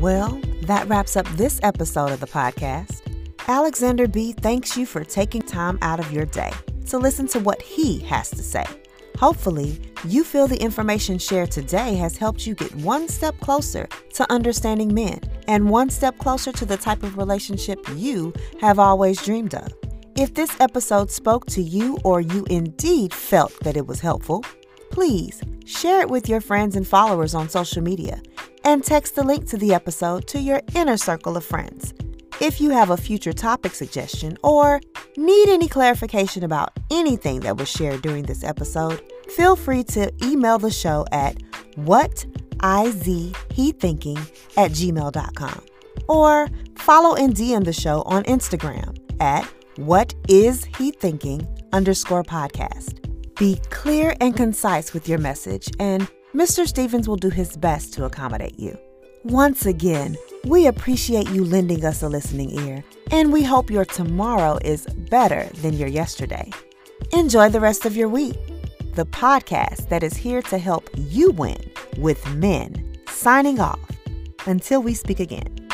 Well, 0.00 0.40
that 0.62 0.86
wraps 0.88 1.16
up 1.16 1.26
this 1.36 1.58
episode 1.62 2.12
of 2.12 2.20
the 2.20 2.26
podcast. 2.26 3.02
Alexander 3.48 4.08
B. 4.08 4.32
thanks 4.32 4.76
you 4.76 4.86
for 4.86 5.04
taking 5.04 5.42
time 5.42 5.78
out 5.82 6.00
of 6.00 6.12
your 6.12 6.26
day 6.26 6.52
to 6.86 6.98
listen 6.98 7.26
to 7.28 7.40
what 7.40 7.62
he 7.62 8.00
has 8.00 8.30
to 8.30 8.42
say. 8.42 8.64
Hopefully, 9.18 9.80
you 10.04 10.22
feel 10.24 10.46
the 10.46 10.62
information 10.62 11.18
shared 11.18 11.50
today 11.50 11.94
has 11.96 12.18
helped 12.18 12.46
you 12.46 12.54
get 12.54 12.74
one 12.76 13.08
step 13.08 13.38
closer 13.40 13.88
to 14.14 14.30
understanding 14.30 14.92
men 14.92 15.20
and 15.48 15.70
one 15.70 15.88
step 15.88 16.18
closer 16.18 16.52
to 16.52 16.66
the 16.66 16.76
type 16.76 17.02
of 17.02 17.16
relationship 17.16 17.78
you 17.94 18.34
have 18.60 18.78
always 18.78 19.22
dreamed 19.22 19.54
of. 19.54 19.72
If 20.16 20.34
this 20.34 20.60
episode 20.60 21.10
spoke 21.10 21.46
to 21.46 21.62
you 21.62 21.98
or 22.04 22.20
you 22.20 22.44
indeed 22.50 23.14
felt 23.14 23.58
that 23.60 23.76
it 23.76 23.86
was 23.86 24.00
helpful, 24.00 24.44
please 24.90 25.40
share 25.64 26.02
it 26.02 26.10
with 26.10 26.28
your 26.28 26.40
friends 26.40 26.76
and 26.76 26.86
followers 26.86 27.34
on 27.34 27.48
social 27.48 27.82
media 27.82 28.22
and 28.64 28.84
text 28.84 29.14
the 29.14 29.24
link 29.24 29.46
to 29.48 29.56
the 29.56 29.72
episode 29.72 30.26
to 30.28 30.40
your 30.40 30.60
inner 30.74 30.96
circle 30.96 31.36
of 31.36 31.44
friends. 31.44 31.94
If 32.38 32.60
you 32.60 32.68
have 32.70 32.90
a 32.90 32.98
future 32.98 33.32
topic 33.32 33.72
suggestion 33.72 34.36
or 34.42 34.82
need 35.16 35.48
any 35.48 35.68
clarification 35.68 36.44
about 36.44 36.74
anything 36.90 37.40
that 37.40 37.56
was 37.56 37.66
shared 37.68 38.02
during 38.02 38.24
this 38.24 38.44
episode, 38.44 39.02
feel 39.30 39.56
free 39.56 39.82
to 39.84 40.12
email 40.22 40.58
the 40.58 40.70
show 40.70 41.06
at 41.12 41.38
whatizhethinking 41.76 44.18
at 44.58 44.70
gmail.com 44.70 45.62
or 46.08 46.48
follow 46.76 47.16
and 47.16 47.34
DM 47.34 47.64
the 47.64 47.72
show 47.72 48.02
on 48.02 48.22
Instagram 48.24 48.94
at 49.18 49.50
whatizhethinking 49.76 51.72
underscore 51.72 52.22
podcast. 52.22 53.02
Be 53.36 53.58
clear 53.70 54.14
and 54.20 54.36
concise 54.36 54.92
with 54.92 55.08
your 55.08 55.18
message 55.18 55.70
and 55.80 56.06
Mr. 56.34 56.66
Stevens 56.66 57.08
will 57.08 57.16
do 57.16 57.30
his 57.30 57.56
best 57.56 57.94
to 57.94 58.04
accommodate 58.04 58.60
you. 58.60 58.78
Once 59.30 59.66
again, 59.66 60.16
we 60.44 60.68
appreciate 60.68 61.28
you 61.30 61.44
lending 61.44 61.84
us 61.84 62.00
a 62.00 62.08
listening 62.08 62.48
ear, 62.60 62.84
and 63.10 63.32
we 63.32 63.42
hope 63.42 63.68
your 63.68 63.84
tomorrow 63.84 64.56
is 64.64 64.86
better 65.10 65.48
than 65.62 65.74
your 65.74 65.88
yesterday. 65.88 66.48
Enjoy 67.12 67.48
the 67.48 67.58
rest 67.58 67.84
of 67.84 67.96
your 67.96 68.08
week. 68.08 68.36
The 68.94 69.04
podcast 69.06 69.88
that 69.88 70.04
is 70.04 70.16
here 70.16 70.42
to 70.42 70.58
help 70.58 70.88
you 70.94 71.32
win 71.32 71.58
with 71.98 72.24
men. 72.36 72.96
Signing 73.08 73.58
off. 73.58 73.80
Until 74.46 74.80
we 74.80 74.94
speak 74.94 75.18
again. 75.18 75.65